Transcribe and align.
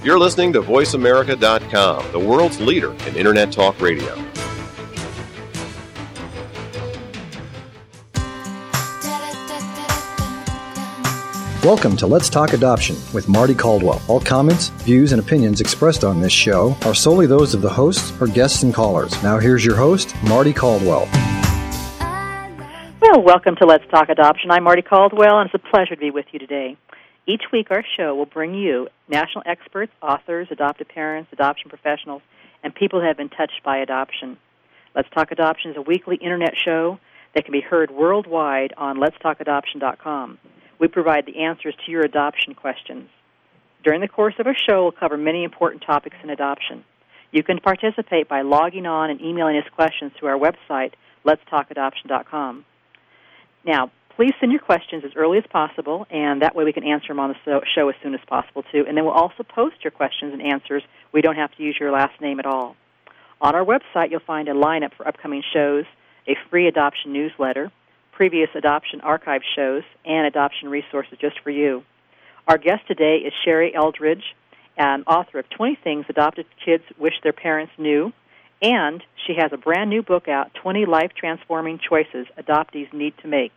You're 0.00 0.20
listening 0.20 0.52
to 0.52 0.62
VoiceAmerica.com, 0.62 2.12
the 2.12 2.20
world's 2.20 2.60
leader 2.60 2.92
in 3.08 3.16
Internet 3.16 3.50
Talk 3.50 3.80
Radio. 3.80 4.14
Welcome 11.64 11.96
to 11.96 12.06
Let's 12.06 12.28
Talk 12.28 12.52
Adoption 12.52 12.94
with 13.12 13.26
Mardie 13.26 13.58
Caldwell. 13.58 14.00
All 14.06 14.20
comments, 14.20 14.68
views, 14.68 15.10
and 15.10 15.20
opinions 15.20 15.60
expressed 15.60 16.04
on 16.04 16.20
this 16.20 16.32
show 16.32 16.76
are 16.84 16.94
solely 16.94 17.26
those 17.26 17.52
of 17.52 17.60
the 17.60 17.68
hosts 17.68 18.12
or 18.20 18.28
guests 18.28 18.62
and 18.62 18.72
callers. 18.72 19.20
Now, 19.24 19.40
here's 19.40 19.64
your 19.64 19.74
host, 19.74 20.10
Mardie 20.20 20.54
Caldwell. 20.54 21.08
Well, 23.00 23.20
welcome 23.20 23.56
to 23.56 23.66
Let's 23.66 23.84
Talk 23.90 24.10
Adoption. 24.10 24.52
I'm 24.52 24.64
Mardie 24.64 24.86
Caldwell, 24.86 25.40
and 25.40 25.50
it's 25.50 25.60
a 25.60 25.70
pleasure 25.70 25.96
to 25.96 26.00
be 26.00 26.12
with 26.12 26.26
you 26.30 26.38
today. 26.38 26.76
Each 27.28 27.42
week, 27.52 27.66
our 27.70 27.84
show 27.98 28.14
will 28.14 28.24
bring 28.24 28.54
you 28.54 28.88
national 29.06 29.42
experts, 29.44 29.92
authors, 30.00 30.48
adoptive 30.50 30.88
parents, 30.88 31.30
adoption 31.30 31.68
professionals, 31.68 32.22
and 32.64 32.74
people 32.74 33.00
who 33.00 33.06
have 33.06 33.18
been 33.18 33.28
touched 33.28 33.60
by 33.62 33.76
adoption. 33.78 34.38
Let's 34.94 35.10
Talk 35.10 35.30
Adoption 35.30 35.70
is 35.70 35.76
a 35.76 35.82
weekly 35.82 36.16
internet 36.16 36.54
show 36.64 36.98
that 37.34 37.44
can 37.44 37.52
be 37.52 37.60
heard 37.60 37.90
worldwide 37.90 38.72
on 38.78 38.96
letstalkadoption.com. 38.96 40.38
We 40.80 40.88
provide 40.88 41.26
the 41.26 41.40
answers 41.40 41.74
to 41.84 41.92
your 41.92 42.00
adoption 42.00 42.54
questions. 42.54 43.10
During 43.84 44.00
the 44.00 44.08
course 44.08 44.34
of 44.38 44.46
our 44.46 44.56
show, 44.56 44.84
we'll 44.84 44.92
cover 44.92 45.18
many 45.18 45.44
important 45.44 45.82
topics 45.86 46.16
in 46.24 46.30
adoption. 46.30 46.82
You 47.30 47.42
can 47.42 47.60
participate 47.60 48.26
by 48.30 48.40
logging 48.40 48.86
on 48.86 49.10
and 49.10 49.20
emailing 49.20 49.58
us 49.58 49.68
questions 49.74 50.12
through 50.18 50.30
our 50.30 50.38
website, 50.38 50.94
letstalkadoption.com. 51.26 52.64
Now, 53.66 53.90
please 54.18 54.34
send 54.40 54.50
your 54.50 54.60
questions 54.60 55.04
as 55.04 55.12
early 55.14 55.38
as 55.38 55.44
possible, 55.48 56.04
and 56.10 56.42
that 56.42 56.56
way 56.56 56.64
we 56.64 56.72
can 56.72 56.82
answer 56.82 57.06
them 57.06 57.20
on 57.20 57.32
the 57.46 57.60
show 57.72 57.88
as 57.88 57.94
soon 58.02 58.14
as 58.14 58.20
possible, 58.26 58.64
too. 58.72 58.84
And 58.88 58.96
then 58.96 59.04
we'll 59.04 59.14
also 59.14 59.44
post 59.44 59.76
your 59.84 59.92
questions 59.92 60.32
and 60.32 60.42
answers. 60.42 60.82
We 61.12 61.22
don't 61.22 61.36
have 61.36 61.54
to 61.54 61.62
use 61.62 61.76
your 61.78 61.92
last 61.92 62.20
name 62.20 62.40
at 62.40 62.44
all. 62.44 62.74
On 63.40 63.54
our 63.54 63.64
website, 63.64 64.10
you'll 64.10 64.18
find 64.26 64.48
a 64.48 64.54
lineup 64.54 64.92
for 64.96 65.06
upcoming 65.06 65.44
shows, 65.52 65.84
a 66.26 66.34
free 66.50 66.66
adoption 66.66 67.12
newsletter, 67.12 67.70
previous 68.10 68.48
adoption 68.56 69.00
archive 69.02 69.42
shows, 69.54 69.84
and 70.04 70.26
adoption 70.26 70.68
resources 70.68 71.16
just 71.20 71.38
for 71.44 71.50
you. 71.50 71.84
Our 72.48 72.58
guest 72.58 72.88
today 72.88 73.18
is 73.18 73.32
Sherry 73.44 73.72
Eldridge, 73.72 74.24
an 74.76 75.04
author 75.06 75.38
of 75.38 75.48
20 75.50 75.78
Things 75.84 76.06
Adopted 76.08 76.46
Kids 76.64 76.82
Wish 76.98 77.14
Their 77.22 77.32
Parents 77.32 77.72
Knew, 77.78 78.12
and 78.62 79.00
she 79.28 79.34
has 79.38 79.52
a 79.52 79.56
brand 79.56 79.90
new 79.90 80.02
book 80.02 80.26
out, 80.26 80.52
20 80.60 80.86
Life 80.86 81.12
Transforming 81.16 81.78
Choices 81.78 82.26
Adoptees 82.36 82.92
Need 82.92 83.14
to 83.22 83.28
Make. 83.28 83.52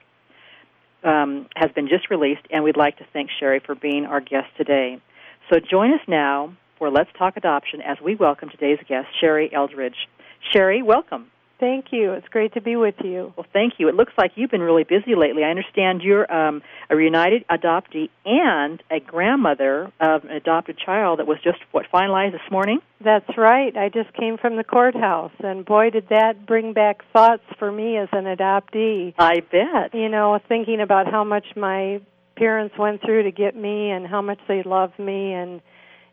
Um, 1.04 1.48
has 1.56 1.72
been 1.72 1.88
just 1.88 2.12
released, 2.12 2.42
and 2.52 2.64
we'd 2.64 2.78
like 2.78 2.98
to 3.00 3.06
thank 3.12 3.32
Sherry 3.40 3.60
for 3.60 3.74
being 3.74 4.06
our 4.06 4.22
guest 4.22 4.48
today. 4.56 5.02
So 5.50 5.60
join 5.60 5.92
us 5.94 6.02
now 6.08 6.56
for 6.78 6.92
Let's 6.92 7.10
Talk 7.18 7.38
Adoption 7.38 7.82
as 7.82 7.98
we 8.04 8.16
welcome 8.16 8.50
today's 8.50 8.78
guest, 8.88 9.08
Sherry 9.20 9.52
Eldridge. 9.52 10.08
Sherry, 10.54 10.84
welcome. 10.84 11.32
Thank 11.62 11.92
you. 11.92 12.14
It's 12.14 12.28
great 12.28 12.56
to 12.56 12.62
be 12.62 12.76
with 12.76 12.96
you. 13.04 13.34
Well, 13.38 13.46
thank 13.54 13.74
you. 13.78 13.88
It 13.88 13.94
looks 13.94 14.14
like 14.18 14.32
you've 14.34 14.50
been 14.50 14.64
really 14.64 14.84
busy 14.84 15.14
lately. 15.16 15.44
I 15.44 15.52
understand 15.52 16.02
you're 16.02 16.30
um, 16.34 16.64
a 16.90 16.96
reunited 16.96 17.46
adoptee 17.48 18.10
and 18.26 18.82
a 18.90 19.00
grandmother 19.00 19.92
of 20.00 20.24
an 20.24 20.32
adopted 20.32 20.80
child 20.84 21.20
that 21.20 21.28
was 21.28 21.38
just 21.44 21.60
what 21.72 21.86
finalized 21.94 22.32
this 22.32 22.52
morning. 22.52 22.80
That's 23.00 23.38
right. 23.38 23.78
I 23.78 23.90
just 23.90 24.12
came 24.14 24.40
from 24.40 24.58
the 24.58 24.64
courthouse, 24.64 25.34
and 25.40 25.64
boy, 25.64 25.92
did 25.92 26.10
that 26.10 26.48
bring 26.48 26.74
back 26.74 27.04
thoughts 27.14 27.44
for 27.60 27.72
me 27.72 27.96
as 27.96 28.10
an 28.12 28.24
adoptee. 28.26 29.14
I 29.20 29.42
bet. 29.42 29.94
You 29.94 30.10
know, 30.10 30.40
thinking 30.50 30.82
about 30.82 31.12
how 31.12 31.24
much 31.24 31.46
my 31.56 32.02
parents 32.38 32.74
went 32.76 33.02
through 33.02 33.24
to 33.24 33.32
get 33.32 33.56
me, 33.56 33.92
and 33.92 34.08
how 34.08 34.24
much 34.24 34.40
they 34.48 34.64
loved 34.64 34.98
me, 34.98 35.34
and 35.34 35.62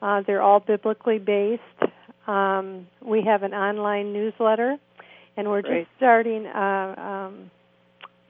Uh, 0.00 0.22
they're 0.24 0.40
all 0.40 0.60
biblically 0.60 1.18
based. 1.18 1.62
Um, 2.28 2.86
we 3.02 3.22
have 3.22 3.42
an 3.42 3.54
online 3.54 4.12
newsletter, 4.12 4.76
and 5.36 5.48
we're 5.48 5.62
Great. 5.62 5.86
just 5.86 5.96
starting. 5.96 6.46
Uh, 6.46 6.94
um, 6.96 7.50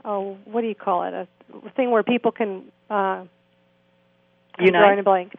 oh, 0.07 0.39
what 0.47 0.63
do 0.63 0.69
you 0.69 0.75
call 0.75 1.05
it? 1.05 1.13
A 1.13 1.29
thing 1.77 1.91
where 1.91 2.03
people 2.03 2.33
can. 2.33 2.65
Uh, 2.89 3.25
Unite. 4.59 4.75
I'm 4.75 4.83
drawing 4.83 4.99
a 5.01 5.03
blank 5.03 5.33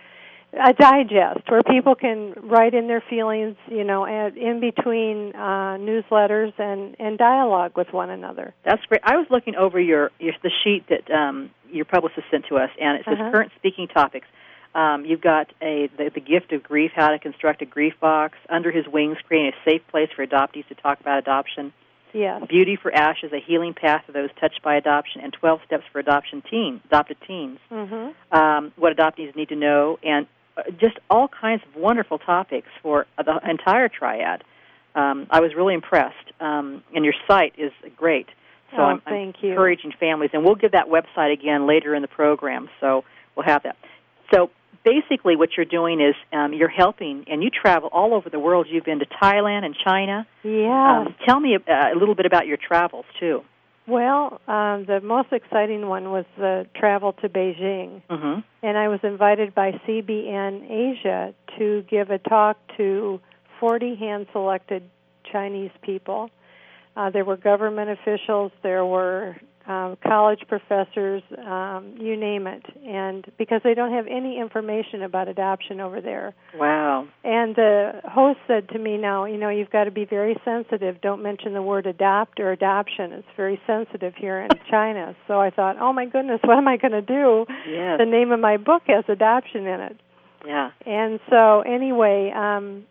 a 0.53 0.73
digest 0.73 1.49
where 1.49 1.61
people 1.63 1.95
can 1.95 2.33
write 2.43 2.73
in 2.73 2.87
their 2.87 3.03
feelings, 3.09 3.55
you 3.67 3.83
know, 3.83 4.05
in 4.05 4.59
between 4.59 5.33
uh, 5.33 5.77
newsletters 5.77 6.51
and 6.57 6.95
and 6.99 7.17
dialogue 7.17 7.71
with 7.77 7.91
one 7.91 8.09
another. 8.09 8.53
That's 8.65 8.83
great. 8.85 9.01
I 9.03 9.15
was 9.15 9.27
looking 9.29 9.55
over 9.55 9.79
your, 9.79 10.11
your 10.19 10.33
the 10.43 10.51
sheet 10.63 10.85
that 10.89 11.09
um, 11.09 11.51
your 11.71 11.85
publicist 11.85 12.27
sent 12.29 12.45
to 12.49 12.57
us, 12.57 12.69
and 12.79 12.99
it 12.99 13.05
says 13.05 13.17
uh-huh. 13.19 13.31
current 13.31 13.51
speaking 13.57 13.87
topics. 13.87 14.27
Um, 14.75 15.05
you've 15.05 15.21
got 15.21 15.51
a 15.61 15.89
the, 15.97 16.11
the 16.13 16.21
gift 16.21 16.51
of 16.51 16.63
grief, 16.63 16.91
how 16.95 17.09
to 17.09 17.19
construct 17.19 17.61
a 17.61 17.65
grief 17.65 17.93
box, 18.01 18.37
under 18.49 18.71
his 18.71 18.85
wings, 18.87 19.17
creating 19.27 19.53
a 19.53 19.69
safe 19.69 19.81
place 19.89 20.09
for 20.15 20.25
adoptees 20.25 20.67
to 20.67 20.75
talk 20.75 20.99
about 20.99 21.19
adoption. 21.19 21.73
Yes. 22.13 22.43
Beauty 22.49 22.75
for 22.75 22.93
Ashes, 22.93 23.31
a 23.31 23.39
healing 23.39 23.73
path 23.73 24.03
for 24.05 24.11
those 24.11 24.29
touched 24.37 24.61
by 24.63 24.75
adoption, 24.75 25.21
and 25.21 25.31
12 25.31 25.61
steps 25.65 25.83
for 25.93 25.99
adoption 25.99 26.43
teen, 26.49 26.81
adopted 26.85 27.15
teens. 27.25 27.57
Mm-hmm. 27.71 28.37
Um, 28.37 28.73
what 28.75 28.95
adoptees 28.95 29.33
need 29.33 29.47
to 29.47 29.55
know, 29.55 29.97
and 30.03 30.27
just 30.79 30.97
all 31.09 31.27
kinds 31.27 31.61
of 31.67 31.81
wonderful 31.81 32.17
topics 32.17 32.67
for 32.81 33.05
the 33.17 33.39
entire 33.49 33.89
triad. 33.89 34.43
Um, 34.93 35.27
I 35.29 35.39
was 35.39 35.53
really 35.55 35.73
impressed, 35.73 36.31
um, 36.39 36.83
and 36.93 37.05
your 37.05 37.13
site 37.27 37.53
is 37.57 37.71
great. 37.95 38.27
So 38.71 38.77
oh, 38.77 38.83
I'm, 38.83 39.01
I'm 39.05 39.33
encouraging 39.35 39.93
families, 39.99 40.31
and 40.33 40.43
we'll 40.43 40.55
give 40.55 40.71
that 40.71 40.87
website 40.87 41.33
again 41.33 41.67
later 41.67 41.95
in 41.95 42.01
the 42.01 42.07
program. 42.07 42.69
So 42.79 43.03
we'll 43.35 43.45
have 43.45 43.63
that. 43.63 43.77
So 44.33 44.49
basically, 44.83 45.35
what 45.35 45.49
you're 45.55 45.65
doing 45.65 46.01
is 46.01 46.15
um, 46.33 46.53
you're 46.53 46.69
helping, 46.69 47.25
and 47.27 47.43
you 47.43 47.49
travel 47.49 47.89
all 47.91 48.13
over 48.13 48.29
the 48.29 48.39
world. 48.39 48.67
You've 48.69 48.85
been 48.85 48.99
to 48.99 49.05
Thailand 49.05 49.65
and 49.65 49.75
China. 49.83 50.27
Yeah. 50.43 51.03
Um, 51.05 51.15
tell 51.25 51.39
me 51.39 51.55
a, 51.55 51.71
a 51.71 51.97
little 51.97 52.15
bit 52.15 52.25
about 52.25 52.47
your 52.47 52.57
travels 52.57 53.05
too. 53.19 53.43
Well, 53.91 54.39
um, 54.47 54.85
the 54.85 55.01
most 55.03 55.33
exciting 55.33 55.85
one 55.89 56.11
was 56.11 56.23
the 56.37 56.65
travel 56.73 57.11
to 57.21 57.27
Beijing. 57.27 58.01
Mm-hmm. 58.09 58.39
And 58.63 58.77
I 58.77 58.87
was 58.87 59.01
invited 59.03 59.53
by 59.53 59.73
CBN 59.85 60.71
Asia 60.71 61.33
to 61.57 61.83
give 61.89 62.09
a 62.09 62.17
talk 62.17 62.57
to 62.77 63.19
40 63.59 63.95
hand 63.95 64.27
selected 64.31 64.83
Chinese 65.29 65.71
people. 65.81 66.29
Uh, 66.95 67.09
there 67.09 67.25
were 67.25 67.35
government 67.35 67.89
officials, 67.89 68.53
there 68.63 68.85
were 68.85 69.35
um, 69.67 69.97
college 70.05 70.41
professors, 70.47 71.21
um, 71.37 71.95
you 71.99 72.17
name 72.17 72.47
it, 72.47 72.63
and 72.85 73.25
because 73.37 73.61
they 73.63 73.73
don't 73.73 73.91
have 73.93 74.07
any 74.07 74.39
information 74.39 75.03
about 75.03 75.27
adoption 75.27 75.79
over 75.79 76.01
there. 76.01 76.33
Wow. 76.57 77.07
And 77.23 77.55
the 77.55 78.01
host 78.03 78.39
said 78.47 78.69
to 78.69 78.79
me, 78.79 78.97
"Now, 78.97 79.25
you 79.25 79.37
know, 79.37 79.49
you've 79.49 79.69
got 79.69 79.83
to 79.83 79.91
be 79.91 80.05
very 80.05 80.35
sensitive. 80.43 80.99
Don't 81.01 81.21
mention 81.21 81.53
the 81.53 81.61
word 81.61 81.85
adopt 81.85 82.39
or 82.39 82.51
adoption. 82.51 83.13
It's 83.13 83.27
very 83.37 83.61
sensitive 83.67 84.15
here 84.15 84.39
in 84.39 84.49
China." 84.69 85.15
So 85.27 85.39
I 85.39 85.51
thought, 85.51 85.77
"Oh 85.79 85.93
my 85.93 86.05
goodness, 86.05 86.39
what 86.43 86.57
am 86.57 86.67
I 86.67 86.77
going 86.77 86.93
to 86.93 87.01
do?" 87.01 87.45
Yes. 87.67 87.99
The 87.99 88.05
name 88.05 88.31
of 88.31 88.39
my 88.39 88.57
book 88.57 88.83
has 88.87 89.05
adoption 89.07 89.67
in 89.67 89.79
it. 89.81 89.99
Yeah. 90.45 90.71
And 90.85 91.19
so 91.29 91.61
anyway, 91.61 92.31
um 92.35 92.85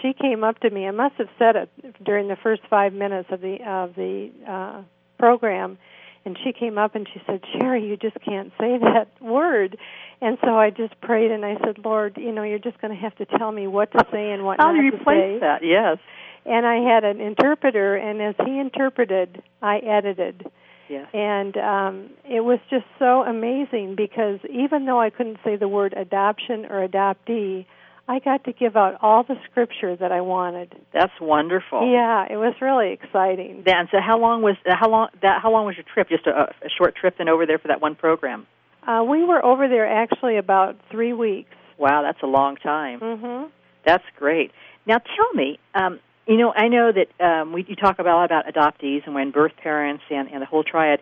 she 0.00 0.14
came 0.14 0.42
up 0.42 0.58
to 0.60 0.70
me. 0.70 0.86
I 0.86 0.90
must 0.90 1.16
have 1.16 1.28
said 1.38 1.54
it 1.54 2.02
during 2.02 2.28
the 2.28 2.36
first 2.36 2.62
5 2.70 2.94
minutes 2.94 3.28
of 3.30 3.40
the 3.40 3.58
of 3.66 3.94
the 3.94 4.30
uh 4.48 4.82
program 5.18 5.78
and 6.26 6.36
she 6.42 6.52
came 6.52 6.76
up 6.76 6.94
and 6.94 7.06
she 7.12 7.22
said, 7.24 7.40
"Sherry, 7.52 7.86
you 7.86 7.96
just 7.96 8.20
can't 8.20 8.52
say 8.60 8.78
that 8.80 9.08
word." 9.22 9.78
And 10.20 10.36
so 10.42 10.58
I 10.58 10.70
just 10.70 11.00
prayed 11.00 11.30
and 11.30 11.44
I 11.44 11.56
said, 11.64 11.78
"Lord, 11.84 12.16
you 12.16 12.32
know, 12.32 12.42
you're 12.42 12.58
just 12.58 12.80
going 12.80 12.94
to 12.94 13.00
have 13.00 13.14
to 13.16 13.26
tell 13.38 13.52
me 13.52 13.66
what 13.66 13.92
to 13.92 14.04
say 14.12 14.32
and 14.32 14.44
what 14.44 14.58
How 14.58 14.72
not 14.72 14.78
do 14.78 14.84
you 14.84 14.90
to 14.90 14.96
replace 14.98 15.36
say." 15.36 15.38
that? 15.40 15.60
Yes. 15.62 15.98
And 16.44 16.66
I 16.66 16.76
had 16.76 17.04
an 17.04 17.20
interpreter 17.20 17.96
and 17.96 18.20
as 18.20 18.34
he 18.44 18.58
interpreted, 18.58 19.42
I 19.62 19.78
edited. 19.78 20.46
Yes. 20.88 21.08
And 21.12 21.56
um 21.56 22.10
it 22.24 22.40
was 22.40 22.58
just 22.70 22.86
so 22.98 23.22
amazing 23.22 23.94
because 23.96 24.38
even 24.50 24.86
though 24.86 25.00
I 25.00 25.10
couldn't 25.10 25.38
say 25.44 25.56
the 25.56 25.68
word 25.68 25.92
adoption 25.96 26.66
or 26.66 26.86
adoptee, 26.86 27.66
I 28.08 28.20
got 28.20 28.44
to 28.44 28.52
give 28.52 28.76
out 28.76 28.98
all 29.02 29.24
the 29.24 29.34
scripture 29.50 29.96
that 29.96 30.12
I 30.12 30.20
wanted. 30.20 30.72
That's 30.92 31.12
wonderful. 31.20 31.90
Yeah, 31.90 32.26
it 32.30 32.36
was 32.36 32.54
really 32.60 32.92
exciting. 32.92 33.64
Dan, 33.66 33.88
so 33.90 33.98
how 34.00 34.18
long 34.18 34.42
was 34.42 34.56
how 34.64 34.88
long 34.88 35.08
that 35.22 35.42
how 35.42 35.50
long 35.50 35.66
was 35.66 35.76
your 35.76 35.84
trip? 35.92 36.08
Just 36.08 36.26
a, 36.26 36.54
a 36.64 36.68
short 36.78 36.94
trip 36.94 37.16
then 37.18 37.28
over 37.28 37.46
there 37.46 37.58
for 37.58 37.68
that 37.68 37.80
one 37.80 37.96
program. 37.96 38.46
Uh 38.86 39.04
we 39.08 39.24
were 39.24 39.44
over 39.44 39.68
there 39.68 39.88
actually 39.88 40.36
about 40.36 40.76
3 40.92 41.14
weeks. 41.14 41.50
Wow, 41.78 42.02
that's 42.02 42.22
a 42.22 42.26
long 42.26 42.56
time. 42.56 43.00
Mm-hmm. 43.00 43.50
That's 43.84 44.04
great. 44.16 44.52
Now 44.86 44.98
tell 44.98 45.32
me, 45.34 45.58
um, 45.74 45.98
you 46.28 46.36
know, 46.36 46.52
I 46.52 46.68
know 46.68 46.92
that 46.92 47.24
um, 47.24 47.52
we 47.52 47.64
you 47.68 47.74
talk 47.74 47.98
about 47.98 48.24
about 48.24 48.46
adoptees 48.46 49.04
and 49.04 49.16
when 49.16 49.32
birth 49.32 49.52
parents 49.60 50.04
and, 50.10 50.28
and 50.30 50.42
the 50.42 50.46
whole 50.46 50.62
triad. 50.62 51.00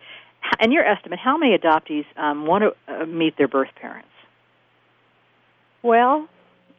In 0.61 0.71
your 0.71 0.85
estimate, 0.85 1.17
how 1.17 1.37
many 1.37 1.57
adoptees 1.57 2.05
um, 2.17 2.45
want 2.45 2.63
to 2.63 2.93
uh, 2.93 3.05
meet 3.05 3.35
their 3.35 3.47
birth 3.47 3.69
parents? 3.79 4.09
Well, 5.81 6.27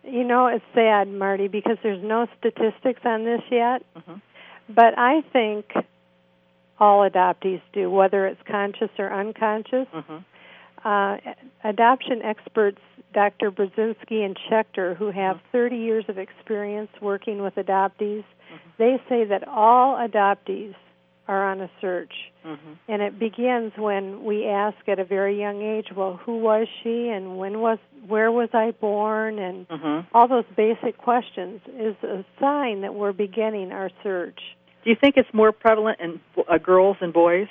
you 0.07 0.25
know, 0.25 0.47
it's 0.47 0.65
sad, 0.75 1.09
Mardie, 1.09 1.51
because 1.51 1.79
there's 1.83 2.03
no 2.03 2.27
statistics 2.39 3.01
on 3.05 3.25
this 3.25 3.43
yet. 3.51 3.83
Mhm. 3.97 4.21
But 4.69 4.99
I 4.99 5.23
think 5.33 5.73
all 6.79 7.09
adoptees 7.09 7.61
do, 7.73 7.91
whether 7.91 8.27
it's 8.27 8.43
conscious 8.43 8.91
or 8.99 9.13
unconscious. 9.13 9.89
Mm-hmm. 9.95 10.17
Uh, 10.85 11.17
adoption 11.65 12.23
experts, 12.23 12.81
Dr. 13.13 13.51
Brodzinsky 13.51 14.25
and 14.25 14.37
Schechter, 14.49 14.95
who 14.97 15.11
have 15.11 15.41
30 15.53 15.77
years 15.77 16.05
of 16.09 16.19
experience 16.19 16.91
working 17.01 17.43
with 17.43 17.55
adoptees, 17.57 18.25
they 18.79 19.01
say 19.09 19.25
that 19.25 19.47
all 19.49 19.97
adoptees 19.97 20.75
are 21.29 21.51
on 21.51 21.61
a 21.61 21.71
search. 21.81 22.13
Mm-hmm. 22.45 22.73
And 22.89 23.03
it 23.03 23.19
begins 23.19 23.73
when 23.77 24.25
we 24.25 24.47
ask 24.47 24.77
at 24.89 24.99
a 24.99 25.05
very 25.05 25.39
young 25.39 25.63
age, 25.63 25.87
well, 25.97 26.21
who 26.25 26.39
was 26.39 26.67
she 26.83 27.09
and 27.09 27.37
when 27.39 27.61
was 27.61 27.79
where 28.07 28.31
was 28.31 28.49
I 28.53 28.71
born 28.71 29.39
and 29.39 29.67
Mm-hmm. 29.69 30.17
all 30.17 30.29
those 30.29 30.45
basic 30.57 30.97
questions 30.99 31.61
is 31.79 31.97
a 32.05 32.25
sign 32.41 32.83
that 32.83 32.95
we're 32.95 33.13
beginning 33.13 33.73
our 33.73 33.91
search. 34.03 34.39
Do 34.85 34.91
you 34.91 34.97
think 35.01 35.17
it's 35.17 35.29
more 35.35 35.51
prevalent 35.51 35.99
in 36.01 36.21
uh, 36.49 36.59
girls 36.59 36.97
and 37.01 37.13
boys? 37.13 37.49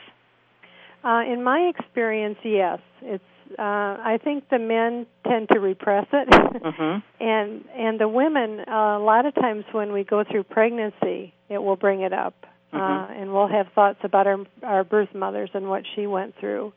Uh, 1.04 1.22
in 1.28 1.44
my 1.44 1.72
experience, 1.76 2.38
yes, 2.44 2.80
it's. 3.02 3.24
Uh, 3.60 3.62
I 3.62 4.18
think 4.24 4.50
the 4.50 4.58
men 4.58 5.06
tend 5.28 5.50
to 5.54 5.60
repress 5.60 6.08
it, 6.14 6.28
Mm-hmm. 6.30 7.00
and 7.24 7.66
and 7.78 8.00
the 8.00 8.08
women 8.08 8.62
uh, 8.68 8.98
a 8.98 9.04
lot 9.04 9.26
of 9.28 9.36
times 9.36 9.66
when 9.72 9.92
we 9.92 10.04
go 10.04 10.24
through 10.24 10.46
pregnancy, 10.46 11.32
it 11.50 11.60
will 11.60 11.76
bring 11.76 12.02
it 12.02 12.12
up, 12.14 12.34
uh, 12.76 13.08
Mhm. 13.08 13.22
and 13.22 13.34
we'll 13.34 13.48
have 13.48 13.68
thoughts 13.70 14.00
about 14.04 14.28
our 14.28 14.40
our 14.64 14.84
birth 14.84 15.14
mothers 15.14 15.50
and 15.54 15.70
what 15.70 15.84
she 15.96 16.08
went 16.08 16.36
through. 16.38 16.74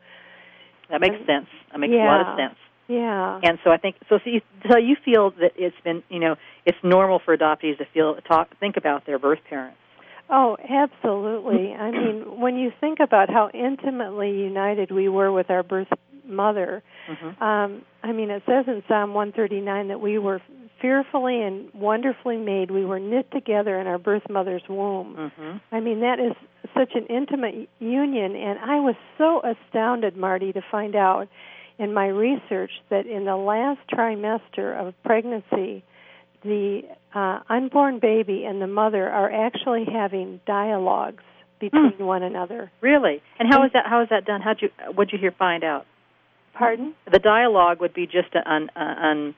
That 0.91 1.00
makes 1.00 1.17
And- 1.17 1.27
sense. 1.27 1.47
That 1.73 1.79
makes 1.81 1.93
a 1.95 1.97
lot 1.99 2.21
of 2.21 2.37
sense. 2.39 2.56
Yeah. 2.87 3.41
And 3.43 3.59
so 3.65 3.71
I 3.71 3.77
think 3.77 3.97
so. 4.09 4.19
So 4.19 4.31
you, 4.31 4.41
so 4.71 4.79
you 4.79 4.97
feel 5.05 5.31
that 5.33 5.53
it's 5.56 5.79
been 5.85 6.03
you 6.09 6.19
know 6.21 6.37
it's 6.65 6.79
normal 6.83 7.19
for 7.19 7.37
adoptees 7.37 7.77
to 7.79 7.85
feel 7.87 8.15
talk 8.27 8.49
think 8.59 8.77
about 8.79 9.05
their 9.05 9.19
birth 9.19 9.41
parents. 9.49 9.77
Oh, 10.31 10.56
absolutely. 10.69 11.75
I 11.75 11.91
mean, 11.91 12.39
when 12.41 12.56
you 12.59 12.71
think 12.81 13.01
about 13.01 13.31
how 13.31 13.49
intimately 13.55 14.31
united 14.31 14.91
we 14.91 15.09
were 15.09 15.33
with 15.33 15.51
our 15.51 15.62
birth 15.62 15.89
mother, 16.29 16.83
Mm-hmm. 17.09 17.43
um, 17.43 17.83
I 18.03 18.13
mean, 18.13 18.31
it 18.31 18.43
says 18.47 18.67
in 18.67 18.83
Psalm 18.87 19.15
139 19.15 19.89
that 19.89 20.01
we 20.01 20.19
were 20.19 20.41
fearfully 20.81 21.41
and 21.43 21.73
wonderfully 21.75 22.37
made. 22.37 22.71
We 22.71 22.85
were 22.85 23.01
knit 23.01 23.31
together 23.33 23.81
in 23.81 23.87
our 23.87 23.99
birth 23.99 24.25
mother's 24.29 24.63
womb. 24.69 25.17
Mm-hmm. 25.19 25.75
I 25.75 25.81
mean, 25.81 26.01
that 26.01 26.21
is 26.21 26.35
such 26.77 26.93
an 26.95 27.07
intimate 27.07 27.69
union, 27.81 28.37
and 28.37 28.59
I 28.59 28.81
was 28.81 28.95
so 29.17 29.41
astounded, 29.43 30.15
Mardie, 30.17 30.53
to 30.55 30.61
find 30.71 30.95
out 30.95 31.29
in 31.79 31.95
my 31.95 32.07
research 32.09 32.71
that 32.91 33.07
in 33.07 33.25
the 33.25 33.37
last 33.37 33.81
trimester 33.91 34.79
of 34.79 34.95
pregnancy, 35.05 35.83
the 36.45 36.83
uh, 37.15 37.41
unborn 37.49 37.99
baby 38.01 38.45
and 38.45 38.61
the 38.61 38.67
mother 38.67 39.09
are 39.09 39.33
actually 39.33 39.87
having 39.91 40.41
dialogues 40.47 41.25
between 41.59 41.95
one 41.99 42.23
another. 42.23 42.71
Really? 42.81 43.23
And 43.41 43.49
how 43.53 43.65
is 43.65 43.73
that? 43.73 43.87
How 43.87 44.03
is 44.03 44.09
that 44.11 44.25
done? 44.25 44.41
How'd 44.41 44.59
you? 44.63 44.69
What'd 44.95 45.13
you 45.13 45.19
hear? 45.19 45.33
Find 45.33 45.65
out? 45.65 45.87
Pardon? 46.58 46.94
The 47.10 47.19
dialogue 47.19 47.81
would 47.81 47.94
be 47.94 48.06
just 48.06 48.34
on 48.46 48.69
on 48.76 49.34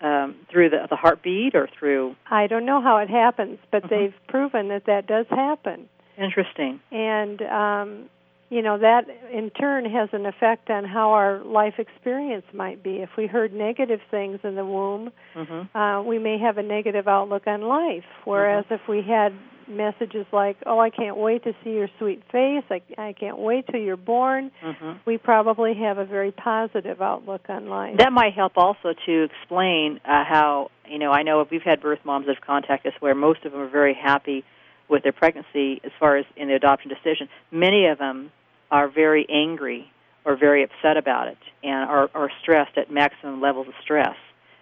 um, 0.00 0.36
through 0.50 0.70
the 0.70 0.86
the 0.88 0.96
heartbeat 0.96 1.54
or 1.54 1.68
through. 1.78 2.14
I 2.30 2.46
don't 2.46 2.64
know 2.66 2.80
how 2.80 2.98
it 2.98 3.10
happens, 3.10 3.58
but 3.72 3.82
Mhm. 3.84 3.88
they've 3.88 4.14
proven 4.28 4.68
that 4.68 4.84
that 4.86 5.06
does 5.06 5.26
happen. 5.30 5.88
Interesting. 6.16 6.80
And 6.92 7.42
um 7.42 8.04
you 8.50 8.62
know 8.62 8.78
that 8.78 9.04
in 9.30 9.50
turn 9.50 9.84
has 9.84 10.08
an 10.12 10.24
effect 10.24 10.70
on 10.70 10.84
how 10.84 11.10
our 11.10 11.38
life 11.40 11.78
experience 11.78 12.46
might 12.54 12.82
be. 12.82 12.96
If 13.02 13.10
we 13.16 13.26
heard 13.26 13.52
negative 13.52 14.00
things 14.10 14.38
in 14.42 14.54
the 14.54 14.64
womb, 14.64 15.12
Mm-hmm. 15.34 15.76
uh, 15.76 16.02
we 16.02 16.18
may 16.18 16.38
have 16.38 16.56
a 16.58 16.62
negative 16.62 17.06
outlook 17.08 17.46
on 17.46 17.60
life. 17.62 18.06
Whereas 18.24 18.64
if 18.70 18.80
we 18.88 19.02
had 19.02 19.32
messages 19.68 20.26
like, 20.32 20.56
"Oh, 20.66 20.78
I 20.78 20.90
can't 20.90 21.16
wait 21.16 21.44
to 21.44 21.54
see 21.62 21.70
your 21.70 21.88
sweet 21.98 22.22
face. 22.30 22.64
I, 22.70 22.80
I 22.96 23.12
can't 23.12 23.38
wait 23.38 23.66
till 23.68 23.80
you're 23.80 23.96
born," 23.96 24.50
Mm-hmm. 24.62 24.92
we 25.04 25.18
probably 25.18 25.74
have 25.74 25.98
a 25.98 26.04
very 26.04 26.32
positive 26.32 27.00
outlook 27.02 27.42
on 27.48 27.68
life. 27.68 27.96
That 27.98 28.12
might 28.12 28.34
help 28.34 28.52
also 28.56 28.94
to 29.06 29.22
explain 29.24 30.00
uh, 30.04 30.24
how 30.24 30.70
you 30.88 30.98
know 30.98 31.12
I 31.12 31.22
know 31.22 31.46
we've 31.50 31.62
had 31.62 31.80
birth 31.80 32.00
moms 32.04 32.26
that 32.26 32.36
have 32.36 32.44
contacted 32.44 32.94
us 32.94 33.00
where 33.00 33.14
most 33.14 33.44
of 33.44 33.52
them 33.52 33.60
are 33.60 33.68
very 33.68 33.94
happy 33.94 34.44
with 34.88 35.02
their 35.02 35.12
pregnancy 35.12 35.80
as 35.84 35.92
far 36.00 36.16
as 36.16 36.24
in 36.36 36.48
the 36.48 36.54
adoption 36.54 36.88
decision. 36.90 37.28
Many 37.50 37.86
of 37.86 37.98
them 37.98 38.32
are 38.70 38.88
very 38.88 39.26
angry 39.28 39.90
or 40.24 40.36
very 40.36 40.62
upset 40.62 40.96
about 40.96 41.28
it 41.28 41.38
and 41.62 41.88
are, 41.88 42.10
are 42.14 42.30
stressed 42.42 42.76
at 42.76 42.90
maximum 42.90 43.40
levels 43.40 43.68
of 43.68 43.74
stress 43.82 44.16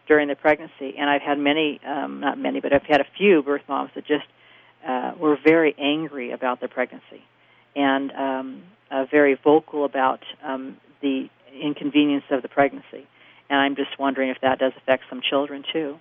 during 0.07 0.29
the 0.29 0.35
pregnancy. 0.37 0.95
And 0.99 1.11
I've 1.11 1.23
had 1.23 1.39
many, 1.39 1.81
um, 1.87 2.21
not 2.21 2.39
many, 2.39 2.61
but 2.61 2.73
I've 2.73 2.85
had 2.85 3.01
a 3.01 3.07
few 3.17 3.43
birth 3.43 3.63
moms 3.69 3.91
that 3.95 4.07
just 4.07 4.25
uh, 4.87 5.13
were 5.19 5.37
very 5.43 5.75
angry 5.79 6.31
about 6.33 6.61
their 6.61 6.69
pregnancy 6.69 7.23
and 7.75 8.13
um, 8.13 8.63
uh, 8.91 9.05
very 9.11 9.39
vocal 9.43 9.85
about 9.85 10.21
um, 10.45 10.77
the 11.03 11.29
inconvenience 11.61 12.25
of 12.31 12.43
the 12.43 12.49
pregnancy. 12.49 13.07
And 13.49 13.59
I'm 13.59 13.77
just 13.77 13.99
wondering 13.99 14.31
if 14.31 14.39
that 14.43 14.59
does 14.59 14.73
affect 14.77 15.05
some 15.09 15.21
children 15.29 15.65
too. 15.73 15.99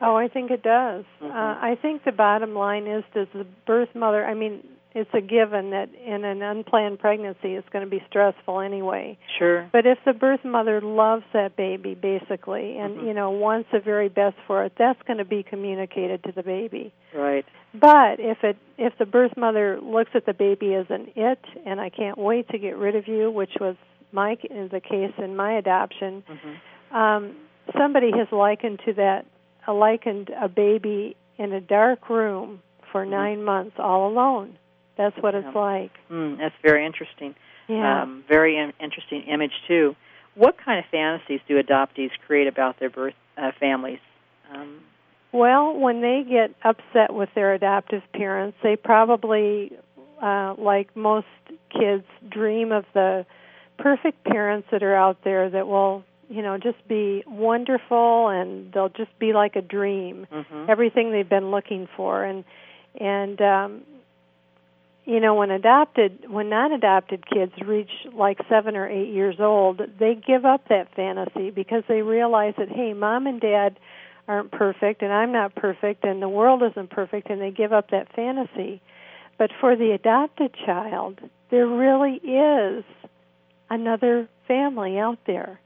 Oh, 0.00 0.16
I 0.16 0.28
think 0.28 0.50
it 0.50 0.62
does. 0.62 1.04
Mhm. 1.22 1.30
Uh, 1.30 1.58
I 1.60 1.76
think 1.80 2.04
the 2.04 2.12
bottom 2.12 2.54
line 2.54 2.86
is 2.86 3.04
does 3.14 3.28
the 3.34 3.44
birth 3.66 3.94
mother, 3.94 4.24
I 4.24 4.34
mean, 4.34 4.66
it's 4.92 5.10
a 5.14 5.20
given 5.20 5.70
that 5.70 5.88
in 5.94 6.24
an 6.24 6.42
unplanned 6.42 6.98
pregnancy 6.98 7.54
it's 7.54 7.68
going 7.70 7.84
to 7.84 7.90
be 7.90 8.02
stressful 8.08 8.60
anyway. 8.60 9.16
Sure. 9.38 9.68
But 9.72 9.86
if 9.86 9.98
the 10.04 10.12
birth 10.12 10.44
mother 10.44 10.80
loves 10.80 11.24
that 11.32 11.56
baby 11.56 11.94
basically 11.94 12.76
and 12.78 12.98
Mhm. 12.98 13.06
you 13.06 13.14
know 13.14 13.30
wants 13.30 13.68
the 13.70 13.78
very 13.80 14.08
best 14.08 14.36
for 14.46 14.64
it, 14.64 14.72
that's 14.76 15.00
going 15.02 15.18
to 15.18 15.24
be 15.24 15.42
communicated 15.42 16.22
to 16.24 16.32
the 16.32 16.42
baby. 16.42 16.92
Right. 17.14 17.44
But 17.72 18.18
if 18.18 18.42
it 18.42 18.56
if 18.78 18.96
the 18.98 19.06
birth 19.06 19.36
mother 19.36 19.78
looks 19.80 20.10
at 20.14 20.26
the 20.26 20.34
baby 20.34 20.74
as 20.74 20.86
an 20.90 21.08
it 21.14 21.38
and 21.64 21.80
I 21.80 21.88
can't 21.90 22.18
wait 22.18 22.48
to 22.48 22.58
get 22.58 22.76
rid 22.76 22.96
of 22.96 23.06
you, 23.06 23.30
which 23.30 23.54
was 23.60 23.76
my 24.12 24.36
the 24.50 24.80
case 24.80 25.12
in 25.18 25.36
my 25.36 25.52
adoption, 25.52 26.22
hmm 26.26 26.96
um, 26.96 27.36
somebody 27.78 28.10
has 28.10 28.26
likened 28.32 28.80
to 28.84 28.92
that 28.94 29.24
likened 29.68 30.30
a 30.30 30.48
baby 30.48 31.14
in 31.38 31.52
a 31.52 31.60
dark 31.60 32.08
room 32.10 32.60
for 32.90 33.06
Mhm. 33.06 33.10
nine 33.10 33.44
months 33.44 33.78
all 33.78 34.08
alone. 34.08 34.56
That's 35.00 35.16
what 35.22 35.34
it's 35.34 35.54
like. 35.54 35.92
Mm, 36.10 36.36
that's 36.38 36.54
very 36.62 36.84
interesting. 36.84 37.34
Yeah. 37.68 38.02
Um, 38.02 38.24
very 38.28 38.58
in- 38.58 38.74
interesting 38.80 39.22
image 39.22 39.52
too. 39.66 39.96
What 40.34 40.56
kind 40.62 40.78
of 40.78 40.84
fantasies 40.90 41.40
do 41.48 41.60
adoptees 41.60 42.10
create 42.26 42.46
about 42.48 42.78
their 42.78 42.90
birth 42.90 43.14
uh, 43.38 43.52
families? 43.58 44.00
Um, 44.54 44.80
well, 45.32 45.74
when 45.74 46.02
they 46.02 46.22
get 46.28 46.54
upset 46.64 47.14
with 47.14 47.30
their 47.34 47.54
adoptive 47.54 48.02
parents, 48.12 48.58
they 48.62 48.76
probably, 48.76 49.72
uh, 50.22 50.54
like 50.58 50.94
most 50.94 51.26
kids, 51.70 52.04
dream 52.28 52.70
of 52.72 52.84
the 52.92 53.24
perfect 53.78 54.22
parents 54.24 54.68
that 54.70 54.82
are 54.82 54.94
out 54.94 55.18
there 55.24 55.48
that 55.48 55.66
will 55.66 56.04
you 56.28 56.42
know 56.42 56.58
just 56.58 56.76
be 56.86 57.24
wonderful 57.26 58.28
and 58.28 58.72
they'll 58.72 58.90
just 58.90 59.18
be 59.18 59.32
like 59.32 59.56
a 59.56 59.62
dream 59.62 60.26
Mhm. 60.30 60.68
everything 60.68 61.10
they've 61.10 61.28
been 61.28 61.50
looking 61.50 61.88
for 61.96 62.22
and 62.22 62.44
and 63.00 63.40
um 63.40 63.80
you 65.10 65.18
know 65.18 65.34
when 65.34 65.50
adopted 65.50 66.30
when 66.30 66.48
non 66.48 66.72
adopted 66.72 67.28
kids 67.28 67.52
reach 67.66 67.90
like 68.14 68.38
7 68.48 68.76
or 68.76 68.88
8 68.88 69.08
years 69.08 69.36
old 69.40 69.80
they 69.98 70.14
give 70.14 70.44
up 70.44 70.68
that 70.68 70.94
fantasy 70.94 71.50
because 71.50 71.82
they 71.88 72.02
realize 72.02 72.54
that 72.56 72.68
hey 72.68 72.92
mom 72.92 73.26
and 73.26 73.40
dad 73.40 73.78
aren't 74.28 74.52
perfect 74.52 75.02
and 75.02 75.12
I'm 75.12 75.32
not 75.32 75.56
perfect 75.56 76.04
and 76.04 76.22
the 76.22 76.28
world 76.28 76.62
isn't 76.62 76.90
perfect 76.90 77.28
and 77.28 77.40
they 77.40 77.50
give 77.50 77.72
up 77.72 77.90
that 77.90 78.14
fantasy 78.14 78.80
but 79.36 79.50
for 79.60 79.74
the 79.74 79.90
adopted 79.90 80.54
child 80.64 81.18
there 81.50 81.66
really 81.66 82.16
is 82.16 82.84
another 83.68 84.28
family 84.46 84.96
out 84.98 85.18
there 85.26 85.58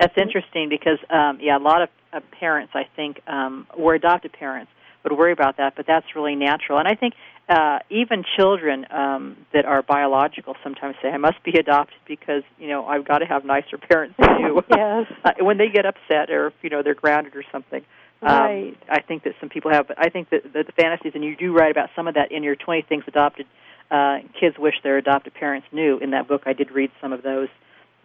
That's 0.00 0.14
interesting 0.16 0.68
because, 0.68 0.98
um, 1.10 1.38
yeah, 1.40 1.56
a 1.56 1.60
lot 1.60 1.82
of 1.82 1.88
uh, 2.12 2.20
parents, 2.38 2.72
I 2.74 2.84
think, 2.96 3.20
um, 3.26 3.66
or 3.76 3.94
adopted 3.94 4.32
parents 4.32 4.70
would 5.04 5.12
worry 5.16 5.32
about 5.32 5.56
that, 5.58 5.74
but 5.76 5.86
that's 5.86 6.06
really 6.14 6.34
natural. 6.34 6.78
And 6.78 6.88
I 6.88 6.94
think 6.94 7.14
uh, 7.48 7.78
even 7.90 8.24
children 8.36 8.86
um, 8.90 9.36
that 9.52 9.64
are 9.64 9.82
biological 9.82 10.54
sometimes 10.62 10.96
say, 11.02 11.08
"I 11.08 11.16
must 11.16 11.42
be 11.42 11.58
adopted 11.58 11.98
because 12.06 12.42
you 12.58 12.68
know 12.68 12.86
I've 12.86 13.06
got 13.06 13.18
to 13.18 13.26
have 13.26 13.44
nicer 13.44 13.78
parents 13.78 14.16
than 14.18 14.40
you." 14.40 14.62
Yes. 14.70 15.06
uh, 15.24 15.32
when 15.40 15.58
they 15.58 15.68
get 15.68 15.86
upset 15.86 16.30
or 16.30 16.48
if, 16.48 16.54
you 16.62 16.70
know 16.70 16.82
they're 16.82 16.94
grounded 16.94 17.34
or 17.36 17.44
something. 17.50 17.82
Um, 18.20 18.28
Right. 18.28 18.76
I 18.90 19.00
think 19.00 19.22
that 19.24 19.34
some 19.40 19.48
people 19.48 19.70
have, 19.70 19.86
but 19.86 19.98
I 19.98 20.08
think 20.08 20.30
that 20.30 20.42
the, 20.52 20.64
the 20.64 20.72
fantasies, 20.72 21.12
and 21.14 21.22
you 21.24 21.36
do 21.36 21.52
write 21.52 21.70
about 21.70 21.90
some 21.94 22.08
of 22.08 22.14
that 22.14 22.32
in 22.32 22.42
your 22.42 22.56
20 22.56 22.82
Things 22.82 23.04
Adopted 23.06 23.46
uh, 23.90 24.18
Kids 24.38 24.56
Wish 24.58 24.74
Their 24.82 24.98
Adopted 24.98 25.34
Parents 25.34 25.66
Knew. 25.72 25.98
In 25.98 26.10
that 26.10 26.26
book, 26.26 26.42
I 26.44 26.52
did 26.52 26.70
read 26.72 26.90
some 27.00 27.12
of 27.12 27.22
those 27.22 27.48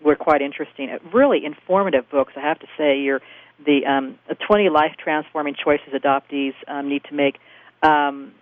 were 0.04 0.16
quite 0.16 0.42
interesting. 0.42 0.90
Uh, 0.90 1.00
Really 1.12 1.44
informative 1.46 2.10
books, 2.12 2.34
I 2.36 2.42
have 2.42 2.60
to 2.60 2.68
say. 2.78 3.00
You're 3.00 3.22
the 3.66 3.86
um, 3.86 4.20
20 4.48 4.70
life 4.70 4.94
transforming 5.04 5.56
choices 5.56 5.94
adoptees 5.94 6.54
um, 6.68 6.90
need 6.90 7.04
to 7.06 7.14
make. 7.14 7.40
Um, 7.82 8.34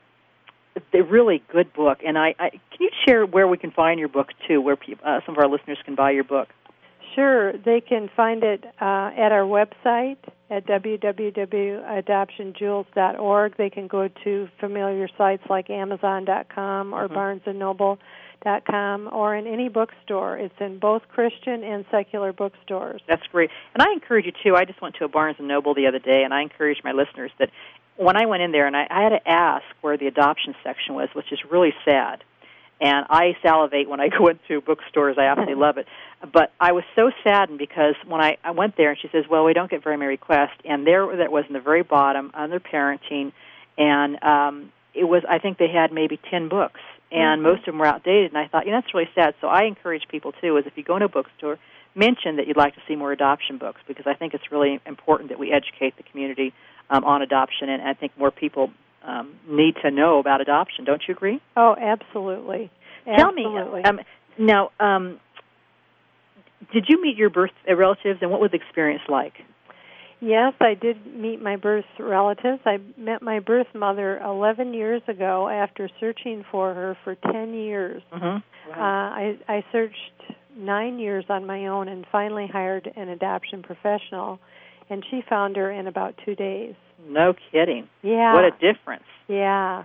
they're 0.91 1.03
really 1.03 1.41
good 1.51 1.71
book, 1.73 1.99
and 2.05 2.17
I, 2.17 2.33
I 2.39 2.49
can 2.49 2.59
you 2.79 2.89
share 3.05 3.25
where 3.25 3.47
we 3.47 3.57
can 3.57 3.71
find 3.71 3.99
your 3.99 4.09
book 4.09 4.27
too, 4.47 4.61
where 4.61 4.75
peop 4.75 4.99
uh, 5.05 5.19
some 5.25 5.35
of 5.35 5.39
our 5.39 5.47
listeners 5.49 5.77
can 5.85 5.95
buy 5.95 6.11
your 6.11 6.23
book. 6.23 6.49
Sure, 7.15 7.51
they 7.53 7.81
can 7.81 8.09
find 8.15 8.43
it 8.43 8.63
uh, 8.79 9.09
at 9.17 9.31
our 9.33 9.43
website 9.43 10.17
at 10.49 10.65
www.adoptionjewels.org. 10.65 13.57
They 13.57 13.69
can 13.69 13.87
go 13.87 14.07
to 14.23 14.47
familiar 14.59 15.07
sites 15.17 15.43
like 15.49 15.69
Amazon.com 15.69 16.93
or 16.93 17.07
Mhm. 17.07 17.15
BarnesandNoble.com 17.15 19.09
or 19.11 19.35
in 19.35 19.45
any 19.47 19.69
bookstore. 19.69 20.37
It's 20.37 20.59
in 20.59 20.79
both 20.79 21.07
Christian 21.09 21.63
and 21.63 21.85
secular 21.91 22.33
bookstores. 22.33 23.01
That's 23.07 23.25
great. 23.27 23.51
And 23.73 23.83
I 23.83 23.91
encourage 23.91 24.25
you 24.25 24.31
too. 24.43 24.55
I 24.55 24.65
just 24.65 24.81
went 24.81 24.95
to 24.95 25.05
a 25.05 25.09
Barnes 25.09 25.37
and 25.39 25.47
Noble 25.47 25.73
the 25.73 25.87
other 25.87 25.99
day, 25.99 26.23
and 26.23 26.33
I 26.33 26.41
encourage 26.41 26.83
my 26.83 26.91
listeners 26.91 27.31
that 27.39 27.49
when 28.01 28.17
I 28.17 28.25
went 28.25 28.41
in 28.41 28.51
there, 28.51 28.65
and 28.65 28.75
I, 28.75 28.87
I 28.89 29.03
had 29.03 29.09
to 29.09 29.27
ask 29.27 29.63
where 29.81 29.95
the 29.95 30.07
adoption 30.07 30.55
section 30.63 30.95
was, 30.95 31.09
which 31.13 31.31
is 31.31 31.39
really 31.49 31.73
sad. 31.85 32.23
And 32.79 33.05
I 33.09 33.37
salivate 33.43 33.87
when 33.87 33.99
I 33.99 34.09
go 34.17 34.27
into 34.27 34.59
bookstores. 34.61 35.17
I 35.19 35.25
absolutely 35.25 35.55
love 35.55 35.77
it. 35.77 35.85
But 36.33 36.51
I 36.59 36.71
was 36.71 36.83
so 36.95 37.11
saddened 37.23 37.59
because 37.59 37.95
when 38.07 38.21
I, 38.21 38.37
I 38.43 38.51
went 38.51 38.75
there, 38.75 38.89
and 38.89 38.99
she 38.99 39.07
says, 39.11 39.25
"Well, 39.29 39.45
we 39.45 39.53
don't 39.53 39.69
get 39.69 39.83
very 39.83 39.97
many 39.97 40.09
requests," 40.09 40.57
and 40.65 40.85
there 40.85 41.15
that 41.17 41.31
was 41.31 41.45
in 41.47 41.53
the 41.53 41.59
very 41.59 41.83
bottom 41.83 42.31
under 42.33 42.59
parenting, 42.59 43.33
and 43.77 44.21
um, 44.23 44.71
it 44.95 45.03
was. 45.03 45.23
I 45.29 45.37
think 45.37 45.57
they 45.59 45.69
had 45.69 45.91
maybe 45.91 46.19
ten 46.29 46.49
books, 46.49 46.81
and 47.11 47.39
Mhm. 47.39 47.43
most 47.43 47.59
of 47.59 47.65
them 47.65 47.79
were 47.79 47.85
outdated. 47.85 48.31
And 48.31 48.37
I 48.37 48.47
thought, 48.47 48.65
you 48.65 48.71
know, 48.71 48.81
that's 48.81 48.93
really 48.93 49.09
sad. 49.13 49.35
So 49.41 49.47
I 49.47 49.63
encourage 49.65 50.07
people 50.09 50.31
too, 50.31 50.57
is 50.57 50.65
if 50.65 50.75
you 50.75 50.83
go 50.83 50.95
into 50.95 51.05
a 51.05 51.09
bookstore, 51.09 51.59
mention 51.93 52.37
that 52.37 52.47
you'd 52.47 52.57
like 52.57 52.73
to 52.75 52.81
see 52.87 52.95
more 52.95 53.11
adoption 53.11 53.57
books 53.57 53.81
because 53.87 54.07
I 54.07 54.13
think 54.13 54.33
it's 54.33 54.51
really 54.51 54.79
important 54.85 55.29
that 55.29 55.39
we 55.39 55.51
educate 55.51 55.97
the 55.97 56.03
community 56.03 56.53
um, 56.91 57.03
on 57.05 57.21
adoption, 57.21 57.69
and 57.69 57.81
I 57.81 57.93
think 57.93 58.11
more 58.17 58.31
people 58.31 58.69
um, 59.03 59.33
need 59.49 59.75
to 59.81 59.89
know 59.89 60.19
about 60.19 60.41
adoption. 60.41 60.85
Don't 60.85 61.01
you 61.07 61.13
agree? 61.15 61.41
Oh, 61.55 61.75
absolutely. 61.79 62.69
Tell 63.17 63.31
me 63.31 63.45
Absolutely. 63.47 63.83
um, 63.83 63.99
now. 64.37 64.69
Um, 64.79 65.19
did 66.71 66.85
you 66.87 67.01
meet 67.01 67.17
your 67.17 67.31
birth 67.31 67.51
uh, 67.67 67.75
relatives, 67.75 68.19
and 68.21 68.29
what 68.29 68.39
was 68.39 68.51
the 68.51 68.57
experience 68.57 69.01
like? 69.09 69.33
Yes, 70.19 70.53
I 70.61 70.75
did 70.75 71.03
meet 71.07 71.41
my 71.41 71.55
birth 71.55 71.85
relatives. 71.99 72.59
I 72.63 72.77
met 72.95 73.23
my 73.23 73.39
birth 73.39 73.65
mother 73.73 74.19
11 74.19 74.75
years 74.75 75.01
ago 75.07 75.49
after 75.49 75.89
searching 75.99 76.45
for 76.51 76.75
her 76.75 76.95
for 77.03 77.15
10 77.15 77.55
years. 77.55 78.03
Mm-hmm. 78.13 78.69
Uh, 78.71 78.75
I, 78.79 79.37
I 79.47 79.65
searched 79.71 79.95
nine 80.55 80.99
years 80.99 81.25
on 81.27 81.47
my 81.47 81.65
own 81.65 81.87
and 81.87 82.05
finally 82.11 82.47
hired 82.47 82.91
an 82.95 83.09
adoption 83.09 83.63
professional, 83.63 84.39
and 84.91 85.03
she 85.09 85.21
found 85.27 85.55
her 85.55 85.71
in 85.71 85.87
about 85.87 86.13
two 86.25 86.35
days. 86.35 86.75
no 87.07 87.33
kidding. 87.51 87.87
Yeah. 88.03 88.33
What 88.35 88.43
a 88.43 88.51
difference. 88.51 89.09
Yeah. 89.27 89.83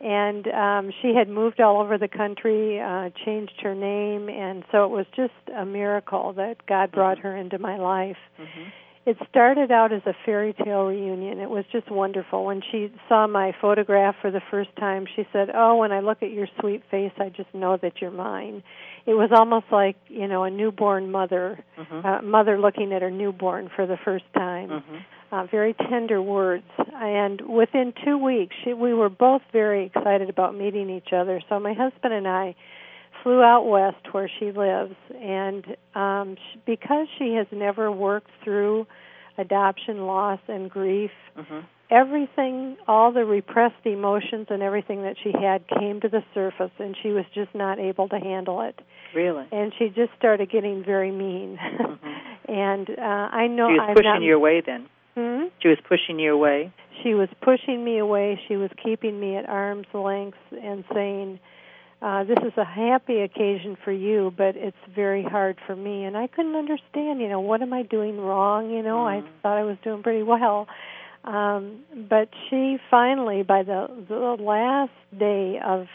And 0.00 0.46
um 0.48 0.92
she 1.00 1.14
had 1.18 1.28
moved 1.28 1.60
all 1.60 1.80
over 1.80 1.96
the 1.98 2.08
country, 2.08 2.80
uh 2.80 3.10
changed 3.24 3.58
her 3.62 3.74
name 3.74 4.28
and 4.28 4.64
so 4.70 4.84
it 4.84 4.90
was 4.90 5.06
just 5.16 5.32
a 5.56 5.64
miracle 5.64 6.34
that 6.34 6.56
God 6.66 6.92
brought 6.92 7.18
her 7.18 7.34
into 7.36 7.58
my 7.58 7.76
life. 7.78 8.16
Mm-hmm. 8.38 8.68
It 9.06 9.16
started 9.30 9.70
out 9.72 9.90
as 9.90 10.02
a 10.04 10.12
fairy 10.26 10.52
tale 10.52 10.84
reunion. 10.84 11.38
It 11.38 11.48
was 11.48 11.64
just 11.72 11.90
wonderful. 11.90 12.44
When 12.44 12.60
she 12.70 12.92
saw 13.08 13.26
my 13.26 13.52
photograph 13.58 14.16
for 14.20 14.30
the 14.30 14.42
first 14.50 14.68
time, 14.76 15.06
she 15.16 15.26
said, 15.32 15.48
"Oh, 15.54 15.76
when 15.76 15.92
I 15.92 16.00
look 16.00 16.22
at 16.22 16.30
your 16.30 16.46
sweet 16.60 16.82
face, 16.90 17.12
I 17.18 17.30
just 17.30 17.52
know 17.54 17.78
that 17.80 18.02
you're 18.02 18.10
mine." 18.10 18.62
It 19.08 19.14
was 19.14 19.30
almost 19.32 19.66
like, 19.72 19.96
you 20.08 20.28
know, 20.28 20.44
a 20.44 20.50
newborn 20.50 21.10
mother, 21.10 21.64
Mm-hmm. 21.78 22.06
uh, 22.06 22.22
mother 22.22 22.58
looking 22.58 22.92
at 22.92 23.00
her 23.02 23.10
newborn 23.10 23.70
for 23.74 23.86
the 23.86 23.96
first 24.04 24.24
time 24.34 24.68
mm-hmm. 24.68 24.96
uh, 25.34 25.46
very 25.46 25.72
tender 25.74 26.20
words. 26.20 26.64
And 26.92 27.40
within 27.40 27.94
two 28.04 28.18
weeks, 28.18 28.54
she, 28.62 28.74
we 28.74 28.92
were 28.92 29.08
both 29.08 29.42
very 29.52 29.86
excited 29.86 30.28
about 30.28 30.54
meeting 30.54 30.90
each 30.90 31.12
other. 31.12 31.40
So 31.48 31.58
my 31.58 31.72
husband 31.72 32.12
and 32.12 32.28
I 32.28 32.54
flew 33.22 33.40
out 33.42 33.62
west 33.66 34.12
where 34.12 34.30
she 34.38 34.52
lives, 34.52 34.94
and 35.20 35.64
um, 35.94 36.36
sh 36.36 36.58
because 36.66 37.06
she 37.18 37.34
has 37.34 37.46
never 37.50 37.90
worked 37.90 38.30
through 38.44 38.86
adoption, 39.38 40.06
loss, 40.06 40.40
and 40.48 40.70
grief, 40.70 41.10
Mm-hmm. 41.36 41.60
Everything, 41.90 42.76
all 42.86 43.12
the 43.12 43.24
repressed 43.24 43.84
emotions 43.84 44.46
and 44.50 44.62
everything 44.62 45.02
that 45.02 45.16
she 45.22 45.32
had 45.32 45.66
came 45.68 46.00
to 46.00 46.08
the 46.08 46.22
surface, 46.34 46.70
and 46.78 46.96
she 47.02 47.10
was 47.10 47.24
just 47.34 47.54
not 47.54 47.78
able 47.78 48.08
to 48.08 48.18
handle 48.18 48.60
it. 48.62 48.78
Really? 49.14 49.44
And 49.52 49.72
she 49.78 49.88
just 49.88 50.10
started 50.18 50.50
getting 50.50 50.84
very 50.84 51.10
mean. 51.10 51.58
and 52.48 52.88
uh, 52.90 53.02
I 53.02 53.46
know 53.46 53.68
She 53.68 53.74
was 53.74 53.86
I'm 53.88 53.94
pushing 53.94 54.10
not, 54.10 54.22
you 54.22 54.36
away 54.36 54.62
then. 54.64 54.86
Hmm? 55.16 55.46
She 55.60 55.68
was 55.68 55.78
pushing 55.88 56.18
you 56.18 56.34
away. 56.34 56.72
she 57.02 57.14
was 57.14 57.28
pushing 57.42 57.84
me 57.84 57.98
away. 57.98 58.40
She 58.48 58.56
was 58.56 58.70
keeping 58.82 59.18
me 59.18 59.36
at 59.36 59.48
arm's 59.48 59.86
length 59.94 60.38
and 60.62 60.84
saying, 60.94 61.40
uh, 62.02 62.24
"This 62.24 62.38
is 62.44 62.52
a 62.56 62.64
happy 62.64 63.20
occasion 63.22 63.76
for 63.84 63.90
you, 63.92 64.32
but 64.36 64.54
it's 64.56 64.76
very 64.94 65.22
hard 65.24 65.56
for 65.66 65.74
me." 65.74 66.04
And 66.04 66.16
I 66.16 66.26
couldn't 66.28 66.54
understand. 66.54 67.20
You 67.20 67.28
know, 67.28 67.40
what 67.40 67.62
am 67.62 67.72
I 67.72 67.82
doing 67.82 68.20
wrong? 68.20 68.70
You 68.70 68.82
know, 68.82 69.04
I 69.06 69.22
Mhm. 69.22 69.26
thought 69.42 69.58
I 69.58 69.64
was 69.64 69.76
doing 69.82 70.02
pretty 70.02 70.22
well. 70.22 70.68
Um, 71.28 71.84
but 72.08 72.30
she 72.48 72.78
finally, 72.90 73.42
by 73.42 73.62
the 73.62 73.88
the 74.08 74.36
last 74.42 74.92
day 75.16 75.60
of 75.64 75.86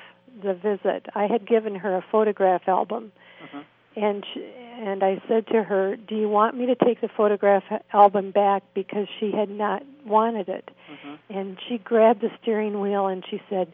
the 0.44 0.54
visit, 0.54 1.08
I 1.16 1.26
had 1.28 1.48
given 1.48 1.76
her 1.76 1.96
a 1.96 2.06
photograph 2.12 2.68
album 2.68 3.12
Mm-hmm. 3.44 4.04
and 4.04 4.26
she, 4.34 4.40
and 4.80 5.04
I 5.04 5.22
said 5.28 5.48
to 5.48 5.64
her, 5.64 5.96
"Do 5.96 6.16
you 6.16 6.30
want 6.30 6.56
me 6.58 6.68
to 6.68 6.76
take 6.76 7.02
the 7.02 7.10
photograph 7.10 7.64
album 7.92 8.32
back 8.32 8.64
because 8.74 9.08
she 9.20 9.32
had 9.32 9.50
not 9.50 9.84
wanted 10.06 10.50
it?" 10.50 10.70
Mm-hmm. 10.92 11.38
And 11.38 11.58
she 11.68 11.78
grabbed 11.78 12.22
the 12.22 12.30
steering 12.42 12.80
wheel 12.80 13.08
and 13.08 13.24
she 13.30 13.42
said, 13.50 13.68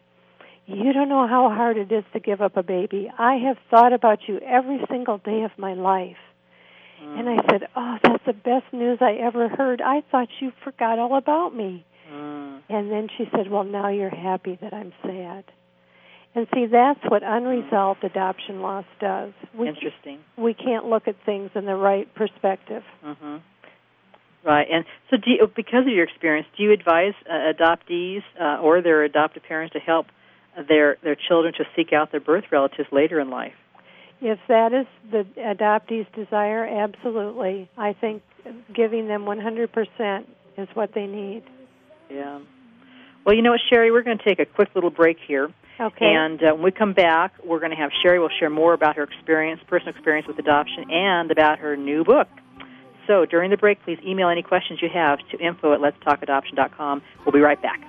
"You 0.66 0.92
don't 0.92 1.08
know 1.08 1.26
how 1.26 1.50
hard 1.50 1.76
it 1.76 1.92
is 1.92 2.04
to 2.14 2.20
give 2.20 2.40
up 2.42 2.56
a 2.56 2.62
baby. 2.62 3.10
I 3.16 3.34
have 3.46 3.58
thought 3.70 3.92
about 3.92 4.20
you 4.26 4.38
every 4.40 4.80
single 4.90 5.18
day 5.18 5.42
of 5.42 5.52
my 5.56 5.74
life." 5.74 6.16
And 7.02 7.28
I 7.28 7.36
said, 7.50 7.68
"Oh, 7.74 7.98
that's 8.02 8.24
the 8.26 8.32
best 8.32 8.72
news 8.72 8.98
I 9.00 9.14
ever 9.14 9.48
heard. 9.48 9.80
I 9.80 10.02
thought 10.10 10.28
you 10.40 10.52
forgot 10.64 10.98
all 10.98 11.16
about 11.16 11.54
me." 11.54 11.84
Mm. 12.12 12.60
And 12.68 12.90
then 12.90 13.08
she 13.16 13.28
said, 13.34 13.50
"Well, 13.50 13.64
now 13.64 13.88
you're 13.88 14.10
happy 14.10 14.58
that 14.60 14.74
I'm 14.74 14.92
sad." 15.02 15.44
And 16.34 16.46
see, 16.54 16.66
that's 16.66 17.00
what 17.08 17.22
unresolved 17.24 18.04
adoption 18.04 18.62
loss 18.62 18.84
does. 19.00 19.32
We 19.52 19.68
Interesting. 19.68 20.20
we 20.36 20.54
can't 20.54 20.84
look 20.84 21.08
at 21.08 21.16
things 21.26 21.50
in 21.54 21.64
the 21.64 21.74
right 21.74 22.12
perspective. 22.14 22.84
Mm-hmm. 23.04 23.36
Right, 24.42 24.66
and 24.72 24.84
so 25.10 25.16
do 25.18 25.30
you, 25.30 25.46
because 25.54 25.82
of 25.86 25.92
your 25.92 26.04
experience, 26.04 26.46
do 26.56 26.62
you 26.62 26.72
advise 26.72 27.12
uh, 27.28 27.52
adoptees 27.52 28.22
uh, 28.40 28.60
or 28.60 28.80
their 28.80 29.04
adoptive 29.04 29.42
parents 29.42 29.74
to 29.74 29.80
help 29.80 30.06
their 30.68 30.96
their 31.02 31.16
children 31.16 31.52
to 31.54 31.64
seek 31.76 31.92
out 31.92 32.10
their 32.10 32.20
birth 32.20 32.44
relatives 32.50 32.88
later 32.92 33.20
in 33.20 33.30
life? 33.30 33.54
If 34.20 34.38
that 34.48 34.72
is 34.72 34.86
the 35.10 35.26
adoptee's 35.38 36.06
desire, 36.14 36.66
absolutely. 36.66 37.70
I 37.76 37.94
think 37.94 38.22
giving 38.74 39.08
them 39.08 39.24
100% 39.24 40.24
is 40.58 40.68
what 40.74 40.92
they 40.94 41.06
need. 41.06 41.42
Yeah. 42.10 42.40
Well, 43.24 43.34
you 43.34 43.42
know 43.42 43.50
what, 43.52 43.60
Sherry, 43.70 43.90
we're 43.90 44.02
going 44.02 44.18
to 44.18 44.24
take 44.24 44.38
a 44.38 44.46
quick 44.46 44.70
little 44.74 44.90
break 44.90 45.18
here. 45.26 45.52
Okay. 45.80 46.06
And 46.06 46.42
uh, 46.42 46.52
when 46.52 46.62
we 46.62 46.70
come 46.70 46.92
back, 46.92 47.32
we're 47.44 47.58
going 47.58 47.70
to 47.70 47.76
have 47.76 47.90
Sherry 48.02 48.18
will 48.18 48.30
share 48.38 48.50
more 48.50 48.74
about 48.74 48.96
her 48.96 49.02
experience, 49.02 49.62
personal 49.66 49.94
experience 49.94 50.26
with 50.26 50.38
adoption, 50.38 50.90
and 50.90 51.30
about 51.30 51.58
her 51.60 51.76
new 51.76 52.04
book. 52.04 52.28
So 53.06 53.24
during 53.24 53.50
the 53.50 53.56
break, 53.56 53.82
please 53.82 53.98
email 54.06 54.28
any 54.28 54.42
questions 54.42 54.80
you 54.82 54.90
have 54.92 55.18
to 55.30 55.38
info 55.38 55.72
at 55.72 55.80
letstalkadoption.com. 55.80 57.02
We'll 57.24 57.32
be 57.32 57.40
right 57.40 57.60
back. 57.60 57.80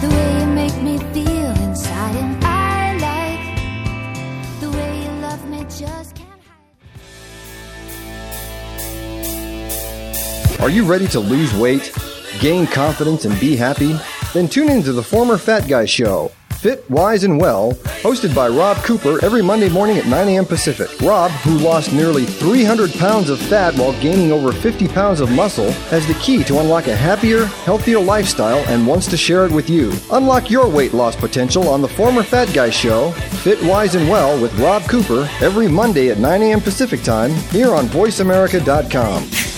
the 0.00 0.08
way 0.14 0.40
you 0.40 0.46
make 0.46 0.76
me 0.82 0.98
feel 1.12 1.50
inside, 1.68 2.16
and 2.16 2.44
I 2.44 2.96
like 2.98 4.60
the 4.60 4.70
way 4.70 5.02
you 5.02 5.10
love 5.20 5.48
me 5.48 5.60
just 5.64 6.14
can't 6.14 6.42
hide. 10.56 10.60
Are 10.60 10.70
you 10.70 10.84
ready 10.84 11.06
to 11.08 11.20
lose 11.20 11.52
weight, 11.54 11.92
gain 12.40 12.66
confidence, 12.66 13.24
and 13.24 13.38
be 13.40 13.56
happy? 13.56 13.96
Then 14.34 14.48
tune 14.48 14.68
in 14.70 14.82
to 14.82 14.92
the 14.92 15.02
Former 15.02 15.38
Fat 15.38 15.68
Guy 15.68 15.84
Show. 15.86 16.30
Fit, 16.58 16.88
Wise, 16.90 17.24
and 17.24 17.40
Well, 17.40 17.72
hosted 17.98 18.34
by 18.34 18.48
Rob 18.48 18.76
Cooper 18.78 19.24
every 19.24 19.42
Monday 19.42 19.68
morning 19.68 19.98
at 19.98 20.06
9 20.06 20.28
a.m. 20.28 20.46
Pacific. 20.46 20.88
Rob, 21.00 21.30
who 21.30 21.58
lost 21.58 21.92
nearly 21.92 22.24
300 22.24 22.92
pounds 22.94 23.30
of 23.30 23.40
fat 23.40 23.74
while 23.74 23.92
gaining 24.00 24.32
over 24.32 24.52
50 24.52 24.88
pounds 24.88 25.20
of 25.20 25.30
muscle, 25.30 25.72
has 25.90 26.06
the 26.06 26.14
key 26.14 26.44
to 26.44 26.60
unlock 26.60 26.86
a 26.86 26.96
happier, 26.96 27.46
healthier 27.64 28.00
lifestyle 28.00 28.64
and 28.68 28.86
wants 28.86 29.06
to 29.08 29.16
share 29.16 29.44
it 29.44 29.52
with 29.52 29.68
you. 29.68 29.92
Unlock 30.12 30.50
your 30.50 30.68
weight 30.68 30.94
loss 30.94 31.16
potential 31.16 31.68
on 31.68 31.82
the 31.82 31.88
Former 31.88 32.22
Fat 32.22 32.52
Guy 32.54 32.70
Show, 32.70 33.10
Fit, 33.42 33.62
Wise, 33.64 33.94
and 33.94 34.08
Well 34.08 34.40
with 34.40 34.58
Rob 34.58 34.82
Cooper 34.88 35.28
every 35.40 35.68
Monday 35.68 36.10
at 36.10 36.18
9 36.18 36.42
a.m. 36.42 36.60
Pacific 36.60 37.02
Time 37.02 37.32
here 37.50 37.74
on 37.74 37.86
VoiceAmerica.com. 37.86 39.57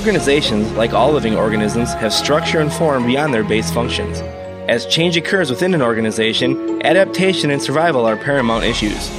Organizations, 0.00 0.72
like 0.72 0.94
all 0.94 1.12
living 1.12 1.36
organisms, 1.36 1.92
have 1.92 2.14
structure 2.14 2.60
and 2.60 2.72
form 2.72 3.06
beyond 3.06 3.34
their 3.34 3.44
base 3.44 3.70
functions. 3.70 4.20
As 4.66 4.86
change 4.86 5.14
occurs 5.18 5.50
within 5.50 5.74
an 5.74 5.82
organization, 5.82 6.80
adaptation 6.86 7.50
and 7.50 7.60
survival 7.60 8.06
are 8.06 8.16
paramount 8.16 8.64
issues. 8.64 9.10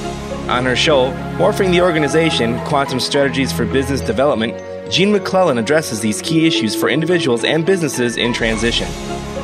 On 0.50 0.66
her 0.66 0.76
show, 0.76 1.12
Morphing 1.38 1.70
the 1.70 1.82
Organization 1.82 2.60
Quantum 2.62 3.00
Strategies 3.00 3.52
for 3.52 3.64
Business 3.64 4.02
Development, 4.02 4.60
Jean 4.92 5.12
McClellan 5.12 5.60
addresses 5.60 6.02
these 6.02 6.20
key 6.20 6.48
issues 6.48 6.76
for 6.76 6.90
individuals 6.90 7.44
and 7.44 7.64
businesses 7.64 8.18
in 8.18 8.34
transition. 8.34 8.88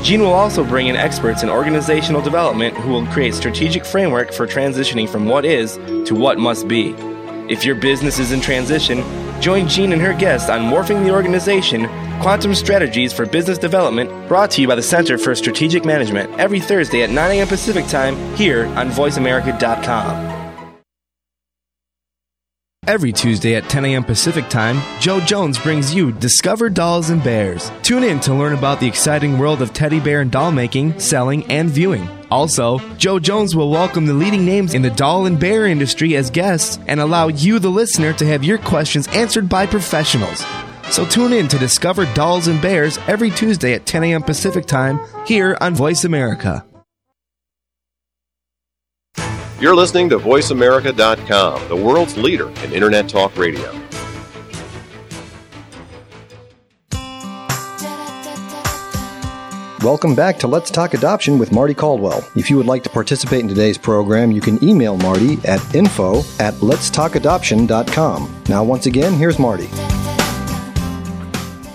Jean 0.01 0.21
will 0.21 0.33
also 0.33 0.63
bring 0.63 0.87
in 0.87 0.95
experts 0.95 1.43
in 1.43 1.51
organizational 1.51 2.23
development 2.23 2.75
who 2.77 2.89
will 2.89 3.05
create 3.07 3.35
strategic 3.35 3.85
framework 3.85 4.33
for 4.33 4.47
transitioning 4.47 5.07
from 5.07 5.27
what 5.27 5.45
is 5.45 5.75
to 6.07 6.15
what 6.15 6.39
must 6.39 6.67
be. 6.67 6.95
If 7.47 7.63
your 7.63 7.75
business 7.75 8.17
is 8.17 8.31
in 8.31 8.41
transition, 8.41 9.03
join 9.41 9.67
Jean 9.67 9.93
and 9.93 10.01
her 10.01 10.13
guests 10.13 10.49
on 10.49 10.61
Morphing 10.61 11.03
the 11.03 11.11
Organization 11.11 11.87
Quantum 12.21 12.55
Strategies 12.55 13.13
for 13.13 13.25
Business 13.25 13.57
Development, 13.57 14.09
brought 14.27 14.51
to 14.51 14.61
you 14.61 14.67
by 14.67 14.75
the 14.75 14.81
Center 14.81 15.17
for 15.17 15.35
Strategic 15.35 15.85
Management 15.85 16.31
every 16.39 16.59
Thursday 16.59 17.03
at 17.03 17.09
9 17.09 17.31
a.m. 17.31 17.47
Pacific 17.47 17.85
Time 17.87 18.15
here 18.35 18.65
on 18.67 18.89
VoiceAmerica.com. 18.89 20.37
Every 22.87 23.11
Tuesday 23.11 23.55
at 23.55 23.69
10 23.69 23.83
a.m. 23.83 24.03
Pacific 24.05 24.47
Time, 24.47 24.81
Joe 25.01 25.19
Jones 25.19 25.59
brings 25.59 25.93
you 25.93 26.13
Discover 26.13 26.69
Dolls 26.69 27.09
and 27.09 27.21
Bears. 27.21 27.69
Tune 27.83 28.03
in 28.03 28.21
to 28.21 28.33
learn 28.33 28.53
about 28.53 28.79
the 28.79 28.87
exciting 28.87 29.37
world 29.37 29.61
of 29.61 29.73
teddy 29.73 29.99
bear 29.99 30.21
and 30.21 30.31
doll 30.31 30.51
making, 30.51 30.97
selling, 30.97 31.45
and 31.51 31.69
viewing. 31.69 32.07
Also, 32.29 32.79
Joe 32.97 33.19
Jones 33.19 33.55
will 33.55 33.69
welcome 33.69 34.05
the 34.05 34.13
leading 34.13 34.45
names 34.45 34.73
in 34.73 34.81
the 34.81 34.89
doll 34.89 35.25
and 35.25 35.39
bear 35.39 35.65
industry 35.65 36.15
as 36.15 36.29
guests 36.29 36.79
and 36.87 36.99
allow 36.99 37.27
you, 37.27 37.59
the 37.59 37.69
listener, 37.69 38.13
to 38.13 38.25
have 38.25 38.43
your 38.43 38.57
questions 38.57 39.07
answered 39.09 39.47
by 39.47 39.65
professionals. 39.65 40.45
So 40.89 41.05
tune 41.05 41.33
in 41.33 41.47
to 41.49 41.57
Discover 41.57 42.05
Dolls 42.13 42.47
and 42.47 42.61
Bears 42.61 42.97
every 43.07 43.29
Tuesday 43.29 43.73
at 43.73 43.85
10 43.85 44.03
a.m. 44.05 44.23
Pacific 44.23 44.65
Time 44.65 44.99
here 45.25 45.57
on 45.61 45.75
Voice 45.75 46.03
America. 46.05 46.65
You're 49.59 49.75
listening 49.75 50.09
to 50.09 50.19
VoiceAmerica.com, 50.19 51.67
the 51.67 51.75
world's 51.75 52.15
leader 52.15 52.49
in 52.63 52.73
Internet 52.73 53.09
Talk 53.09 53.35
Radio. 53.35 53.86
Welcome 59.87 60.15
back 60.15 60.37
to 60.39 60.47
Let's 60.49 60.69
Talk 60.69 60.95
Adoption 60.95 61.39
with 61.39 61.51
Mardie 61.51 61.77
Caldwell. 61.77 62.29
If 62.35 62.49
you 62.49 62.57
would 62.57 62.65
like 62.65 62.83
to 62.83 62.89
participate 62.89 63.39
in 63.39 63.47
today's 63.47 63.77
program, 63.77 64.33
you 64.33 64.41
can 64.41 64.61
email 64.61 64.97
Mardie 64.97 65.39
at 65.47 65.63
info 65.73 66.19
at 66.41 66.55
letstalkadoption.com. 66.55 68.43
Now, 68.49 68.65
once 68.65 68.85
again, 68.85 69.13
here's 69.13 69.37
Mardie. 69.37 69.69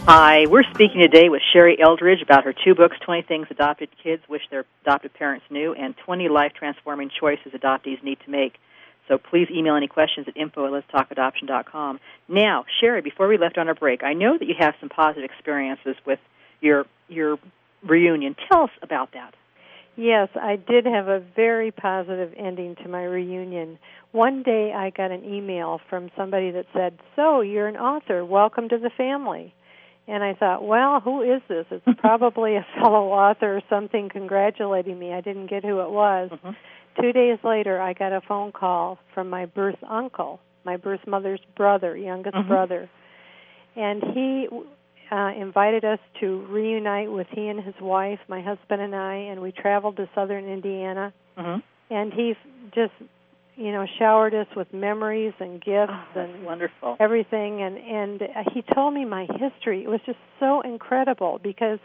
Hi, 0.04 0.44
we're 0.50 0.62
speaking 0.74 1.00
today 1.00 1.30
with 1.30 1.40
Sherry 1.54 1.78
Eldridge 1.80 2.20
about 2.20 2.44
her 2.44 2.52
two 2.52 2.74
books, 2.74 2.98
20 3.02 3.22
Things 3.22 3.46
Adopted 3.48 3.88
Kids 4.02 4.22
Wish 4.28 4.42
Their 4.50 4.66
Adopted 4.82 5.14
Parents 5.14 5.46
Knew, 5.48 5.72
and 5.72 5.96
20 6.04 6.28
Life 6.28 6.52
Transforming 6.54 7.10
Choices 7.18 7.54
Adoptees 7.54 8.02
Need 8.02 8.18
to 8.26 8.30
Make. 8.30 8.58
So 9.08 9.16
please 9.16 9.48
email 9.50 9.74
any 9.74 9.88
questions 9.88 10.28
at 10.28 10.36
info 10.36 10.66
at 10.66 10.84
letstalkadoption.com. 10.86 11.98
Now, 12.28 12.66
Sherry, 12.78 13.00
before 13.00 13.26
we 13.26 13.38
left 13.38 13.56
on 13.56 13.68
our 13.68 13.74
break, 13.74 14.04
I 14.04 14.12
know 14.12 14.36
that 14.36 14.46
you 14.46 14.54
have 14.58 14.74
some 14.80 14.90
positive 14.90 15.24
experiences 15.24 15.96
with 16.04 16.18
your 16.60 16.84
your 17.08 17.38
reunion. 17.86 18.36
Tell 18.50 18.64
us 18.64 18.70
about 18.82 19.12
that. 19.12 19.34
Yes, 19.96 20.28
I 20.34 20.56
did 20.56 20.86
have 20.86 21.08
a 21.08 21.20
very 21.36 21.70
positive 21.70 22.32
ending 22.36 22.76
to 22.82 22.88
my 22.88 23.04
reunion. 23.04 23.78
One 24.12 24.42
day 24.42 24.72
I 24.72 24.90
got 24.90 25.10
an 25.10 25.24
email 25.24 25.80
from 25.90 26.10
somebody 26.16 26.50
that 26.52 26.66
said, 26.72 26.98
So, 27.14 27.42
you're 27.42 27.68
an 27.68 27.76
author. 27.76 28.24
Welcome 28.24 28.70
to 28.70 28.78
the 28.78 28.90
family. 28.96 29.54
And 30.08 30.24
I 30.24 30.34
thought, 30.34 30.66
well, 30.66 31.00
who 31.00 31.22
is 31.22 31.42
this? 31.48 31.66
It's 31.70 31.84
probably 32.00 32.56
a 32.56 32.66
fellow 32.80 33.08
author 33.08 33.58
or 33.58 33.62
something 33.70 34.08
congratulating 34.08 34.98
me. 34.98 35.12
I 35.12 35.20
didn't 35.20 35.48
get 35.48 35.64
who 35.64 35.80
it 35.80 35.90
was. 35.90 36.30
Mm-hmm. 36.30 36.50
Two 37.00 37.12
days 37.12 37.38
later, 37.44 37.80
I 37.80 37.92
got 37.92 38.12
a 38.12 38.20
phone 38.20 38.52
call 38.52 38.98
from 39.14 39.30
my 39.30 39.46
birth 39.46 39.78
uncle, 39.88 40.40
my 40.64 40.76
birth 40.76 41.06
mother's 41.06 41.40
brother, 41.56 41.96
youngest 41.96 42.36
mm-hmm. 42.36 42.48
brother. 42.48 42.90
And 43.76 44.02
he 44.12 44.48
uh, 45.12 45.30
invited 45.38 45.84
us 45.84 45.98
to 46.20 46.46
reunite 46.48 47.12
with 47.12 47.26
he 47.30 47.48
and 47.48 47.62
his 47.62 47.74
wife, 47.80 48.18
my 48.28 48.40
husband 48.40 48.80
and 48.80 48.94
I, 48.94 49.14
and 49.14 49.42
we 49.42 49.52
traveled 49.52 49.96
to 49.96 50.08
southern 50.14 50.46
Indiana. 50.48 51.12
Mm-hmm. 51.36 51.60
And 51.94 52.12
he 52.14 52.32
just, 52.74 52.94
you 53.56 53.72
know, 53.72 53.84
showered 53.98 54.34
us 54.34 54.46
with 54.56 54.72
memories 54.72 55.34
and 55.38 55.62
gifts 55.62 55.92
and 56.16 56.44
Wonderful. 56.44 56.96
everything 56.98 57.60
and 57.60 57.76
and 57.76 58.22
uh, 58.22 58.26
he 58.54 58.62
told 58.74 58.94
me 58.94 59.04
my 59.04 59.26
history 59.38 59.82
it 59.82 59.88
was 59.88 60.00
just 60.06 60.18
so 60.40 60.62
incredible 60.62 61.38
because 61.42 61.78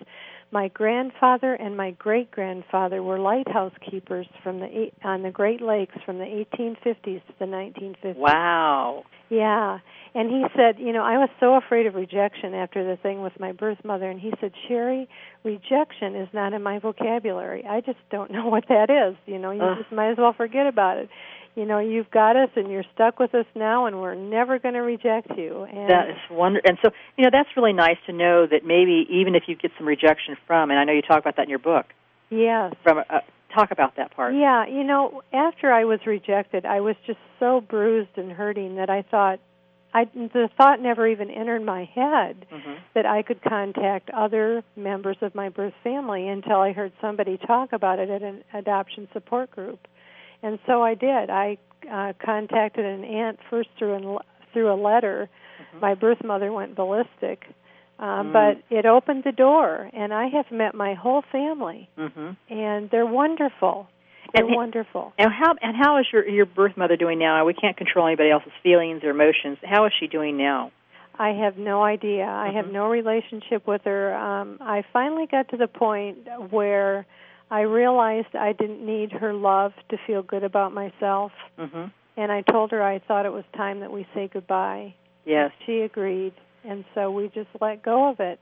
my 0.52 0.70
grandfather 0.70 1.54
and 1.54 1.76
my 1.76 1.92
great 1.92 2.32
grandfather 2.32 3.04
were 3.04 3.20
lighthouse 3.20 3.74
keepers 3.90 4.28
from 4.44 4.60
the 4.60 4.66
eight, 4.66 4.94
on 5.04 5.24
the 5.24 5.32
Great 5.32 5.62
Lakes 5.62 5.96
from 6.06 6.18
the 6.20 6.46
1850s 6.56 7.04
to 7.04 7.34
the 7.40 7.46
1950s. 7.46 8.16
Wow. 8.16 9.04
Yeah. 9.30 9.80
And 10.16 10.30
he 10.30 10.46
said, 10.56 10.80
you 10.80 10.94
know, 10.94 11.04
I 11.04 11.18
was 11.18 11.30
so 11.40 11.56
afraid 11.56 11.86
of 11.86 11.96
rejection 11.96 12.54
after 12.54 12.84
the 12.84 12.96
thing 13.02 13.22
with 13.22 13.34
my 13.40 13.52
birth 13.52 13.80
mother 13.84 14.10
and 14.10 14.20
he 14.20 14.32
said, 14.40 14.54
"Sherry, 14.68 15.10
rejection 15.44 16.16
is 16.16 16.30
not 16.34 16.54
in 16.54 16.64
my 16.64 16.80
vocabulary. 16.80 17.66
I 17.68 17.82
just 17.82 18.00
don't 18.10 18.32
know 18.36 18.48
what 18.48 18.66
that 18.70 18.90
is. 18.90 19.18
You 19.26 19.38
know, 19.38 19.52
you 19.52 19.62
Ugh. 19.62 19.78
just 19.80 19.92
might 19.92 20.12
as 20.12 20.18
well 20.18 20.34
forget 20.34 20.66
about 20.66 20.98
it." 20.98 21.10
You 21.58 21.66
know, 21.66 21.80
you've 21.80 22.12
got 22.12 22.36
us 22.38 22.50
and 22.56 22.70
you're 22.70 22.84
stuck 22.94 23.18
with 23.18 23.34
us 23.34 23.48
now 23.56 23.88
and 23.88 24.00
we're 24.00 24.14
never 24.14 24.60
going 24.60 24.76
to 24.76 24.82
reject 24.82 25.36
you. 25.36 25.64
And 25.64 25.90
That 25.90 26.08
is 26.10 26.16
wonderful 26.30 26.70
and 26.70 26.78
so 26.86 26.92
you 27.18 27.24
know 27.24 27.32
that's 27.34 27.50
really 27.58 27.74
nice 27.74 27.98
to 28.06 28.14
know 28.14 28.46
that 28.46 28.64
maybe 28.64 29.08
even 29.10 29.34
if 29.34 29.44
you 29.48 29.56
get 29.56 29.72
some 29.76 29.88
rejection 29.88 30.38
from, 30.46 30.70
and 30.70 30.80
I 30.80 30.84
know 30.84 30.94
you 30.94 31.02
talk 31.02 31.20
about 31.20 31.36
that 31.38 31.44
in 31.46 31.50
your 31.50 31.58
book. 31.58 31.88
yes. 32.30 32.76
From 32.84 33.00
uh, 33.00 33.22
talk 33.56 33.72
about 33.72 33.96
that 33.96 34.16
part. 34.16 34.36
Yeah, 34.36 34.68
you 34.68 34.84
know, 34.84 35.24
after 35.34 35.74
I 35.74 35.86
was 35.86 36.00
rejected, 36.06 36.64
I 36.64 36.82
was 36.82 36.96
just 37.08 37.18
so 37.40 37.60
bruised 37.62 38.16
and 38.18 38.32
hurting 38.32 38.76
that 38.76 38.92
I 38.92 39.02
thought, 39.02 39.40
I 39.96 40.04
the 40.14 40.50
thought 40.58 40.80
never 40.80 41.08
even 41.08 41.32
entered 41.32 41.64
my 41.64 41.86
head 41.86 42.46
Mhm. 42.54 42.76
that 42.94 43.08
I 43.08 43.24
could 43.24 43.42
contact 43.42 44.12
other 44.12 44.64
members 44.76 45.18
of 45.22 45.34
my 45.34 45.50
birth 45.50 45.74
family 45.84 46.28
until 46.28 46.60
I 46.62 46.72
heard 46.74 46.92
somebody 47.02 47.38
talk 47.38 47.74
about 47.74 47.98
it 47.98 48.12
at 48.12 48.22
an 48.22 48.44
adoption 48.54 49.08
support 49.12 49.50
group. 49.50 49.80
And 50.44 50.60
so 50.66 50.82
I 50.84 50.94
did. 50.94 51.30
I 51.30 51.58
uh, 51.92 52.14
contacted 52.24 52.86
an 52.86 53.04
aunt 53.04 53.40
first 53.50 53.70
through 53.78 53.96
an, 53.96 54.18
through 54.54 54.72
a 54.72 54.76
letter. 54.82 55.30
My 55.82 55.94
birth 55.96 56.24
mother 56.24 56.52
went 56.52 56.76
ballistic, 56.76 57.46
uh, 58.00 58.04
Mm. 58.24 58.34
but 58.34 58.76
it 58.76 58.86
opened 58.86 59.24
the 59.24 59.32
door, 59.32 59.90
and 59.94 60.14
I 60.14 60.28
have 60.28 60.52
met 60.52 60.76
my 60.76 60.94
whole 60.94 61.24
family, 61.32 61.90
Mhm. 61.98 62.36
and 62.50 62.90
they're 62.90 63.06
wonderful. 63.06 63.88
They're 64.34 64.46
And- 64.46 64.56
wonderful. 64.56 65.14
And 65.18 65.32
how 65.32 65.54
and 65.62 65.76
how 65.76 65.98
is 65.98 66.06
your 66.12 66.28
your 66.28 66.46
birth 66.46 66.76
mother 66.78 66.96
doing 66.98 67.18
now? 67.20 67.44
We 67.46 67.54
can't 67.54 67.78
control 67.78 68.06
anybody 68.08 68.30
else's 68.30 68.52
feelings 68.62 69.04
or 69.04 69.10
emotions. 69.12 69.58
How 69.64 69.86
is 69.86 69.94
she 70.00 70.08
doing 70.08 70.38
now? 70.38 70.72
I 71.20 71.30
have 71.32 71.58
no 71.58 71.82
idea. 71.84 72.26
I 72.28 72.50
have 72.50 72.66
Mhm. 72.68 72.74
no 72.74 72.90
relationship 72.90 73.66
with 73.66 73.84
her. 73.86 74.14
Um, 74.14 74.58
I 74.62 74.84
finally 74.94 75.26
got 75.26 75.48
to 75.50 75.58
the 75.58 75.68
point 75.68 76.18
where 76.52 77.06
I 77.50 77.62
realized 77.62 78.36
I 78.36 78.54
didn't 78.54 78.86
need 78.86 79.12
her 79.14 79.34
love 79.34 79.74
to 79.90 79.98
feel 80.06 80.22
good 80.22 80.44
about 80.44 80.74
myself, 80.74 81.32
Mhm. 81.58 81.92
and 82.18 82.32
I 82.32 82.42
told 82.42 82.72
her 82.72 82.84
I 82.84 83.00
thought 83.00 83.26
it 83.26 83.32
was 83.32 83.46
time 83.56 83.80
that 83.80 83.92
we 83.92 84.06
say 84.14 84.28
goodbye. 84.28 84.94
Yes. 85.26 85.52
She 85.66 85.82
agreed, 85.82 86.34
and 86.64 86.84
so 86.94 87.12
we 87.12 87.30
just 87.30 87.50
let 87.62 87.82
go 87.82 88.10
of 88.10 88.20
it. 88.20 88.40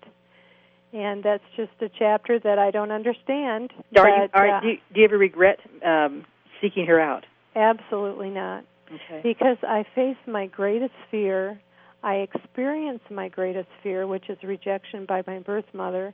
And 0.94 1.22
that's 1.24 1.44
just 1.58 1.74
a 1.82 1.90
chapter 1.90 2.40
that 2.40 2.58
I 2.58 2.72
don't 2.72 2.92
understand. 2.92 3.74
Are 3.98 4.10
you, 4.10 4.16
but, 4.32 4.40
are, 4.40 4.48
uh, 4.48 4.60
do, 4.62 4.68
you, 4.70 4.78
do 4.94 5.00
you 5.02 5.06
ever 5.06 5.18
regret 5.18 5.60
um, 5.84 6.26
seeking 6.62 6.86
her 6.88 7.00
out? 7.00 7.26
absolutely 7.56 8.30
not. 8.30 8.64
Okay. 8.92 9.22
because 9.24 9.58
I 9.64 9.82
face 9.96 10.18
my 10.28 10.46
greatest 10.46 10.94
fear. 11.10 11.60
I 12.04 12.18
experienced 12.18 13.10
my 13.10 13.30
greatest 13.30 13.68
fear, 13.82 14.06
which 14.06 14.30
is 14.30 14.38
rejection 14.44 15.06
by 15.06 15.24
my 15.26 15.40
birth 15.40 15.66
mother, 15.74 16.14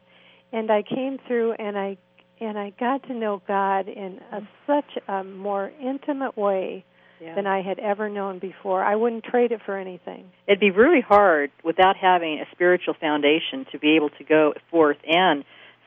and 0.54 0.72
I 0.72 0.82
came 0.82 1.18
through 1.28 1.52
and 1.54 1.78
I 1.78 1.98
and 2.42 2.58
I 2.58 2.72
got 2.80 3.04
to 3.04 3.14
know 3.14 3.42
God 3.48 3.88
in 3.88 4.20
a, 4.32 4.42
such 4.68 4.98
a 5.08 5.24
more 5.24 5.72
intimate 5.82 6.36
way 6.38 6.84
Yeah. 7.22 7.36
than 7.36 7.46
I 7.48 7.62
had 7.62 7.78
ever 7.80 8.10
known 8.10 8.40
before. 8.40 8.84
I 8.84 8.96
wouldn't 8.96 9.24
trade 9.24 9.52
it 9.52 9.62
for 9.66 9.78
anything. 9.78 10.26
It'd 10.48 10.60
be 10.60 10.72
really 10.72 11.02
hard 11.02 11.52
without 11.64 11.96
having 11.96 12.40
a 12.40 12.46
spiritual 12.52 12.96
foundation 13.00 13.66
to 13.72 13.78
be 13.80 13.96
able 13.96 14.10
to 14.18 14.24
go 14.24 14.54
forth 14.72 14.98
and 15.08 15.46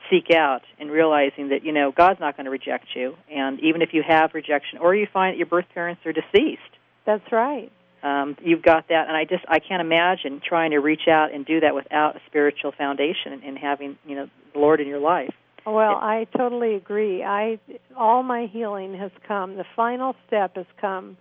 seek 0.09 0.31
out 0.31 0.61
and 0.79 0.89
realizing 0.91 1.49
that 1.49 1.63
you 1.65 1.71
know 1.73 1.91
God's 1.91 2.19
not 2.19 2.37
going 2.37 2.45
to 2.45 2.51
reject 2.51 2.85
you, 2.95 3.15
and 3.29 3.59
even 3.61 3.81
if 3.81 3.89
you 3.91 4.01
have 4.07 4.33
rejection 4.33 4.77
or 4.79 4.95
you 4.95 5.07
find 5.11 5.33
that 5.33 5.37
your 5.37 5.47
birth 5.47 5.65
parents 5.73 6.01
are 6.05 6.13
deceased, 6.13 6.61
That's 7.05 7.31
right. 7.31 7.71
um, 8.03 8.37
you've 8.43 8.61
got 8.61 8.87
that. 8.89 9.07
And 9.07 9.17
I 9.17 9.25
just 9.25 9.43
I 9.47 9.59
can't 9.59 9.81
imagine 9.81 10.41
trying 10.47 10.71
to 10.71 10.77
reach 10.79 11.07
out 11.09 11.33
and 11.33 11.43
do 11.45 11.59
that 11.61 11.73
without 11.75 12.15
a 12.15 12.21
spiritual 12.27 12.71
foundation 12.71 13.33
and, 13.33 13.43
and 13.43 13.57
having 13.57 13.97
you 14.05 14.15
know 14.15 14.27
the 14.53 14.59
Lord 14.59 14.79
in 14.79 14.87
your 14.87 14.99
life. 14.99 15.33
Well, 15.65 15.95
I 15.95 16.27
totally 16.37 16.75
agree. 16.75 17.23
I 17.23 17.59
all 17.97 18.23
my 18.23 18.47
healing 18.51 18.93
has 18.97 19.11
come. 19.27 19.55
The 19.57 19.65
final 19.75 20.15
step 20.27 20.55
has 20.55 20.65
come 20.79 21.17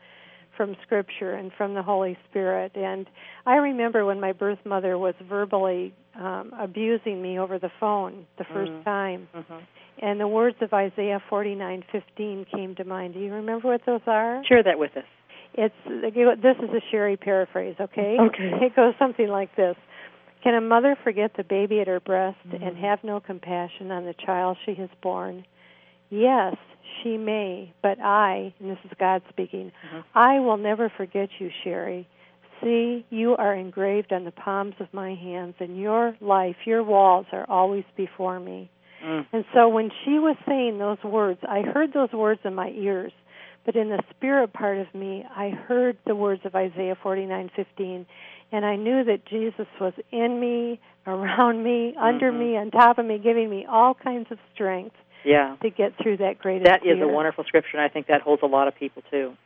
from 0.57 0.77
scripture 0.83 1.33
and 1.33 1.51
from 1.57 1.75
the 1.75 1.83
Holy 1.83 2.17
Spirit. 2.31 2.73
And 2.77 3.07
I 3.47 3.57
remember 3.57 4.05
when 4.05 4.21
my 4.21 4.33
birth 4.33 4.59
mother 4.65 4.97
was 4.99 5.15
verbally 5.29 5.95
um 6.21 6.53
abusing 6.59 7.21
me 7.23 7.39
over 7.39 7.59
the 7.59 7.71
phone 7.81 8.27
the 8.39 8.45
first 8.45 8.71
Mm. 8.73 8.85
time. 8.85 9.29
Mm-hmm. 9.35 9.59
And 10.03 10.21
the 10.21 10.29
words 10.29 10.57
of 10.61 10.73
Isaiah 10.73 11.23
49:15 11.31 12.47
came 12.51 12.75
to 12.77 12.85
mind. 12.85 13.15
Do 13.15 13.21
you 13.21 13.33
remember 13.33 13.69
what 13.69 13.83
those 13.87 14.01
are? 14.07 14.43
Share 14.45 14.63
that 14.63 14.79
with 14.79 14.97
us. 14.97 15.05
It's 15.55 15.75
this 15.87 16.57
is 16.59 16.71
a 16.71 16.81
Sherry 16.91 17.17
paraphrase, 17.17 17.77
okay? 17.81 18.17
Okay. 18.21 18.51
It 18.67 18.75
goes 18.77 18.95
something 18.99 19.29
like 19.29 19.55
this. 19.57 19.77
Can 20.45 20.55
a 20.55 20.61
mother 20.61 20.97
forget 21.03 21.33
the 21.37 21.43
baby 21.43 21.81
at 21.81 21.89
her 21.89 22.01
breast 22.01 22.37
Mm-hmm. 22.47 22.63
and 22.63 22.77
have 22.77 23.03
no 23.03 23.19
compassion 23.19 23.91
on 23.91 24.05
the 24.05 24.15
child 24.15 24.59
she 24.65 24.75
has 24.75 24.91
born? 25.03 25.45
Yes, 26.11 26.55
she 27.03 27.17
may, 27.17 27.73
but 27.83 27.99
I, 28.01 28.53
and 28.61 28.71
this 28.71 28.79
is 28.85 28.93
God 29.01 29.23
speaking, 29.31 29.73
Mm-hmm. 29.87 30.01
I 30.19 30.39
will 30.41 30.59
never 30.59 30.93
forget 30.97 31.31
you, 31.41 31.51
Sherry. 31.65 32.07
See, 32.63 33.05
you 33.11 33.35
are 33.37 33.55
engraved 33.55 34.13
on 34.13 34.25
the 34.25 34.31
palms 34.31 34.75
of 34.81 34.87
my 34.93 35.15
hands, 35.15 35.55
and 35.59 35.79
your 35.81 36.15
life, 36.21 36.57
your 36.67 36.85
walls 36.85 37.27
are 37.33 37.45
always 37.49 37.85
before 37.97 38.39
me. 38.39 38.71
Mm. 39.05 39.27
And 39.33 39.45
so 39.53 39.69
when 39.69 39.91
she 40.05 40.19
was 40.19 40.37
saying 40.47 40.79
those 40.79 41.03
words, 41.03 41.41
I 41.49 41.63
heard 41.63 41.93
those 41.93 42.13
words 42.13 42.41
in 42.45 42.55
my 42.55 42.69
ears, 42.71 43.13
but 43.67 43.77
in 43.77 43.89
the 43.89 44.03
spirit 44.11 44.53
part 44.53 44.79
of 44.79 44.95
me, 44.95 45.25
I 45.35 45.51
heard 45.51 45.99
the 46.07 46.15
words 46.15 46.43
of 46.45 46.55
Isaiah 46.55 46.97
49:15, 47.03 48.07
and 48.55 48.65
I 48.65 48.77
knew 48.77 49.03
that 49.03 49.27
Jesus 49.27 49.67
was 49.81 49.93
in 50.13 50.39
me, 50.39 50.79
around 51.09 51.65
me, 51.65 51.95
under 51.99 52.31
Mhm. 52.31 52.39
me, 52.39 52.57
on 52.57 52.71
top 52.71 52.99
of 52.99 53.05
me, 53.05 53.19
giving 53.19 53.51
me 53.51 53.67
all 53.67 53.95
kinds 53.95 54.31
of 54.31 54.39
strength 54.55 54.95
Yeah. 55.25 55.57
to 55.61 55.71
get 55.71 55.95
through 55.97 56.19
that 56.19 56.39
greatest 56.39 56.71
That 56.71 56.87
is 56.87 57.01
a 57.03 57.09
wonderful 57.09 57.43
scripture, 57.45 57.77
and 57.77 57.85
I 57.85 57.89
think 57.89 58.07
that 58.07 58.23
holds 58.23 58.43
a 58.43 58.47
lot 58.47 58.69
of 58.69 58.77
people 58.77 59.03
too. 59.11 59.37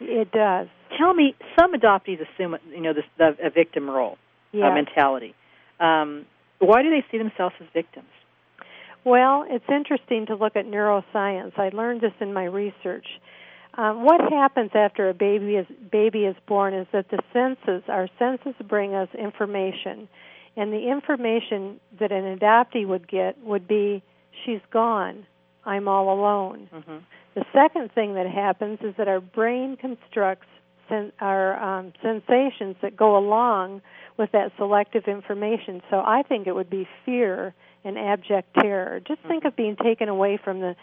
It 0.00 0.32
does. 0.32 0.68
Tell 0.96 1.12
me, 1.12 1.34
some 1.58 1.74
adoptees 1.74 2.20
assume, 2.20 2.56
you 2.70 2.80
know, 2.80 2.94
this, 2.94 3.04
the, 3.18 3.36
a 3.42 3.50
victim 3.50 3.88
role, 3.90 4.16
Yeah. 4.52 4.68
uh, 4.68 4.74
mentality. 4.74 5.34
Um, 5.78 6.24
why 6.58 6.82
do 6.82 6.88
they 6.90 7.04
see 7.10 7.18
themselves 7.18 7.54
as 7.60 7.66
victims? 7.74 8.08
Well, 9.04 9.44
it's 9.46 9.68
interesting 9.68 10.24
to 10.26 10.34
look 10.34 10.56
at 10.56 10.64
neuroscience. 10.64 11.58
I 11.58 11.68
learned 11.68 12.00
this 12.00 12.14
in 12.20 12.32
my 12.32 12.44
research. 12.44 13.06
Um, 13.76 14.04
what 14.04 14.20
happens 14.32 14.70
after 14.74 15.08
a 15.08 15.14
baby 15.14 15.56
is 15.56 15.66
baby 15.90 16.24
is 16.24 16.36
born 16.46 16.74
is 16.74 16.86
that 16.92 17.06
the 17.10 17.18
senses, 17.32 17.82
our 17.88 18.08
senses, 18.18 18.54
bring 18.68 18.94
us 18.94 19.08
information, 19.18 20.08
and 20.56 20.72
the 20.72 20.90
information 20.90 21.80
that 21.98 22.12
an 22.12 22.38
adoptee 22.38 22.86
would 22.86 23.08
get 23.08 23.36
would 23.42 23.66
be, 23.66 24.02
"She's 24.44 24.60
gone. 24.70 25.26
I'm 25.64 25.88
all 25.88 26.12
alone." 26.12 26.68
Mm-hmm. 26.72 26.98
The 27.34 27.44
second 27.52 27.92
thing 27.92 28.14
that 28.14 28.28
happens 28.28 28.78
is 28.82 28.94
that 28.96 29.08
our 29.08 29.20
brain 29.20 29.76
constructs 29.76 30.46
sen- 30.88 31.12
our 31.20 31.60
um, 31.60 31.92
sensations 32.00 32.76
that 32.80 32.96
go 32.96 33.16
along 33.16 33.82
with 34.16 34.30
that 34.32 34.52
selective 34.56 35.08
information. 35.08 35.82
So 35.90 35.96
I 35.96 36.22
think 36.22 36.46
it 36.46 36.54
would 36.54 36.70
be 36.70 36.86
fear 37.04 37.54
and 37.84 37.98
abject 37.98 38.54
terror. 38.54 39.00
Just 39.00 39.20
think 39.22 39.44
of 39.44 39.56
being 39.56 39.76
taken 39.76 40.08
away 40.08 40.38
from 40.42 40.60
the 40.60 40.76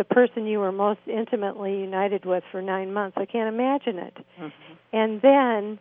the 0.00 0.04
person 0.04 0.46
you 0.46 0.58
were 0.58 0.72
most 0.72 1.00
intimately 1.06 1.78
united 1.78 2.24
with 2.24 2.42
for 2.50 2.62
9 2.62 2.90
months. 2.90 3.18
I 3.20 3.26
can't 3.26 3.54
imagine 3.54 3.98
it. 3.98 4.16
Mm-hmm. 4.40 4.72
And 4.94 5.20
then 5.20 5.78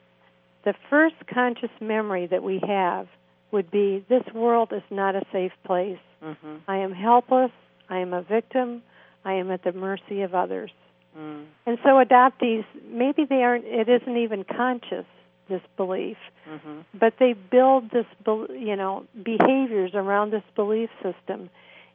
the 0.66 0.74
first 0.90 1.16
conscious 1.34 1.70
memory 1.80 2.28
that 2.28 2.44
we 2.44 2.60
have 2.68 3.08
would 3.54 3.72
be 3.72 4.06
this 4.10 4.26
world 4.34 4.74
is 4.74 4.84
not 4.90 5.16
a 5.16 5.22
safe 5.32 5.54
place. 5.66 6.04
Mm-hmm. 6.22 6.56
I 6.68 6.80
am 6.80 6.92
helpless. 6.92 7.52
I 7.90 8.00
am 8.00 8.12
a 8.14 8.22
victim. 8.22 8.84
I 9.24 9.36
am 9.36 9.52
at 9.52 9.64
the 9.64 9.72
mercy 9.72 10.22
of 10.24 10.36
others. 10.36 10.72
Mm. 11.18 11.46
And 11.66 11.78
so 11.82 11.92
adoptees, 11.92 12.66
maybe 12.92 13.24
they 13.24 13.42
aren't, 13.42 13.64
it 13.64 13.88
isn't 13.88 14.18
even 14.18 14.44
conscious, 14.44 15.06
this 15.48 15.62
belief, 15.78 16.18
Mm-hmm. 16.50 16.80
but 17.00 17.14
they 17.20 17.34
build 17.34 17.92
this, 17.92 18.08
you 18.26 18.76
know, 18.76 19.06
behaviors 19.24 19.92
around 19.94 20.32
this 20.32 20.44
belief 20.56 20.90
system. 21.04 21.50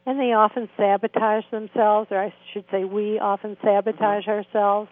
And 0.07 0.19
they 0.21 0.33
often 0.33 0.69
sabotage 0.77 1.45
themselves, 1.51 2.09
or 2.11 2.19
I 2.23 2.35
should 2.53 2.65
say, 2.71 2.85
we 2.85 3.19
often 3.19 3.57
sabotage 3.65 4.27
ourselves, 4.29 4.91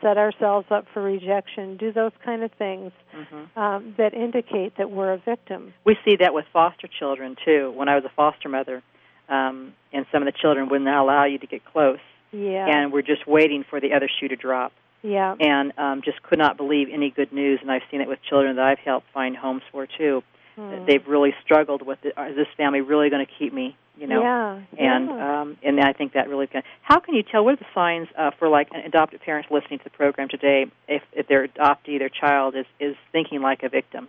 set 0.00 0.16
ourselves 0.16 0.66
up 0.70 0.86
for 0.92 1.02
rejection, 1.02 1.76
do 1.76 1.92
those 1.92 2.12
kind 2.24 2.42
of 2.42 2.50
things 2.52 2.92
Mm-hmm. 3.14 3.58
um, 3.58 3.94
that 3.96 4.12
indicate 4.12 4.76
that 4.76 4.90
we're 4.90 5.12
a 5.12 5.18
victim. 5.18 5.72
We 5.84 5.96
see 6.04 6.16
that 6.16 6.34
with 6.34 6.46
foster 6.52 6.88
children 6.88 7.36
too. 7.44 7.72
When 7.76 7.88
I 7.88 7.94
was 7.94 8.04
a 8.04 8.10
foster 8.16 8.48
mother, 8.48 8.82
um, 9.28 9.72
and 9.92 10.04
some 10.10 10.20
of 10.20 10.26
the 10.26 10.36
children 10.36 10.68
would 10.70 10.82
not 10.82 11.00
allow 11.04 11.24
you 11.26 11.38
to 11.38 11.46
get 11.46 11.64
close, 11.64 12.00
Yeah. 12.32 12.66
and 12.66 12.92
we're 12.92 13.02
just 13.02 13.24
waiting 13.26 13.64
for 13.70 13.80
the 13.80 13.92
other 13.92 14.08
shoe 14.18 14.26
to 14.28 14.34
drop, 14.36 14.72
yeah. 15.02 15.36
and 15.38 15.72
um, 15.78 16.02
just 16.04 16.20
could 16.24 16.40
not 16.40 16.56
believe 16.56 16.88
any 16.92 17.10
good 17.10 17.32
news. 17.32 17.60
And 17.62 17.70
I've 17.70 17.82
seen 17.90 18.00
it 18.00 18.08
with 18.08 18.18
children 18.28 18.56
that 18.56 18.64
I've 18.64 18.80
helped 18.80 19.06
find 19.14 19.36
homes 19.36 19.62
for 19.70 19.86
too. 19.86 20.22
Hmm. 20.56 20.86
They've 20.86 21.06
really 21.06 21.34
struggled 21.44 21.82
with 21.82 21.98
it. 22.04 22.14
Is 22.30 22.36
this 22.36 22.46
family 22.56 22.80
really 22.80 23.10
going 23.10 23.24
to 23.24 23.32
keep 23.38 23.52
me? 23.52 23.76
You 23.96 24.08
know. 24.08 24.22
Yeah. 24.22 24.60
and 24.78 25.08
yeah. 25.08 25.40
um, 25.42 25.56
and 25.62 25.80
I 25.80 25.92
think 25.92 26.14
that 26.14 26.28
really 26.28 26.46
can. 26.48 26.62
How 26.82 26.98
can 26.98 27.14
you 27.14 27.22
tell? 27.22 27.44
What 27.44 27.54
are 27.54 27.56
the 27.56 27.66
signs 27.74 28.08
uh, 28.18 28.30
for 28.38 28.48
like 28.48 28.68
adopted 28.72 29.20
parents 29.20 29.48
listening 29.50 29.78
to 29.78 29.84
the 29.84 29.90
program 29.90 30.28
today 30.28 30.66
if, 30.88 31.02
if 31.12 31.28
their 31.28 31.46
adoptee, 31.46 31.98
their 31.98 32.08
child, 32.08 32.56
is 32.56 32.66
is 32.80 32.96
thinking 33.12 33.40
like 33.40 33.62
a 33.62 33.68
victim? 33.68 34.08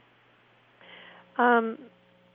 Um, 1.37 1.77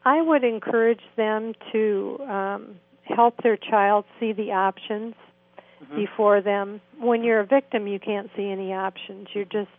I 0.05 0.21
would 0.21 0.45
encourage 0.45 1.03
them 1.17 1.55
to 1.73 2.19
um, 2.29 2.77
help 3.05 3.43
their 3.43 3.57
child 3.57 4.05
see 4.19 4.33
the 4.33 4.53
options 4.53 5.15
Mhm. 5.83 5.97
before 5.97 6.41
them. 6.43 6.81
When 6.99 7.25
you're 7.25 7.41
a 7.41 7.47
victim, 7.47 7.87
you 7.87 7.99
can't 7.99 8.31
see 8.37 8.51
any 8.51 8.75
options. 8.75 9.29
You're 9.35 9.47
just 9.47 9.71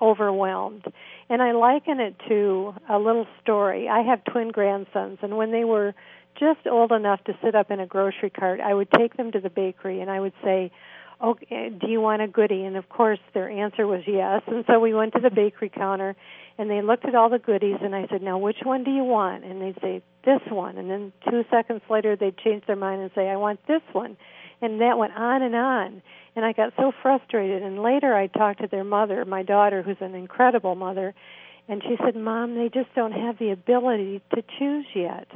overwhelmed. 0.00 0.84
And 1.28 1.42
I 1.42 1.52
liken 1.52 2.00
it 2.00 2.16
to 2.28 2.74
a 2.88 2.98
little 2.98 3.26
story. 3.42 3.88
I 3.88 4.02
have 4.02 4.24
twin 4.24 4.50
grandsons, 4.50 5.18
and 5.22 5.36
when 5.36 5.52
they 5.52 5.64
were 5.64 5.94
just 6.38 6.66
old 6.70 6.92
enough 6.92 7.22
to 7.24 7.36
sit 7.42 7.54
up 7.54 7.70
in 7.70 7.80
a 7.80 7.86
grocery 7.86 8.30
cart, 8.30 8.60
I 8.60 8.72
would 8.72 8.90
take 8.92 9.16
them 9.16 9.32
to 9.32 9.40
the 9.40 9.50
bakery 9.50 10.00
and 10.00 10.08
I 10.10 10.20
would 10.20 10.34
say, 10.44 10.70
okay, 11.22 11.70
do 11.70 11.88
you 11.88 12.00
want 12.00 12.22
a 12.22 12.28
goodie? 12.28 12.64
And 12.64 12.76
of 12.76 12.88
course, 12.88 13.18
their 13.34 13.50
answer 13.50 13.86
was 13.86 14.02
yes. 14.06 14.42
And 14.46 14.64
so 14.66 14.78
we 14.78 14.94
went 14.94 15.14
to 15.14 15.20
the 15.20 15.30
bakery 15.30 15.68
counter, 15.68 16.14
and 16.58 16.70
they 16.70 16.80
looked 16.80 17.04
at 17.04 17.14
all 17.14 17.28
the 17.28 17.38
goodies, 17.38 17.78
and 17.82 17.94
I 17.94 18.06
said, 18.08 18.22
now 18.22 18.38
which 18.38 18.58
one 18.62 18.84
do 18.84 18.90
you 18.90 19.04
want? 19.04 19.44
And 19.44 19.60
they'd 19.60 19.80
say 19.80 20.02
this 20.24 20.40
one, 20.48 20.78
and 20.78 20.90
then 20.90 21.12
two 21.28 21.44
seconds 21.50 21.82
later 21.90 22.14
they'd 22.16 22.38
change 22.38 22.64
their 22.66 22.76
mind 22.76 23.02
and 23.02 23.10
say, 23.14 23.28
I 23.28 23.36
want 23.36 23.60
this 23.66 23.82
one, 23.92 24.16
and 24.60 24.80
that 24.80 24.98
went 24.98 25.12
on 25.14 25.42
and 25.42 25.54
on. 25.54 26.02
And 26.38 26.46
I 26.46 26.52
got 26.52 26.72
so 26.76 26.92
frustrated. 27.02 27.64
And 27.64 27.82
later 27.82 28.14
I 28.14 28.28
talked 28.28 28.60
to 28.60 28.68
their 28.68 28.84
mother, 28.84 29.24
my 29.24 29.42
daughter, 29.42 29.82
who's 29.82 29.96
an 30.00 30.14
incredible 30.14 30.76
mother, 30.76 31.12
and 31.68 31.82
she 31.82 31.96
said, 32.02 32.14
Mom, 32.14 32.54
they 32.54 32.68
just 32.72 32.94
don't 32.94 33.10
have 33.10 33.38
the 33.38 33.50
ability 33.50 34.22
to 34.36 34.44
choose 34.56 34.86
yet. 34.94 35.26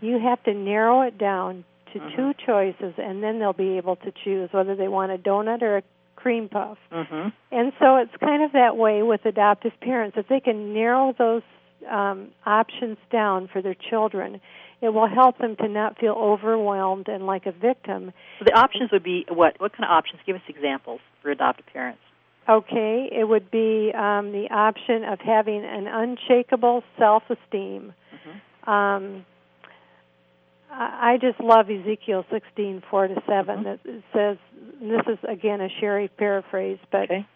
You 0.00 0.18
have 0.18 0.42
to 0.44 0.54
narrow 0.54 1.02
it 1.02 1.18
down 1.18 1.66
to 1.92 2.00
two 2.16 2.32
choices, 2.46 2.94
and 2.96 3.22
then 3.22 3.38
they'll 3.38 3.52
be 3.52 3.76
able 3.76 3.96
to 3.96 4.10
choose 4.24 4.48
whether 4.50 4.74
they 4.74 4.88
want 4.88 5.12
a 5.12 5.18
donut 5.18 5.60
or 5.60 5.76
a 5.76 5.82
cream 6.16 6.48
puff. 6.48 6.78
Mhm. 6.90 7.32
And 7.52 7.72
so 7.78 7.96
it's 7.96 8.16
kind 8.16 8.42
of 8.42 8.52
that 8.52 8.78
way 8.78 9.02
with 9.02 9.26
adoptive 9.26 9.78
parents. 9.80 10.16
If 10.16 10.26
they 10.28 10.40
can 10.40 10.72
narrow 10.72 11.12
those 11.12 11.42
um, 11.86 12.28
options 12.46 12.96
down 13.10 13.48
for 13.48 13.60
their 13.60 13.74
children, 13.74 14.40
it 14.82 14.90
will 14.90 15.08
help 15.08 15.38
them 15.38 15.56
to 15.56 15.68
not 15.68 15.98
feel 15.98 16.12
overwhelmed 16.12 17.08
and 17.08 17.26
like 17.26 17.46
a 17.46 17.52
victim. 17.52 18.12
So 18.38 18.44
the 18.44 18.52
options 18.58 18.90
would 18.92 19.02
be 19.02 19.24
what? 19.28 19.58
What 19.60 19.72
kind 19.72 19.84
of 19.84 19.90
options? 19.90 20.20
Give 20.26 20.36
us 20.36 20.42
examples 20.48 21.00
for 21.22 21.30
adoptive 21.30 21.66
parents. 21.72 22.00
Okay, 22.48 23.08
it 23.10 23.24
would 23.28 23.50
be 23.50 23.90
um, 23.92 24.30
the 24.30 24.46
option 24.52 25.02
of 25.02 25.18
having 25.20 25.64
an 25.64 25.86
unshakable 25.88 26.82
self 26.98 27.24
esteem. 27.28 27.92
Um, 28.66 29.24
I 30.70 31.14
I 31.14 31.18
just 31.20 31.40
love 31.40 31.70
Ezekiel 31.70 32.24
sixteen 32.30 32.82
four 32.90 33.08
to 33.08 33.14
7 33.26 33.64
That 33.64 33.80
it 33.84 34.02
says, 34.12 34.36
this 34.80 35.02
is 35.08 35.18
again 35.28 35.60
a 35.60 35.68
Sherry 35.80 36.08
paraphrase, 36.08 36.78
but 36.92 37.04
Okay. 37.10 37.26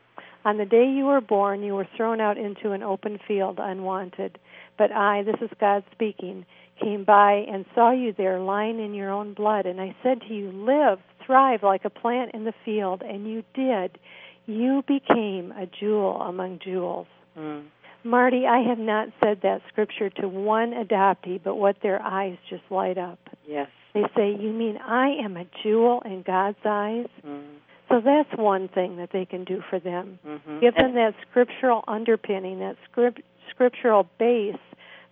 on 0.44 0.58
the 0.58 0.64
day 0.64 0.86
you 0.90 1.06
were 1.06 1.20
born, 1.20 1.62
you 1.62 1.74
were 1.74 1.88
thrown 1.96 2.20
out 2.20 2.36
into 2.38 2.72
an 2.72 2.82
open 2.82 3.18
field 3.26 3.58
unwanted. 3.60 4.38
But 4.78 4.92
I, 4.92 5.22
this 5.22 5.36
is 5.40 5.50
God 5.60 5.84
speaking, 5.92 6.46
came 6.82 7.04
by 7.04 7.44
and 7.50 7.64
saw 7.74 7.90
you 7.90 8.12
there 8.16 8.40
lying 8.40 8.80
in 8.80 8.94
your 8.94 9.10
own 9.10 9.34
blood. 9.34 9.66
And 9.66 9.80
I 9.80 9.94
said 10.02 10.20
to 10.28 10.34
you, 10.34 10.50
Live, 10.52 10.98
thrive 11.24 11.62
like 11.62 11.84
a 11.84 11.90
plant 11.90 12.32
in 12.34 12.44
the 12.44 12.54
field. 12.64 13.02
And 13.02 13.28
you 13.28 13.44
did. 13.54 13.98
You 14.46 14.82
became 14.86 15.52
a 15.52 15.66
jewel 15.66 16.20
among 16.22 16.60
jewels. 16.64 17.06
Mm. 17.38 17.64
Mardie, 18.04 18.46
I 18.46 18.66
have 18.68 18.78
not 18.78 19.08
said 19.22 19.40
that 19.42 19.60
scripture 19.68 20.08
to 20.10 20.28
one 20.28 20.72
adoptee, 20.72 21.40
but 21.42 21.56
what 21.56 21.76
their 21.82 22.00
eyes 22.00 22.38
just 22.48 22.62
light 22.70 22.98
up. 22.98 23.18
Yes. 23.46 23.68
They 23.92 24.04
say, 24.16 24.36
You 24.38 24.52
mean 24.52 24.78
I 24.78 25.16
am 25.22 25.36
a 25.36 25.44
jewel 25.62 26.02
in 26.04 26.22
God's 26.22 26.58
eyes? 26.64 27.06
Mm. 27.26 27.42
So 27.88 28.00
that's 28.00 28.30
one 28.36 28.68
thing 28.68 28.96
that 28.96 29.10
they 29.12 29.24
can 29.24 29.44
do 29.44 29.62
for 29.68 29.80
them. 29.80 30.20
Mhm. 30.24 30.60
Give 30.60 30.74
them 30.74 30.94
that 30.94 31.14
scriptural 31.28 31.82
underpinning, 31.88 32.60
that 32.60 32.76
script, 32.84 33.20
scriptural 33.50 34.08
base 34.16 34.56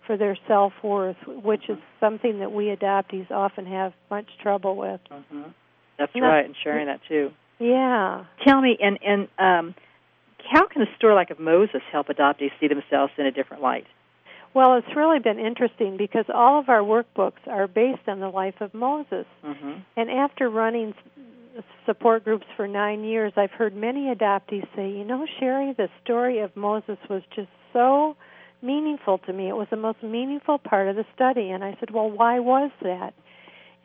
for 0.09 0.17
their 0.17 0.35
self 0.47 0.73
worth, 0.81 1.17
which 1.27 1.69
is 1.69 1.77
something 1.99 2.39
that 2.39 2.51
we 2.51 2.75
adoptees 2.75 3.29
often 3.29 3.67
have 3.67 3.93
much 4.09 4.25
trouble 4.41 4.75
with. 4.75 4.99
Mhm. 5.11 5.53
That's 5.97 6.15
No. 6.15 6.27
right, 6.27 6.43
and 6.45 6.55
sharing 6.63 6.87
that 6.87 6.99
too. 7.07 7.31
Yeah. 7.59 8.23
Tell 8.43 8.59
me, 8.59 8.75
and 8.81 8.97
and 9.03 9.27
um, 9.37 9.75
how 10.51 10.65
can 10.65 10.81
a 10.81 10.95
story 10.95 11.13
like 11.13 11.29
of 11.29 11.39
Moses 11.39 11.83
help 11.91 12.07
adoptees 12.07 12.49
see 12.59 12.67
themselves 12.67 13.13
in 13.19 13.27
a 13.27 13.31
different 13.31 13.61
light? 13.61 13.85
Well, 14.55 14.73
it's 14.77 14.95
really 14.95 15.19
been 15.19 15.37
interesting 15.37 15.95
because 15.95 16.25
all 16.33 16.57
of 16.57 16.69
our 16.69 16.79
workbooks 16.81 17.45
are 17.45 17.67
based 17.67 18.07
on 18.09 18.19
the 18.19 18.29
life 18.29 18.59
of 18.61 18.73
Moses. 18.73 19.27
Mm-hmm. 19.45 19.73
And 19.95 20.09
after 20.09 20.49
running 20.49 20.95
s- 21.55 21.63
support 21.85 22.23
groups 22.23 22.47
for 22.57 22.67
nine 22.67 23.03
years, 23.03 23.31
I've 23.37 23.51
heard 23.51 23.75
many 23.75 24.11
adoptees 24.11 24.65
say, 24.75 24.89
you 24.89 25.03
know, 25.03 25.27
Sherry, 25.39 25.73
the 25.73 25.87
story 26.03 26.39
of 26.39 26.55
Moses 26.57 26.97
was 27.07 27.21
just 27.35 27.49
so 27.73 28.15
meaningful 28.61 29.19
to 29.19 29.33
me. 29.33 29.49
It 29.49 29.55
was 29.55 29.67
the 29.69 29.77
most 29.77 30.01
meaningful 30.03 30.57
part 30.57 30.87
of 30.87 30.95
the 30.95 31.05
study. 31.15 31.49
And 31.49 31.63
I 31.63 31.75
said, 31.79 31.91
well, 31.91 32.09
why 32.09 32.39
was 32.39 32.71
that? 32.81 33.13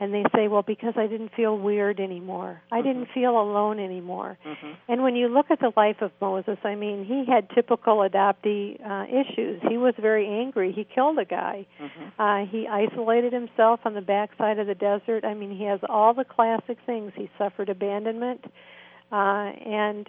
And 0.00 0.12
they 0.12 0.24
say, 0.34 0.48
well, 0.48 0.62
because 0.62 0.94
I 0.96 1.06
didn't 1.06 1.30
feel 1.37 1.56
weird 1.56 2.00
anymore. 2.00 2.60
I 2.72 2.82
didn't 2.82 3.08
feel 3.14 3.40
alone 3.40 3.78
anymore. 3.78 4.37
Mm-hmm. 4.44 4.72
And 4.88 5.02
when 5.04 5.14
you 5.14 5.28
look 5.28 5.46
at 5.50 5.60
the 5.60 5.72
life 5.76 5.98
of 6.00 6.10
Moses, 6.20 6.58
I 6.64 6.74
mean, 6.74 7.04
he 7.04 7.24
had 7.30 7.48
typical 7.50 7.98
adoptee 7.98 8.84
uh, 8.84 9.04
issues. 9.06 9.62
He 9.68 9.78
was 9.78 9.94
very 10.00 10.26
angry. 10.26 10.72
He 10.72 10.82
killed 10.82 11.18
a 11.20 11.24
guy. 11.24 11.66
Mm-hmm. 11.80 12.20
Uh, 12.20 12.46
he 12.46 12.66
isolated 12.66 13.32
himself 13.32 13.80
on 13.84 13.94
the 13.94 14.00
backside 14.00 14.58
of 14.58 14.66
the 14.66 14.74
desert. 14.74 15.24
I 15.24 15.34
mean, 15.34 15.56
he 15.56 15.64
has 15.64 15.78
all 15.88 16.12
the 16.12 16.24
classic 16.24 16.78
things. 16.84 17.12
He 17.14 17.30
suffered 17.38 17.68
abandonment, 17.68 18.44
uh, 19.12 19.14
and 19.64 20.08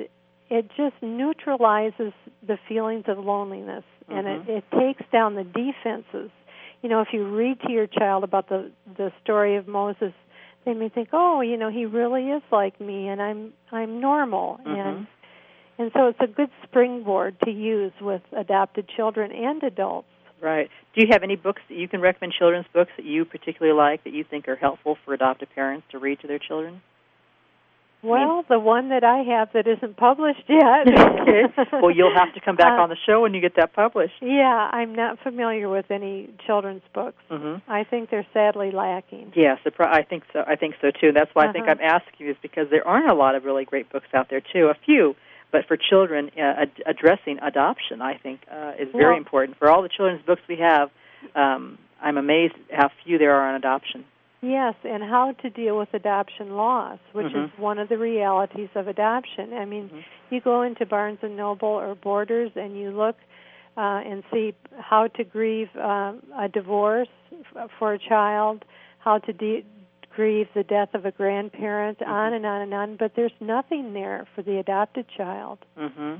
it 0.49 0.69
just 0.77 0.95
neutralizes 1.01 2.13
the 2.45 2.57
feelings 2.67 3.05
of 3.07 3.17
loneliness, 3.17 3.83
and 4.09 4.27
it, 4.27 4.41
mm-hmm. 4.41 4.51
it 4.51 4.63
takes 4.71 5.11
down 5.11 5.35
the 5.35 5.43
defenses. 5.43 6.31
You 6.81 6.89
know, 6.89 7.01
if 7.01 7.07
you 7.13 7.27
read 7.35 7.59
to 7.61 7.71
your 7.71 7.87
child 7.87 8.23
about 8.23 8.49
the 8.49 8.71
the 8.97 9.11
story 9.23 9.55
of 9.55 9.67
Moses, 9.67 10.13
they 10.65 10.73
may 10.73 10.89
think, 10.89 11.09
"Oh, 11.13 11.41
you 11.41 11.57
know, 11.57 11.69
he 11.71 11.85
really 11.85 12.29
is 12.29 12.43
like 12.51 12.79
me, 12.79 13.07
and 13.07 13.21
I'm 13.21 13.53
I'm 13.71 13.99
normal." 13.99 14.59
And 14.65 14.75
mm-hmm. 15.07 15.81
and 15.81 15.91
so 15.93 16.07
it's 16.07 16.19
a 16.21 16.27
good 16.27 16.51
springboard 16.63 17.37
to 17.45 17.51
use 17.51 17.93
with 17.99 18.21
adopted 18.37 18.87
children 18.95 19.31
and 19.31 19.63
adults. 19.63 20.07
Right. 20.41 20.69
Do 20.93 21.01
you 21.01 21.07
have 21.11 21.23
any 21.23 21.37
books 21.37 21.61
that 21.69 21.75
you 21.75 21.87
can 21.87 22.01
recommend 22.01 22.33
children's 22.37 22.67
books 22.73 22.91
that 22.97 23.05
you 23.05 23.25
particularly 23.25 23.75
like 23.75 24.03
that 24.03 24.13
you 24.13 24.23
think 24.23 24.47
are 24.47 24.55
helpful 24.55 24.97
for 25.03 25.13
adoptive 25.13 25.49
parents 25.55 25.87
to 25.91 25.97
read 25.97 26.19
to 26.19 26.27
their 26.27 26.39
children? 26.39 26.81
Well, 28.05 28.45
the 28.47 28.59
one 28.59 28.89
that 28.89 29.03
I 29.03 29.17
have 29.33 29.49
that 29.53 29.67
isn't 29.67 29.97
published 29.97 30.43
yet. 30.47 30.87
okay. 30.87 31.43
Well, 31.81 31.91
you'll 31.91 32.13
have 32.15 32.33
to 32.35 32.39
come 32.41 32.55
back 32.55 32.77
Uh, 32.79 32.83
on 32.83 32.89
the 32.89 32.97
show 33.05 33.21
when 33.21 33.33
you 33.33 33.41
get 33.41 33.55
that 33.57 33.73
published. 33.73 34.13
Yeah, 34.21 34.69
I'm 34.71 34.93
not 34.95 35.19
familiar 35.19 35.67
with 35.69 35.89
any 35.89 36.29
children's 36.45 36.83
books. 36.93 37.21
Mm-hmm. 37.31 37.69
I 37.71 37.83
think 37.83 38.09
they're 38.09 38.27
sadly 38.33 38.71
lacking. 38.71 39.33
Yes, 39.35 39.57
I 39.79 40.03
think 40.03 40.23
so. 40.33 40.43
I 40.47 40.55
think 40.55 40.75
so 40.81 40.91
too. 40.91 41.11
That's 41.11 41.29
why 41.33 41.47
I 41.47 41.51
think 41.51 41.65
Uh-huh. 41.67 41.75
I'm 41.79 41.81
asking 42.01 42.25
you 42.27 42.31
is 42.31 42.37
because 42.41 42.67
there 42.69 42.87
aren't 42.87 43.09
a 43.09 43.13
lot 43.15 43.35
of 43.35 43.43
really 43.45 43.65
great 43.65 43.91
books 43.91 44.07
out 44.13 44.29
there 44.29 44.41
too. 44.41 44.67
A 44.67 44.75
few, 44.85 45.15
but 45.51 45.65
for 45.67 45.77
children 45.77 46.31
uh, 46.37 46.41
ad- 46.63 46.71
addressing 46.85 47.39
adoption, 47.39 48.01
I 48.01 48.15
think 48.17 48.41
uh, 48.51 48.73
is 48.79 48.89
very 48.91 49.05
Well- 49.13 49.17
important. 49.17 49.57
For 49.57 49.69
all 49.69 49.81
the 49.81 49.89
children's 49.89 50.21
books 50.25 50.41
we 50.47 50.57
have, 50.57 50.89
um, 51.35 51.77
I'm 52.01 52.17
amazed 52.17 52.53
how 52.71 52.89
few 53.03 53.17
there 53.17 53.33
are 53.33 53.49
on 53.49 53.55
adoption. 53.55 54.05
Yes, 54.45 54.75
and 54.83 55.01
how 55.01 55.31
to 55.41 55.49
deal 55.49 55.75
with 55.77 55.91
adoption 55.93 56.55
loss, 56.55 56.99
which 57.13 57.33
Mhm. 57.33 57.45
is 57.45 57.57
one 57.57 57.79
of 57.79 57.89
the 57.89 57.97
realities 57.97 58.69
of 58.75 58.87
adoption. 58.87 59.53
I 59.53 59.65
mean, 59.65 59.89
Mhm. 59.89 60.03
you 60.29 60.39
go 60.39 60.61
into 60.61 60.85
Barnes 60.85 61.17
and 61.23 61.35
Noble 61.35 61.67
or 61.69 61.95
Borders 61.95 62.51
and 62.55 62.77
you 62.77 62.91
look 62.91 63.17
uh, 63.77 64.01
and 64.05 64.23
see 64.31 64.53
how 64.79 65.05
to 65.07 65.23
grieve 65.25 65.69
um, 65.75 66.21
a 66.37 66.47
divorce 66.47 67.09
f- 67.57 67.69
for 67.77 67.91
a 67.91 67.97
child, 67.99 68.63
how 68.99 69.17
to 69.17 69.33
de- 69.33 69.65
grieve 70.15 70.47
the 70.53 70.63
death 70.63 70.93
of 70.93 71.05
a 71.05 71.11
grandparent, 71.11 72.01
on 72.01 72.31
and 72.31 72.45
on 72.45 72.61
and 72.61 72.73
on. 72.73 72.95
But 72.95 73.15
there's 73.15 73.33
nothing 73.41 73.91
there 73.93 74.27
for 74.33 74.43
the 74.43 74.59
adopted 74.59 75.09
child. 75.09 75.57
Mm-hmm. 75.77 76.15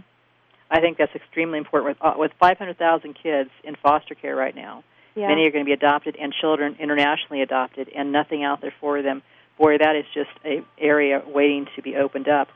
I 0.70 0.80
think 0.82 0.98
that's 0.98 1.16
extremely 1.16 1.58
important. 1.60 1.88
With 1.92 1.98
uh, 2.02 2.16
with 2.18 2.34
500,000 2.42 3.14
kids 3.14 3.52
in 3.64 3.76
foster 3.76 4.16
care 4.16 4.36
right 4.36 4.56
now, 4.56 4.84
Yeah. 5.16 5.30
many 5.30 5.46
are 5.46 5.52
going 5.52 5.64
to 5.64 5.70
be 5.70 5.74
adopted, 5.74 6.16
and 6.20 6.34
children 6.34 6.76
internationally 6.80 7.42
adopted, 7.42 7.90
and 7.96 8.12
nothing 8.12 8.44
out 8.44 8.62
there 8.62 8.74
for 8.80 9.02
them. 9.02 9.22
Boy, 9.58 9.78
that 9.78 9.96
is 9.96 10.06
just 10.14 10.30
a 10.44 10.64
area 10.78 11.24
waiting 11.26 11.68
to 11.76 11.82
be 11.82 11.96
opened 11.96 12.28
up. 12.28 12.50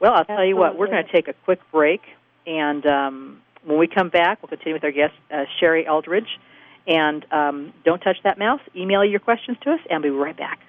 Well, 0.00 0.12
I'll 0.14 0.24
tell 0.24 0.44
you 0.44 0.56
what. 0.56 0.76
We're 0.76 0.88
going 0.88 1.04
to 1.04 1.12
take 1.12 1.28
a 1.28 1.34
quick 1.44 1.60
break, 1.70 2.02
and 2.46 2.84
um, 2.84 3.42
when 3.64 3.78
we 3.78 3.86
come 3.86 4.08
back, 4.08 4.42
we'll 4.42 4.48
continue 4.48 4.74
with 4.74 4.84
our 4.84 4.90
guest 4.90 5.14
uh, 5.32 5.44
Sherry 5.60 5.86
Eldridge. 5.86 6.28
And 6.86 7.24
um, 7.32 7.72
don't 7.84 8.00
touch 8.00 8.18
that 8.24 8.38
mouse. 8.38 8.60
Email 8.76 9.04
your 9.04 9.20
questions 9.20 9.56
to 9.62 9.70
us, 9.70 9.80
and 9.88 10.02
we'll 10.02 10.12
be 10.12 10.18
right 10.18 10.36
back. 10.36 10.60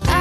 I 0.02 0.15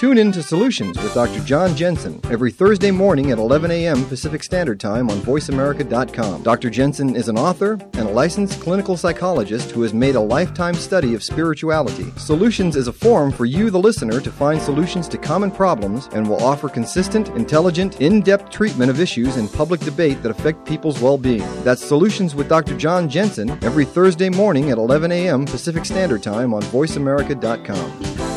Tune 0.00 0.16
in 0.16 0.32
to 0.32 0.42
Solutions 0.42 0.96
with 0.96 1.12
Dr. 1.12 1.40
John 1.40 1.76
Jensen 1.76 2.22
every 2.30 2.50
Thursday 2.50 2.90
morning 2.90 3.32
at 3.32 3.38
11 3.38 3.70
a.m. 3.70 4.02
Pacific 4.06 4.42
Standard 4.42 4.80
Time 4.80 5.10
on 5.10 5.18
VoiceAmerica.com. 5.18 6.42
Dr. 6.42 6.70
Jensen 6.70 7.14
is 7.14 7.28
an 7.28 7.36
author 7.36 7.72
and 7.72 8.08
a 8.08 8.10
licensed 8.10 8.62
clinical 8.62 8.96
psychologist 8.96 9.72
who 9.72 9.82
has 9.82 9.92
made 9.92 10.14
a 10.14 10.20
lifetime 10.20 10.72
study 10.72 11.12
of 11.12 11.22
spirituality. 11.22 12.10
Solutions 12.16 12.76
is 12.76 12.88
a 12.88 12.92
forum 12.94 13.30
for 13.30 13.44
you, 13.44 13.68
the 13.68 13.78
listener, 13.78 14.22
to 14.22 14.32
find 14.32 14.62
solutions 14.62 15.06
to 15.06 15.18
common 15.18 15.50
problems 15.50 16.08
and 16.14 16.26
will 16.26 16.42
offer 16.42 16.70
consistent, 16.70 17.28
intelligent, 17.36 18.00
in 18.00 18.22
depth 18.22 18.48
treatment 18.48 18.90
of 18.90 19.00
issues 19.00 19.36
in 19.36 19.48
public 19.48 19.80
debate 19.80 20.22
that 20.22 20.30
affect 20.30 20.66
people's 20.66 21.02
well 21.02 21.18
being. 21.18 21.46
That's 21.62 21.84
Solutions 21.84 22.34
with 22.34 22.48
Dr. 22.48 22.74
John 22.74 23.06
Jensen 23.06 23.50
every 23.62 23.84
Thursday 23.84 24.30
morning 24.30 24.70
at 24.70 24.78
11 24.78 25.12
a.m. 25.12 25.44
Pacific 25.44 25.84
Standard 25.84 26.22
Time 26.22 26.54
on 26.54 26.62
VoiceAmerica.com. 26.62 28.29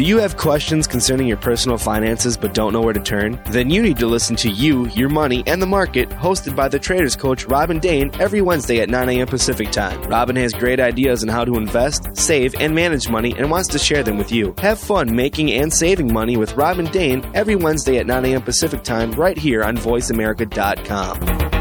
Do 0.00 0.06
you 0.06 0.16
have 0.16 0.38
questions 0.38 0.86
concerning 0.86 1.26
your 1.26 1.36
personal 1.36 1.76
finances 1.76 2.38
but 2.38 2.54
don't 2.54 2.72
know 2.72 2.80
where 2.80 2.94
to 2.94 3.02
turn? 3.02 3.38
Then 3.50 3.68
you 3.68 3.82
need 3.82 3.98
to 3.98 4.06
listen 4.06 4.34
to 4.36 4.48
You, 4.48 4.88
Your 4.88 5.10
Money, 5.10 5.44
and 5.46 5.60
the 5.60 5.66
Market, 5.66 6.08
hosted 6.08 6.56
by 6.56 6.68
the 6.68 6.78
traders 6.78 7.14
coach 7.14 7.44
Robin 7.44 7.78
Dane 7.78 8.10
every 8.18 8.40
Wednesday 8.40 8.80
at 8.80 8.88
9 8.88 9.10
a.m. 9.10 9.26
Pacific 9.26 9.70
Time. 9.70 10.00
Robin 10.04 10.36
has 10.36 10.54
great 10.54 10.80
ideas 10.80 11.22
on 11.22 11.28
how 11.28 11.44
to 11.44 11.56
invest, 11.56 12.16
save, 12.16 12.54
and 12.54 12.74
manage 12.74 13.10
money 13.10 13.34
and 13.36 13.50
wants 13.50 13.68
to 13.68 13.78
share 13.78 14.02
them 14.02 14.16
with 14.16 14.32
you. 14.32 14.54
Have 14.56 14.78
fun 14.78 15.14
making 15.14 15.52
and 15.52 15.70
saving 15.70 16.10
money 16.10 16.38
with 16.38 16.54
Robin 16.54 16.86
Dane 16.86 17.22
every 17.34 17.56
Wednesday 17.56 17.98
at 17.98 18.06
9 18.06 18.24
a.m. 18.24 18.40
Pacific 18.40 18.82
Time 18.82 19.12
right 19.12 19.36
here 19.36 19.62
on 19.62 19.76
VoiceAmerica.com. 19.76 21.59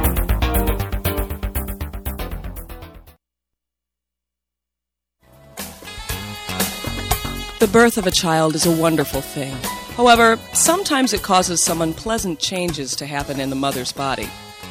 The 7.59 7.67
birth 7.67 7.97
of 7.97 8.07
a 8.07 8.11
child 8.11 8.55
is 8.55 8.65
a 8.65 8.71
wonderful 8.71 9.19
thing. 9.19 9.53
However, 9.97 10.39
sometimes 10.53 11.11
it 11.11 11.23
causes 11.23 11.61
some 11.61 11.81
unpleasant 11.81 12.39
changes 12.39 12.95
to 12.95 13.05
happen 13.05 13.41
in 13.41 13.49
the 13.49 13.55
mother's 13.57 13.91
body. 13.91 14.27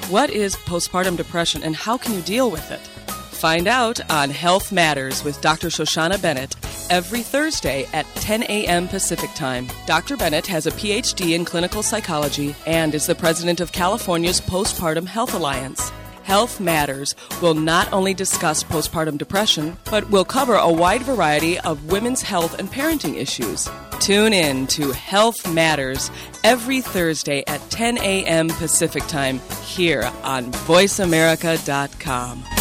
What 0.09 0.31
is 0.31 0.57
postpartum 0.57 1.18
depression 1.18 1.62
and 1.62 1.77
how 1.77 1.98
can 1.98 2.14
you 2.14 2.22
deal 2.22 2.51
with 2.51 2.70
it? 2.70 2.81
Find 2.81 3.68
out 3.68 4.01
on 4.11 4.31
Health 4.31 4.72
Matters 4.72 5.22
with 5.22 5.38
Dr. 5.42 5.68
Shoshana 5.68 6.20
Bennett 6.22 6.57
every 6.88 7.20
Thursday 7.20 7.87
at 7.92 8.07
10 8.14 8.44
a.m. 8.44 8.88
Pacific 8.88 9.35
Time. 9.35 9.68
Dr. 9.85 10.16
Bennett 10.16 10.46
has 10.46 10.66
a 10.66 10.70
PhD 10.70 11.35
in 11.35 11.44
clinical 11.44 11.83
psychology 11.83 12.57
and 12.66 12.94
is 12.94 13.05
the 13.05 13.14
president 13.14 13.61
of 13.61 13.70
California's 13.70 14.40
Postpartum 14.40 15.07
Health 15.07 15.35
Alliance. 15.35 15.92
Health 16.29 16.61
Matters 16.61 17.14
will 17.41 17.55
not 17.55 17.91
only 17.91 18.12
discuss 18.12 18.62
postpartum 18.62 19.17
depression, 19.17 19.79
but 19.91 20.11
will 20.11 20.27
cover 20.27 20.57
a 20.57 20.71
wide 20.71 21.01
variety 21.01 21.59
of 21.61 21.91
women's 21.91 22.21
health 22.21 22.59
and 22.59 22.71
parenting 22.71 23.17
issues. 23.17 23.67
Tune 23.99 24.35
in 24.35 24.67
to 24.67 24.93
Health 24.93 25.51
Matters 25.51 26.11
every 26.45 26.83
Thursday 26.83 27.45
at 27.47 27.62
10 27.71 27.97
a.m. 27.97 28.49
Pacific 28.49 29.07
Time 29.07 29.41
here 29.64 30.12
on 30.23 30.53
VoiceAmerica.com. 30.53 32.58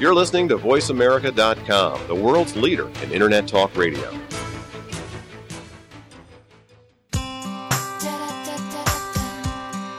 You're 0.00 0.14
listening 0.14 0.48
to 0.48 0.56
VoiceAmerica.com, 0.56 2.06
the 2.06 2.14
world's 2.14 2.56
leader 2.56 2.88
in 3.02 3.12
Internet 3.12 3.46
Talk 3.46 3.76
Radio. 3.76 4.10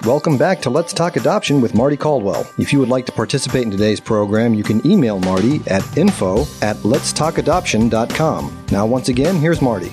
Welcome 0.04 0.40
back 0.40 0.60
to 0.64 0.72
Let's 0.72 0.92
Talk 0.92 1.18
Adoption 1.18 1.62
with 1.62 1.74
Mardie 1.74 2.00
Caldwell. 2.00 2.52
If 2.58 2.74
you 2.74 2.80
would 2.80 2.90
like 2.90 3.06
to 3.06 3.12
participate 3.12 3.62
in 3.62 3.70
today's 3.70 4.00
program, 4.00 4.56
you 4.56 4.64
can 4.64 4.84
email 4.88 5.22
Mardie 5.22 5.62
at 5.70 5.96
info 5.96 6.46
at 6.64 6.78
letstalkadoption.com. 6.78 8.66
Now, 8.72 8.88
once 8.88 9.08
again, 9.08 9.36
here's 9.36 9.60
Mardie. 9.60 9.92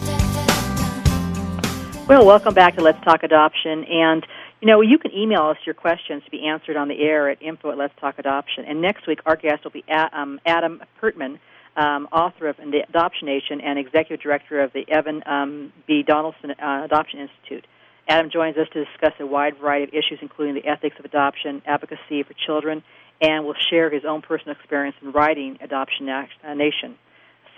Well, 2.08 2.24
welcome 2.24 2.54
back 2.54 2.76
to 2.76 2.82
Let's 2.82 3.04
Talk 3.04 3.22
Adoption. 3.22 3.84
And, 3.84 4.26
you 4.60 4.66
know, 4.66 4.80
you 4.80 4.98
can 4.98 5.12
email 5.12 5.42
us 5.42 5.56
your 5.64 5.74
questions 5.74 6.22
to 6.24 6.30
be 6.30 6.46
answered 6.46 6.76
on 6.76 6.88
the 6.88 7.00
air 7.00 7.30
at 7.30 7.40
info 7.40 7.70
at 7.70 7.78
Let's 7.78 7.94
Talk 8.00 8.18
Adoption. 8.18 8.64
And 8.66 8.82
next 8.82 9.06
week, 9.06 9.20
our 9.24 9.36
guest 9.36 9.64
will 9.64 9.70
be 9.70 9.84
um, 10.12 10.40
Adam 10.44 10.82
Pertman, 11.00 11.38
um, 11.76 12.08
author 12.10 12.48
of 12.48 12.56
The 12.56 12.80
Adoption 12.88 13.26
Nation 13.26 13.60
and 13.60 13.78
executive 13.78 14.20
director 14.20 14.60
of 14.60 14.72
the 14.72 14.84
Evan 14.90 15.22
um, 15.26 15.72
B. 15.86 16.02
Donaldson 16.02 16.50
uh, 16.50 16.82
Adoption 16.84 17.20
Institute. 17.20 17.66
Adam 18.08 18.30
joins 18.32 18.56
us 18.56 18.66
to 18.72 18.84
discuss 18.84 19.12
a 19.20 19.26
wide 19.26 19.58
variety 19.60 19.84
of 19.84 19.90
issues, 19.90 20.18
including 20.22 20.54
the 20.54 20.66
ethics 20.66 20.96
of 20.98 21.04
adoption, 21.04 21.62
advocacy 21.66 22.22
for 22.22 22.34
children, 22.46 22.82
and 23.20 23.44
will 23.44 23.54
share 23.70 23.90
his 23.90 24.02
own 24.08 24.22
personal 24.22 24.56
experience 24.56 24.96
in 25.02 25.12
writing 25.12 25.58
Adoption 25.60 26.08
uh, 26.08 26.54
Nation. 26.54 26.96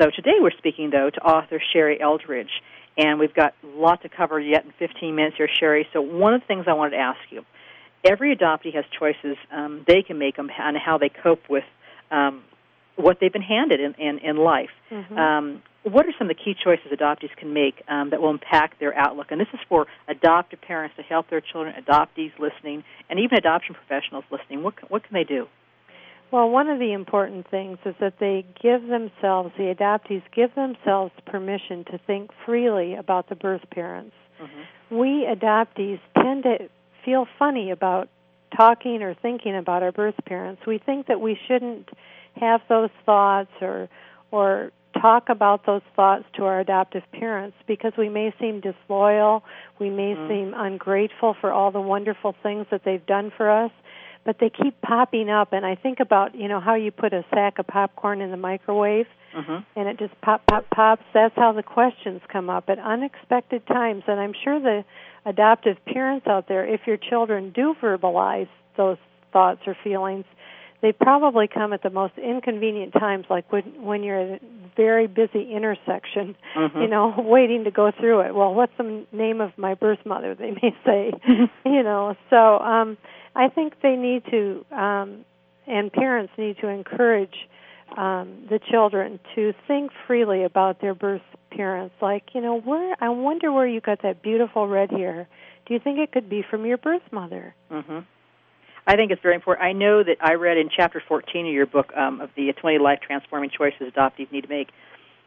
So 0.01 0.11
today 0.11 0.37
we're 0.41 0.51
speaking, 0.59 0.91
though, 0.91 1.11
to 1.11 1.21
author 1.21 1.63
Sherrie 1.73 2.01
Eldridge, 2.01 2.51
and 3.01 3.19
we've 3.19 3.35
got 3.35 3.55
a 3.65 3.67
lot 3.67 4.03
to 4.03 4.09
cover 4.09 4.39
yet 4.39 4.65
in 4.65 4.73
15 4.79 5.15
minutes 5.15 5.37
here, 5.39 5.49
Sherrie. 5.59 5.89
So 5.93 6.03
one 6.03 6.35
of 6.35 6.43
the 6.43 6.47
things 6.47 6.67
I 6.69 6.75
wanted 6.75 6.91
to 6.91 7.03
ask 7.03 7.19
you, 7.31 7.45
every 8.05 8.37
adoptee 8.37 8.75
has 8.75 8.85
choices 8.99 9.37
um, 9.51 9.85
they 9.87 10.03
can 10.03 10.19
make 10.19 10.39
on 10.39 10.49
how 10.49 10.99
they 10.99 11.09
cope 11.09 11.49
with 11.49 11.65
um, 12.11 12.43
what 12.97 13.19
they've 13.21 13.33
been 13.33 13.43
handed 13.43 13.81
in, 13.81 13.95
in, 13.95 14.19
in 14.19 14.37
life. 14.37 14.71
Mhm. 14.91 15.17
Um, 15.17 15.63
what 15.83 16.05
are 16.05 16.13
some 16.19 16.29
of 16.29 16.37
the 16.37 16.43
key 16.43 16.55
choices 16.63 16.93
adoptees 16.93 17.35
can 17.37 17.55
make 17.55 17.83
um, 17.89 18.11
that 18.11 18.21
will 18.21 18.29
impact 18.31 18.81
their 18.81 18.95
outlook? 18.95 19.29
And 19.31 19.41
this 19.41 19.49
is 19.55 19.61
for 19.67 19.87
adoptive 20.09 20.61
parents 20.61 20.95
to 20.97 21.03
help 21.03 21.31
their 21.31 21.41
children, 21.41 21.75
adoptees 21.83 22.33
listening, 22.39 22.85
and 23.09 23.19
even 23.19 23.39
adoption 23.39 23.75
professionals 23.75 24.25
listening. 24.31 24.63
What, 24.63 24.75
what 24.91 25.05
can 25.05 25.15
they 25.15 25.25
do? 25.25 25.47
Well, 26.31 26.49
one 26.49 26.69
of 26.69 26.79
the 26.79 26.93
important 26.93 27.51
things 27.51 27.79
is 27.85 27.95
that 28.01 28.15
they 28.21 28.45
give 28.63 28.83
themselves, 28.87 29.53
the 29.57 29.75
adoptees 29.75 30.23
give 30.33 30.55
themselves 30.55 31.13
permission 31.27 31.85
to 31.91 31.99
think 32.07 32.31
freely 32.47 32.95
about 32.95 33.29
the 33.29 33.35
birth 33.35 33.63
parents. 33.71 34.15
Mm-hmm. 34.41 34.97
We 34.97 35.27
adoptees 35.29 35.99
tend 36.17 36.45
to 36.45 36.69
feel 37.05 37.27
funny 37.39 37.71
about 37.71 38.09
talking 38.57 39.03
or 39.03 39.15
thinking 39.15 39.57
about 39.57 39.83
our 39.83 39.93
birth 39.93 40.15
parents. 40.25 40.63
We 40.67 40.79
think 40.79 41.09
that 41.09 41.21
we 41.21 41.39
shouldn't 41.49 41.89
have 42.37 42.61
those 42.69 42.91
thoughts 43.05 43.51
or 43.61 43.89
or 44.31 44.71
talk 45.01 45.29
about 45.29 45.67
those 45.67 45.83
thoughts 45.97 46.25
to 46.37 46.45
our 46.45 46.61
adoptive 46.61 47.03
parents 47.13 47.57
because 47.67 47.93
we 47.97 48.09
may 48.09 48.35
seem 48.41 48.61
disloyal, 48.61 49.43
we 49.79 49.91
may 49.91 50.15
mm-hmm. 50.15 50.29
seem 50.29 50.55
ungrateful 50.55 51.35
for 51.41 51.51
all 51.51 51.71
the 51.71 51.81
wonderful 51.81 52.35
things 52.43 52.67
that 52.71 52.83
they've 52.85 53.07
done 53.07 53.33
for 53.37 53.51
us 53.51 53.71
but 54.25 54.37
they 54.39 54.51
keep 54.51 54.81
popping 54.83 55.31
up 55.31 55.53
and 55.53 55.65
i 55.65 55.75
think 55.75 56.01
about 56.01 56.35
you 56.35 56.49
know 56.49 56.61
how 56.61 56.75
you 56.75 56.91
put 56.91 57.13
a 57.13 57.25
sack 57.33 57.59
of 57.59 57.67
popcorn 57.67 58.21
in 58.21 58.31
the 58.31 58.37
microwave 58.37 59.07
Mm-hmm. 59.33 59.59
and 59.79 59.89
it 59.89 59.97
just 59.97 60.21
pop 60.23 60.45
pop 60.49 60.69
pops 60.75 61.05
that's 61.15 61.37
how 61.37 61.53
the 61.53 61.63
questions 61.63 62.21
come 62.33 62.51
up 62.51 62.65
at 62.69 62.81
unexpected 62.81 63.65
times 63.65 64.03
and 64.09 64.19
i'm 64.19 64.33
sure 64.43 64.59
the 64.59 64.85
adoptive 65.25 65.77
parents 65.85 66.27
out 66.27 66.49
there 66.49 66.67
if 66.67 66.81
your 66.85 66.97
children 66.97 67.53
do 67.55 67.77
verbalize 67.81 68.49
those 68.77 68.97
thoughts 69.33 69.61
or 69.69 69.77
feelings 69.85 70.25
they 70.83 70.91
probably 70.91 71.47
come 71.47 71.73
at 71.73 71.81
the 71.81 71.91
most 71.91 72.15
inconvenient 72.19 72.93
times 72.93 73.25
like 73.31 73.53
when 73.53 73.63
when 73.85 74.03
you're 74.03 74.41
very 74.77 75.07
busy 75.07 75.53
intersection 75.53 76.37
Mhm. 76.57 76.83
you 76.83 76.89
know 76.89 77.15
waiting 77.19 77.65
to 77.65 77.71
go 77.71 77.91
through 77.91 78.21
it. 78.21 78.35
Well 78.35 78.55
what's 78.55 78.73
the 78.79 79.05
name 79.13 79.41
of 79.41 79.57
my 79.57 79.75
birth 79.75 80.05
mother 80.05 80.35
they 80.35 80.51
may 80.53 80.75
say 80.85 81.13
you 81.65 81.83
know? 81.83 82.17
So 82.31 82.59
um 82.59 82.97
i 83.37 83.49
think 83.49 83.75
they 83.83 83.97
need 83.97 84.25
to 84.31 84.65
um 84.73 85.25
and 85.67 85.93
parents 85.93 86.33
need 86.39 86.57
to 86.59 86.69
encourage 86.69 87.49
um 87.97 88.47
the 88.49 88.59
children 88.71 89.19
to 89.35 89.53
think 89.67 89.91
freely 90.07 90.45
about 90.45 90.81
their 90.81 90.95
birth 90.95 91.23
parents. 91.51 91.95
Like 92.01 92.25
you 92.35 92.41
know 92.41 92.59
where 92.61 92.95
i 93.01 93.09
wonder 93.09 93.51
where 93.53 93.67
you 93.67 93.81
got 93.81 94.03
that 94.03 94.23
beautiful 94.23 94.67
red 94.69 94.91
hair. 94.91 95.29
Do 95.67 95.75
you 95.75 95.81
think 95.81 95.99
it 95.99 96.11
could 96.13 96.29
be 96.29 96.43
from 96.51 96.65
your 96.67 96.79
birth 96.79 97.03
mother? 97.13 97.55
Hmm 97.71 98.01
I 98.87 98.97
think 98.97 99.11
it's 99.11 99.23
very 99.23 99.35
important. 99.35 99.67
I 99.67 99.73
know 99.73 100.03
that 100.03 100.17
I 100.21 100.35
read 100.35 100.57
in 100.57 100.69
chapter 100.75 101.03
14 101.07 101.47
of 101.47 101.53
your 101.53 101.67
book 101.67 101.93
um, 101.97 102.21
of 102.21 102.31
the 102.37 102.53
20 102.53 102.79
life 102.79 103.01
transforming 103.07 103.51
choices 103.51 103.93
adoptees 103.93 104.31
need 104.33 104.43
to 104.43 104.49
make. 104.49 104.69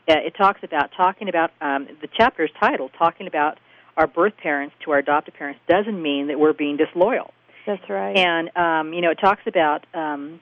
Uh, 0.07 0.15
it 0.17 0.36
talks 0.38 0.61
about 0.63 0.91
talking 0.97 1.30
about 1.30 1.51
um, 1.61 1.88
the 2.01 2.07
chapter's 2.07 2.51
title, 2.59 2.89
"Talking 2.97 3.27
about 3.27 3.57
Our 3.95 4.07
Birth 4.07 4.34
Parents 4.38 4.75
to 4.84 4.91
Our 4.91 4.97
Adoptive 4.97 5.34
Parents" 5.36 5.61
doesn't 5.67 6.01
mean 6.01 6.27
that 6.27 6.39
we're 6.39 6.53
being 6.53 6.75
disloyal. 6.77 7.34
that's 7.65 7.89
right 7.89 8.17
And 8.17 8.49
um, 8.57 8.93
you 8.93 9.01
know, 9.01 9.11
it 9.11 9.19
talks 9.21 9.43
about 9.47 9.86
um, 9.93 10.41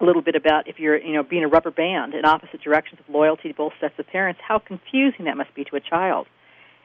a 0.00 0.04
little 0.04 0.22
bit 0.22 0.34
about 0.34 0.66
if 0.66 0.80
you're 0.80 0.98
you 0.98 1.12
know 1.12 1.22
being 1.22 1.44
a 1.44 1.48
rubber 1.48 1.70
band 1.70 2.14
in 2.14 2.24
opposite 2.24 2.60
directions 2.62 3.00
of 3.00 3.14
loyalty 3.14 3.48
to 3.48 3.54
both 3.54 3.72
sets 3.80 3.94
of 3.98 4.06
parents, 4.08 4.40
how 4.46 4.58
confusing 4.58 5.26
that 5.26 5.36
must 5.36 5.54
be 5.54 5.64
to 5.64 5.76
a 5.76 5.80
child. 5.80 6.26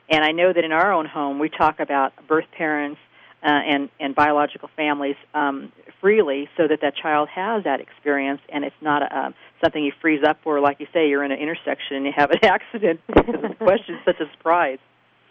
And 0.09 0.23
I 0.23 0.31
know 0.31 0.51
that 0.53 0.63
in 0.63 0.71
our 0.71 0.91
own 0.91 1.05
home, 1.05 1.39
we 1.39 1.49
talk 1.49 1.79
about 1.79 2.13
birth 2.27 2.45
parents 2.55 2.99
uh, 3.43 3.47
and 3.47 3.89
and 3.99 4.15
biological 4.15 4.69
families 4.75 5.15
um, 5.33 5.71
freely, 5.99 6.49
so 6.55 6.67
that 6.67 6.79
that 6.81 6.95
child 6.95 7.29
has 7.29 7.63
that 7.65 7.81
experience, 7.81 8.41
and 8.49 8.63
it's 8.63 8.75
not 8.81 9.03
a, 9.03 9.17
um, 9.17 9.33
something 9.63 9.83
you 9.83 9.91
freeze 10.01 10.23
up 10.27 10.37
for. 10.43 10.59
Like 10.59 10.79
you 10.79 10.87
say, 10.93 11.09
you're 11.09 11.23
in 11.23 11.31
an 11.31 11.39
intersection 11.39 11.97
and 11.97 12.05
you 12.05 12.13
have 12.15 12.31
an 12.31 12.39
accident 12.43 13.01
because 13.07 13.41
the 13.41 13.55
question 13.55 13.95
is 13.95 14.01
such 14.05 14.19
a 14.19 14.31
surprise. 14.37 14.79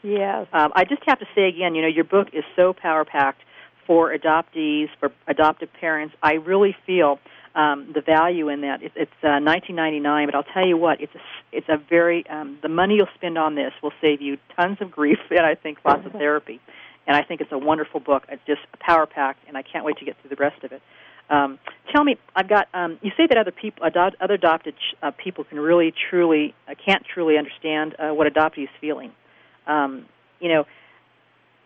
Yes. 0.03 0.47
Um, 0.53 0.73
I 0.75 0.85
just 0.85 1.03
have 1.07 1.21
to 1.21 1.27
say 1.35 1.49
again, 1.49 1.75
you 1.75 1.83
know, 1.83 1.89
your 1.89 2.05
book 2.05 2.29
is 2.33 2.45
so 2.57 2.73
power 2.73 3.05
packed 3.05 3.41
for 3.87 4.17
adoptees, 4.17 4.89
for 5.01 5.13
adoptive 5.27 5.73
parents. 5.81 6.15
I 6.23 6.35
really 6.35 6.77
feel 6.87 7.19
um, 7.55 7.93
the 7.95 8.01
value 8.01 8.49
in 8.49 8.63
that. 8.63 8.83
It, 8.83 8.93
it's 8.97 9.11
uh, 9.23 9.39
19.99, 9.41 10.27
but 10.27 10.35
I'll 10.35 10.43
tell 10.43 10.67
you 10.67 10.77
what, 10.77 11.01
it's 11.01 11.15
a, 11.15 11.21
it's 11.53 11.69
a 11.69 11.77
very 11.77 12.27
um, 12.29 12.59
the 12.63 12.69
money 12.69 12.97
you'll 12.97 13.07
spend 13.15 13.39
on 13.39 13.55
this 13.55 13.73
will 13.83 13.93
save 14.01 14.21
you 14.21 14.39
tons 14.57 14.79
of 14.81 14.91
grief 14.91 15.19
and 15.31 15.41
I 15.41 15.55
think 15.55 15.79
lots 15.85 16.05
of 16.07 16.13
therapy. 16.13 16.61
And 17.07 17.17
I 17.17 17.23
think 17.23 17.41
it's 17.41 17.53
a 17.53 17.59
wonderful 17.59 18.01
book. 18.01 18.25
It's 18.29 18.43
just 18.47 18.61
power 18.79 19.07
packed, 19.07 19.41
and 19.49 19.57
I 19.57 19.63
can't 19.63 19.85
wait 19.85 19.99
to 19.99 20.05
get 20.05 20.17
through 20.21 20.31
the 20.31 20.37
rest 20.37 20.63
of 20.65 20.73
it. 20.73 20.83
Um, 21.31 21.59
tell 21.93 22.05
me, 22.05 22.17
I've 22.37 22.49
got. 22.49 22.69
Um, 22.75 22.99
you 23.03 23.11
say 23.17 23.27
that 23.27 23.39
other 23.39 23.51
people, 23.53 23.85
adopt, 23.85 24.17
other 24.21 24.35
adopted 24.35 24.75
uh, 25.03 25.11
people, 25.13 25.45
can 25.45 25.59
really, 25.59 25.93
truly, 26.11 26.55
uh, 26.69 26.75
can't 26.85 27.05
truly 27.05 27.39
understand 27.39 27.97
uh, 27.99 28.11
what 28.11 28.33
adoptees 28.33 28.69
feeling. 28.81 29.13
Um, 29.67 30.07
you 30.41 30.49
know, 30.49 30.67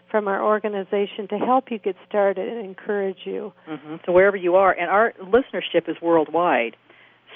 from 0.09 0.27
our 0.27 0.43
organization 0.43 1.29
to 1.29 1.39
help 1.39 1.71
you 1.71 1.79
get 1.79 1.95
started 2.09 2.49
and 2.49 2.59
encourage 2.65 3.25
you. 3.25 3.53
hmm 3.67 3.97
So 4.05 4.11
wherever 4.11 4.37
you 4.37 4.57
are, 4.57 4.73
and 4.73 4.91
our 4.91 5.13
listenership 5.21 5.89
is 5.89 6.01
worldwide. 6.03 6.77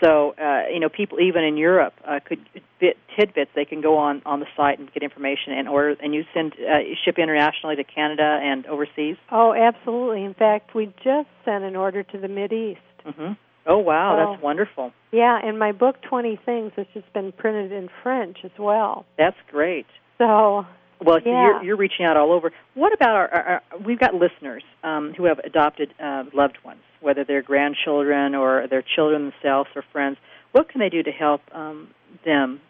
So 0.03 0.35
uh, 0.41 0.69
you 0.73 0.81
know, 0.81 0.89
people 0.89 1.21
even 1.21 1.45
in 1.45 1.57
Europe 1.57 1.95
uh, 2.07 2.21
could 2.25 2.39
bit 2.81 2.97
tidbits. 3.19 3.51
They 3.55 3.65
can 3.65 3.81
go 3.81 3.97
on 3.99 4.23
on 4.25 4.41
the 4.41 4.47
site 4.57 4.79
and 4.79 4.91
get 4.93 5.03
information 5.03 5.53
and 5.53 5.69
order. 5.69 5.97
And 6.03 6.15
you 6.15 6.25
send 6.33 6.55
uh, 6.55 6.79
ship 7.05 7.19
internationally 7.19 7.77
to 7.77 7.85
Canada 7.85 8.41
and 8.43 8.67
overseas. 8.67 9.17
Oh, 9.31 9.53
absolutely. 9.53 10.25
In 10.25 10.35
fact, 10.35 10.75
we 10.75 10.87
just 11.05 11.29
sent 11.45 11.65
an 11.65 11.77
order 11.77 12.03
to 12.03 12.19
the 12.19 12.29
Mid 12.29 12.53
East. 12.53 12.81
hmm 13.05 13.33
Oh 13.67 13.77
wow, 13.79 14.17
Oh. 14.17 14.33
that's 14.33 14.43
wonderful. 14.43 14.93
Yeah, 15.13 15.39
and 15.43 15.59
my 15.59 15.73
book 15.73 15.97
Twenty 16.09 16.41
Things 16.47 16.73
has 16.77 16.87
just 16.95 17.13
been 17.13 17.31
printed 17.33 17.73
in 17.73 17.89
French 18.03 18.39
as 18.43 18.51
well. 18.59 19.05
That's 19.19 19.37
great. 19.51 19.87
So 20.17 20.65
Well, 21.03 21.19
so 21.23 21.31
Yeah. 21.31 21.43
you're, 21.43 21.63
you're 21.65 21.77
reaching 21.77 22.05
out 22.05 22.17
all 22.17 22.33
over. 22.33 22.53
What 22.75 22.93
about 22.93 23.17
our? 23.17 23.29
our, 23.29 23.43
our 23.45 23.63
we've 23.85 23.99
got 23.99 24.15
listeners 24.15 24.63
um, 24.85 25.15
who 25.17 25.25
have 25.25 25.39
adopted 25.41 25.95
uh, 25.99 26.25
loved 26.35 26.59
ones, 26.65 26.81
whether 27.01 27.25
they're 27.25 27.43
grandchildren 27.43 28.35
or 28.35 28.67
their 28.69 28.83
children 28.83 29.31
themselves 29.31 29.71
or 29.75 29.83
friends. 29.93 30.19
What 30.53 30.69
can 30.69 30.81
they 30.81 30.89
do 30.91 31.03
to 31.03 31.11
help 31.11 31.43
um, 31.53 31.89
them 32.25 32.61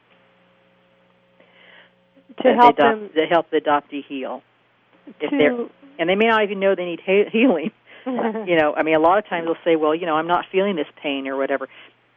to 2.42 2.54
help 2.54 2.76
the 2.76 2.82
them 2.82 3.10
to 3.14 3.26
help 3.26 3.50
the 3.50 3.60
adoptee 3.60 4.04
heal? 4.06 4.42
If 5.20 5.30
they're 5.30 5.66
and 5.98 6.08
they 6.08 6.14
may 6.14 6.26
not 6.26 6.44
even 6.44 6.60
know 6.60 6.74
they 6.74 6.84
need 6.84 7.00
he- 7.04 7.28
healing. 7.32 7.72
you 8.06 8.56
know, 8.56 8.72
I 8.74 8.82
mean, 8.82 8.94
a 8.94 8.98
lot 9.00 9.18
of 9.18 9.26
times 9.28 9.46
they'll 9.46 9.56
say, 9.64 9.76
"Well, 9.76 9.94
you 9.94 10.06
know, 10.06 10.14
I'm 10.16 10.26
not 10.26 10.46
feeling 10.50 10.76
this 10.76 10.86
pain 11.02 11.26
or 11.28 11.36
whatever." 11.36 11.68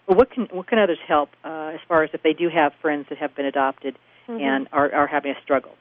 But 0.08 0.18
what 0.18 0.32
can 0.32 0.46
what 0.52 0.68
can 0.68 0.80
others 0.80 1.00
help 1.08 1.30
uh, 1.44 1.72
as 1.74 1.80
far 1.88 2.04
as 2.04 2.10
if 2.14 2.22
they 2.24 2.34
do 2.34 2.50
have 2.50 2.74
friends 2.82 3.08
that 3.10 3.18
have 3.18 3.36
been 3.36 3.46
adopted 3.46 3.98
Mhm. 4.28 4.42
and 4.42 4.68
are 4.72 4.94
are 4.94 5.08
having 5.08 5.32
a 5.32 5.42
struggle? 5.42 5.76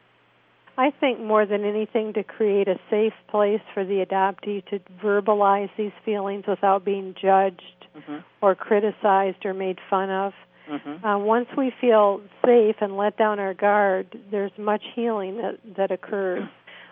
I 0.78 0.90
think 0.90 1.20
more 1.20 1.44
than 1.46 1.64
anything 1.64 2.14
to 2.14 2.22
create 2.22 2.68
a 2.68 2.78
safe 2.90 3.12
place 3.28 3.60
for 3.74 3.84
the 3.84 4.04
adoptee 4.04 4.64
to 4.66 4.80
verbalize 5.02 5.70
these 5.76 5.92
feelings 6.04 6.44
without 6.46 6.84
being 6.84 7.14
judged 7.20 7.62
hmm 8.06 8.18
or 8.40 8.54
criticized 8.56 9.44
or 9.44 9.54
made 9.54 9.78
fun 9.90 10.10
of. 10.10 10.32
hmm 10.66 11.04
Uh, 11.06 11.18
once 11.18 11.48
we 11.56 11.72
feel 11.80 12.20
safe 12.44 12.76
and 12.80 12.96
let 12.96 13.16
down 13.16 13.38
our 13.38 13.54
guard, 13.54 14.18
there's 14.30 14.50
much 14.56 14.82
healing 14.94 15.36
that, 15.36 15.58
that 15.76 15.90
occurs. 15.90 16.48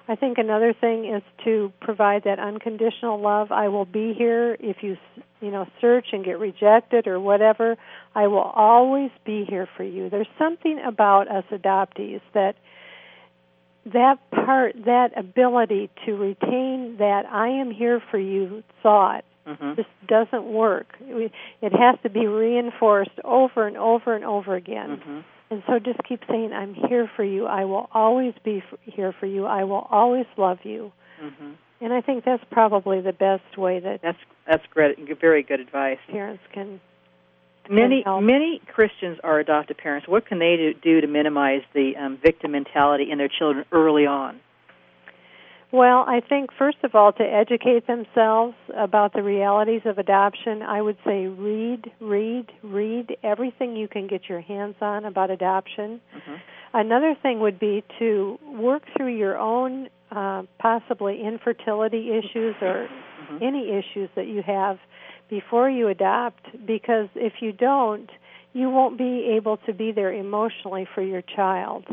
I 0.08 0.16
think 0.16 0.38
another 0.38 0.72
thing 0.72 1.06
is 1.06 1.22
to 1.44 1.72
provide 1.80 2.24
that 2.24 2.38
unconditional 2.38 3.20
love. 3.20 3.52
I 3.52 3.68
will 3.68 3.84
be 3.84 4.12
here 4.12 4.56
if 4.60 4.82
you, 4.82 4.96
you 5.40 5.50
know, 5.50 5.66
search 5.80 6.08
and 6.12 6.24
get 6.24 6.38
rejected 6.38 7.06
or 7.06 7.20
whatever. 7.20 7.76
I 8.14 8.26
will 8.26 8.50
always 8.68 9.10
be 9.24 9.44
here 9.48 9.68
for 9.76 9.84
you. 9.84 10.10
There's 10.10 10.26
something 10.38 10.80
about 10.84 11.28
us 11.30 11.44
adoptees 11.50 12.20
that 12.34 12.56
that 13.86 14.18
part, 14.30 14.74
that 14.84 15.10
ability 15.16 15.90
to 16.06 16.12
retain 16.16 16.96
that 16.98 17.24
I 17.26 17.48
am 17.48 17.70
here 17.70 18.02
for 18.10 18.18
you 18.18 18.62
thought 18.82 19.24
hmm 19.46 19.72
just 19.74 19.88
doesn't 20.06 20.44
work. 20.44 20.94
It 21.00 21.32
has 21.72 21.96
to 22.02 22.10
be 22.10 22.26
reinforced 22.26 23.18
over 23.24 23.66
and 23.66 23.76
over 23.76 24.14
and 24.14 24.24
over 24.24 24.54
again. 24.54 25.00
hmm 25.02 25.20
And 25.50 25.62
so 25.66 25.78
just 25.78 25.98
keep 26.08 26.20
saying, 26.28 26.52
I'm 26.52 26.74
here 26.74 27.10
for 27.16 27.24
you. 27.24 27.46
I 27.46 27.64
will 27.64 27.88
always 27.92 28.34
be 28.44 28.62
here 28.84 29.12
for 29.18 29.26
you. 29.26 29.46
I 29.46 29.64
will 29.64 29.86
always 29.90 30.26
love 30.36 30.58
you. 30.64 30.92
hmm 31.18 31.52
And 31.80 31.92
I 31.92 32.00
think 32.02 32.24
that's 32.24 32.44
probably 32.50 33.00
the 33.00 33.12
best 33.14 33.56
way 33.56 33.80
that 33.80 34.00
That's 34.02 34.18
that's 34.46 34.66
great. 34.70 34.98
Very 35.20 35.42
good 35.42 35.60
advice. 35.60 35.98
parents 36.10 36.42
can. 36.52 36.80
Many 37.70 38.04
many 38.20 38.60
Christians 38.74 39.18
are 39.22 39.38
adoptive 39.38 39.76
parents. 39.76 40.08
What 40.08 40.26
can 40.26 40.40
they 40.40 40.56
do, 40.56 40.74
do 40.74 41.00
to 41.00 41.06
minimize 41.06 41.62
the 41.72 41.96
um, 41.96 42.18
victim 42.22 42.52
mentality 42.52 43.10
in 43.10 43.18
their 43.18 43.28
children 43.28 43.64
early 43.70 44.06
on? 44.06 44.40
Well, 45.72 46.04
I 46.06 46.20
think 46.20 46.50
first 46.58 46.78
of 46.82 46.96
all, 46.96 47.12
to 47.12 47.22
educate 47.22 47.86
themselves 47.86 48.54
about 48.76 49.12
the 49.12 49.22
realities 49.22 49.82
of 49.84 49.98
adoption, 49.98 50.62
I 50.62 50.82
would 50.82 50.96
say 51.04 51.26
read, 51.26 51.92
read, 52.00 52.50
read 52.64 53.16
everything 53.22 53.76
you 53.76 53.86
can 53.86 54.08
get 54.08 54.28
your 54.28 54.40
hands 54.40 54.74
on 54.80 55.04
about 55.04 55.30
adoption. 55.30 56.00
hmm 56.12 56.36
Another 56.72 57.16
thing 57.20 57.40
would 57.40 57.58
be 57.58 57.82
to 57.98 58.38
work 58.44 58.84
through 58.96 59.16
your 59.16 59.36
own 59.36 59.88
uh, 60.12 60.44
possibly 60.60 61.20
infertility 61.20 62.10
issues 62.10 62.54
or 62.60 62.88
hmm 62.88 62.96
any 63.42 63.70
issues 63.70 64.10
that 64.16 64.26
you 64.26 64.42
have 64.42 64.78
before 65.30 65.70
you 65.70 65.88
adopt 65.88 66.44
because 66.66 67.08
if 67.14 67.34
you 67.40 67.52
don't, 67.52 68.10
you 68.52 68.68
won't 68.68 68.98
be 68.98 69.32
able 69.36 69.56
to 69.58 69.72
be 69.72 69.92
there 69.92 70.12
emotionally 70.12 70.86
for 70.94 71.02
your 71.02 71.22
child. 71.22 71.84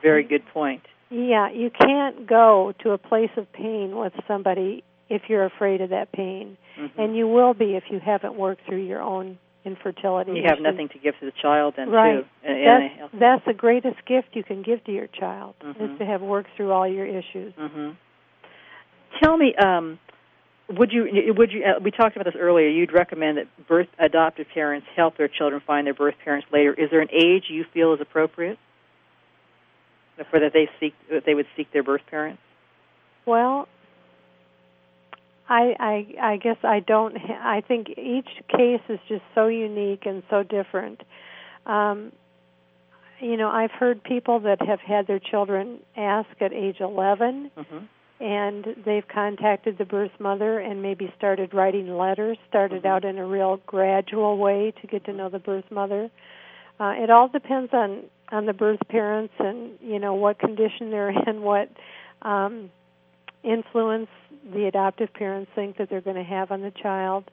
Very 0.00 0.22
good 0.22 0.46
point. 0.52 0.82
Yeah, 1.10 1.50
you 1.50 1.70
can't 1.70 2.26
go 2.26 2.72
to 2.82 2.90
a 2.92 2.98
place 2.98 3.30
of 3.36 3.52
pain 3.52 3.96
with 3.96 4.12
somebody 4.28 4.84
if 5.10 5.22
you're 5.28 5.44
afraid 5.44 5.80
of 5.80 5.90
that 5.90 6.12
pain. 6.12 6.56
Mhm. 6.78 6.90
And 6.96 7.16
you 7.16 7.26
will 7.28 7.52
be 7.54 7.74
if 7.76 7.90
you 7.90 7.98
haven't 7.98 8.34
worked 8.36 8.62
through 8.66 8.82
your 8.84 9.02
own 9.02 9.38
infertility. 9.64 10.32
you 10.32 10.42
have 10.42 10.52
issues. 10.54 10.62
nothing 10.62 10.88
to 10.90 10.98
give 10.98 11.18
to 11.20 11.24
the 11.24 11.32
child 11.32 11.72
then 11.76 11.88
right. 11.90 12.18
too. 12.18 12.26
And- 12.44 12.58
and 12.58 13.00
that's, 13.00 13.14
a 13.14 13.16
that's 13.16 13.44
the 13.46 13.54
greatest 13.54 14.04
gift 14.04 14.28
you 14.36 14.44
can 14.44 14.60
give 14.62 14.84
to 14.84 14.92
your 14.92 15.06
child 15.06 15.54
Mhm. 15.62 15.80
is 15.92 15.98
to 15.98 16.04
have 16.04 16.20
worked 16.20 16.50
through 16.56 16.70
all 16.70 16.86
your 16.86 17.06
issues. 17.06 17.54
hmm 17.54 17.90
Tell 19.22 19.36
me, 19.36 19.54
um, 19.54 19.98
would 20.68 20.92
you 20.92 21.34
would 21.36 21.52
you? 21.52 21.62
Uh, 21.64 21.80
we 21.82 21.90
talked 21.90 22.16
about 22.16 22.24
this 22.24 22.40
earlier. 22.40 22.68
You'd 22.68 22.92
recommend 22.92 23.38
that 23.38 23.46
birth 23.68 23.88
adoptive 23.98 24.46
parents 24.52 24.86
help 24.96 25.16
their 25.16 25.28
children 25.28 25.62
find 25.66 25.86
their 25.86 25.94
birth 25.94 26.14
parents 26.24 26.46
later. 26.52 26.72
Is 26.72 26.90
there 26.90 27.00
an 27.00 27.10
age 27.12 27.44
you 27.48 27.64
feel 27.74 27.92
is 27.92 28.00
appropriate 28.00 28.58
for 30.30 30.40
that 30.40 30.52
they 30.52 30.68
seek 30.80 30.94
that 31.10 31.24
they 31.26 31.34
would 31.34 31.46
seek 31.56 31.72
their 31.72 31.82
birth 31.82 32.02
parents? 32.10 32.40
Well, 33.26 33.68
I 35.48 35.74
I 35.78 36.06
I 36.32 36.36
guess 36.38 36.56
I 36.62 36.80
don't. 36.80 37.16
I 37.18 37.60
think 37.60 37.90
each 37.90 38.28
case 38.48 38.80
is 38.88 38.98
just 39.08 39.22
so 39.34 39.48
unique 39.48 40.06
and 40.06 40.22
so 40.30 40.42
different. 40.42 41.02
Um, 41.66 42.12
you 43.20 43.36
know, 43.36 43.48
I've 43.48 43.70
heard 43.70 44.02
people 44.02 44.40
that 44.40 44.60
have 44.66 44.80
had 44.80 45.06
their 45.06 45.18
children 45.18 45.80
ask 45.96 46.28
at 46.40 46.52
age 46.52 46.76
11 46.80 47.50
hmm 47.56 47.78
and 48.20 48.64
they've 48.84 49.06
contacted 49.08 49.76
the 49.78 49.84
birth 49.84 50.12
mother 50.18 50.58
and 50.58 50.82
maybe 50.82 51.12
started 51.16 51.52
writing 51.52 51.96
letters, 51.96 52.38
started 52.48 52.82
Mhm. 52.82 52.88
out 52.88 53.04
in 53.04 53.18
a 53.18 53.26
real 53.26 53.60
gradual 53.66 54.38
way 54.38 54.70
to 54.80 54.86
get 54.86 55.04
to 55.04 55.12
know 55.12 55.28
the 55.28 55.38
birth 55.38 55.70
mother. 55.70 56.10
Uh, 56.78 56.94
it 56.96 57.10
all 57.10 57.28
depends 57.28 57.72
on 57.72 58.04
on 58.32 58.46
the 58.46 58.52
birth 58.54 58.80
parents 58.88 59.34
and 59.38 59.78
you 59.82 59.98
know 59.98 60.14
what 60.14 60.38
condition 60.38 60.90
they're 60.90 61.10
in, 61.28 61.42
what 61.42 61.68
um, 62.22 62.70
influence 63.42 64.08
the 64.52 64.66
adoptive 64.66 65.12
parents 65.12 65.50
think 65.54 65.76
that 65.76 65.88
they're 65.90 66.00
going 66.00 66.16
to 66.16 66.22
have 66.22 66.50
on 66.50 66.62
the 66.62 66.70
child. 66.70 67.24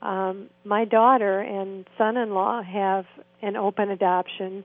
Um, 0.00 0.48
my 0.64 0.84
daughter 0.84 1.40
and 1.40 1.86
son-in-law 1.96 2.62
have 2.62 3.06
an 3.40 3.56
open 3.56 3.90
adoption, 3.90 4.64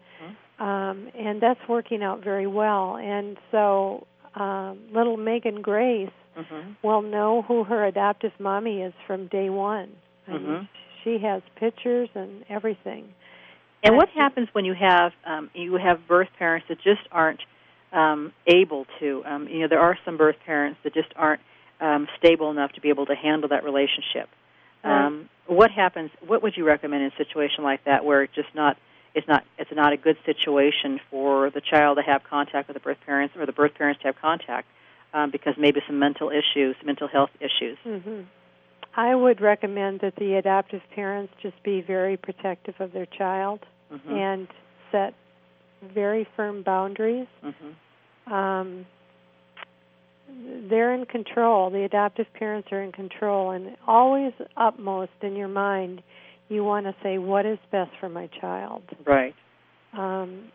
um, 0.60 1.10
and 1.14 1.39
that's 1.41 1.60
working 1.68 2.01
out 2.01 2.24
very 2.24 2.47
well. 2.47 2.97
And 2.97 3.38
so, 3.51 4.08
um, 4.40 4.80
little 4.94 5.18
Megan 5.18 5.62
Grace 5.62 6.10
hmm 6.36 6.72
will 6.84 7.02
know 7.02 7.42
who 7.48 7.64
her 7.64 7.86
adoptive 7.86 8.32
mommy 8.40 8.82
is 8.82 8.94
from 9.08 9.28
day 9.28 9.50
one. 9.50 9.90
I 10.28 10.32
mean, 10.32 10.42
Mhm. 10.42 10.68
she 11.04 11.18
has 11.20 11.42
pictures 11.56 12.10
and 12.14 12.46
everything. 12.50 13.14
And 13.84 13.96
what 13.96 14.10
Actually- 14.10 14.22
happens 14.22 14.54
when 14.54 14.66
you 14.66 14.74
have 14.74 15.14
um, 15.26 15.50
you 15.54 15.76
have 15.76 16.08
birth 16.08 16.30
parents 16.38 16.68
that 16.68 16.80
just 16.80 17.02
aren't 17.12 17.42
um, 17.94 18.34
able 18.46 18.86
to? 19.00 19.24
Um, 19.26 19.48
you 19.48 19.60
know, 19.62 19.68
there 19.68 19.80
are 19.80 19.98
some 20.04 20.18
birth 20.18 20.36
parents 20.46 20.80
that 20.84 20.94
just 20.94 21.10
aren't 21.16 21.42
um, 21.80 22.08
stable 22.18 22.52
enough 22.52 22.74
to 22.74 22.82
be 22.82 22.90
able 22.90 23.06
to 23.06 23.16
handle 23.16 23.50
that 23.50 23.64
relationship. 23.64 24.30
Right. 24.84 25.06
Um, 25.06 25.30
what 25.48 25.72
happens? 25.72 26.12
What 26.26 26.44
would 26.44 26.58
you 26.58 26.66
recommend 26.66 27.04
in 27.04 27.12
a 27.12 27.16
situation 27.16 27.64
like 27.64 27.84
that, 27.86 28.04
where 28.04 28.24
it's 28.24 28.36
just 28.36 28.54
not 28.54 28.78
it's 29.18 29.28
not 29.28 29.43
it's 29.57 29.72
not 29.74 29.93
a 29.93 29.97
good 29.97 30.15
situation 30.28 30.99
for 31.09 31.49
the 31.49 31.59
child 31.59 31.97
to 31.97 32.03
have 32.03 32.24
contact 32.24 32.68
with 32.68 32.76
the 32.76 32.80
birth 32.80 32.99
parents 33.03 33.36
or 33.36 33.47
the 33.47 33.51
birth 33.51 33.74
parents 33.74 33.99
to 34.01 34.07
have 34.09 34.15
contact 34.22 34.68
um, 35.13 35.32
because 35.32 35.55
maybe 35.57 35.82
some 35.88 35.97
mental 35.97 36.30
issues, 36.30 36.76
mental 36.86 37.07
health 37.07 37.32
issues. 37.39 37.78
hmm 37.84 38.22
I 38.95 39.13
would 39.13 39.41
recommend 39.41 39.99
that 40.01 40.15
the 40.15 40.36
adoptive 40.36 40.82
parents 40.95 41.32
just 41.41 41.61
be 41.61 41.82
very 41.82 42.18
protective 42.18 42.76
of 42.80 42.93
their 42.93 43.07
child 43.07 43.59
hmm 43.89 44.13
and 44.13 44.47
set 44.91 45.13
very 45.82 46.28
firm 46.36 46.61
boundaries. 46.61 47.28
hmm 47.41 48.34
Um, 48.34 48.86
they're 50.70 50.93
in 50.93 51.05
control. 51.05 51.72
The 51.72 51.84
adoptive 51.84 52.28
parents 52.34 52.68
are 52.72 52.84
in 52.84 52.91
control, 52.91 53.51
and 53.51 53.78
always 53.88 54.34
upmost 54.57 55.18
in 55.22 55.36
your 55.36 55.47
mind, 55.47 56.03
you 56.50 56.64
want 56.64 56.86
to 56.86 56.95
say, 57.04 57.18
"What 57.18 57.45
is 57.45 57.58
best 57.72 57.91
for 58.00 58.10
my 58.10 58.28
child?" 58.39 58.84
Right. 59.06 59.36
Um, 59.93 60.52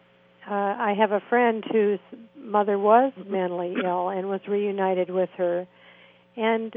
uh, 0.49 0.55
I 0.55 0.95
have 0.99 1.13
a 1.13 1.21
friend 1.29 1.65
whose 1.71 2.01
mother 2.37 2.79
was 2.79 3.13
mentally 3.27 3.75
ill 3.85 4.09
and 4.09 4.29
was 4.29 4.41
reunited 4.49 5.11
with 5.11 5.31
her, 5.37 5.67
and 6.37 6.75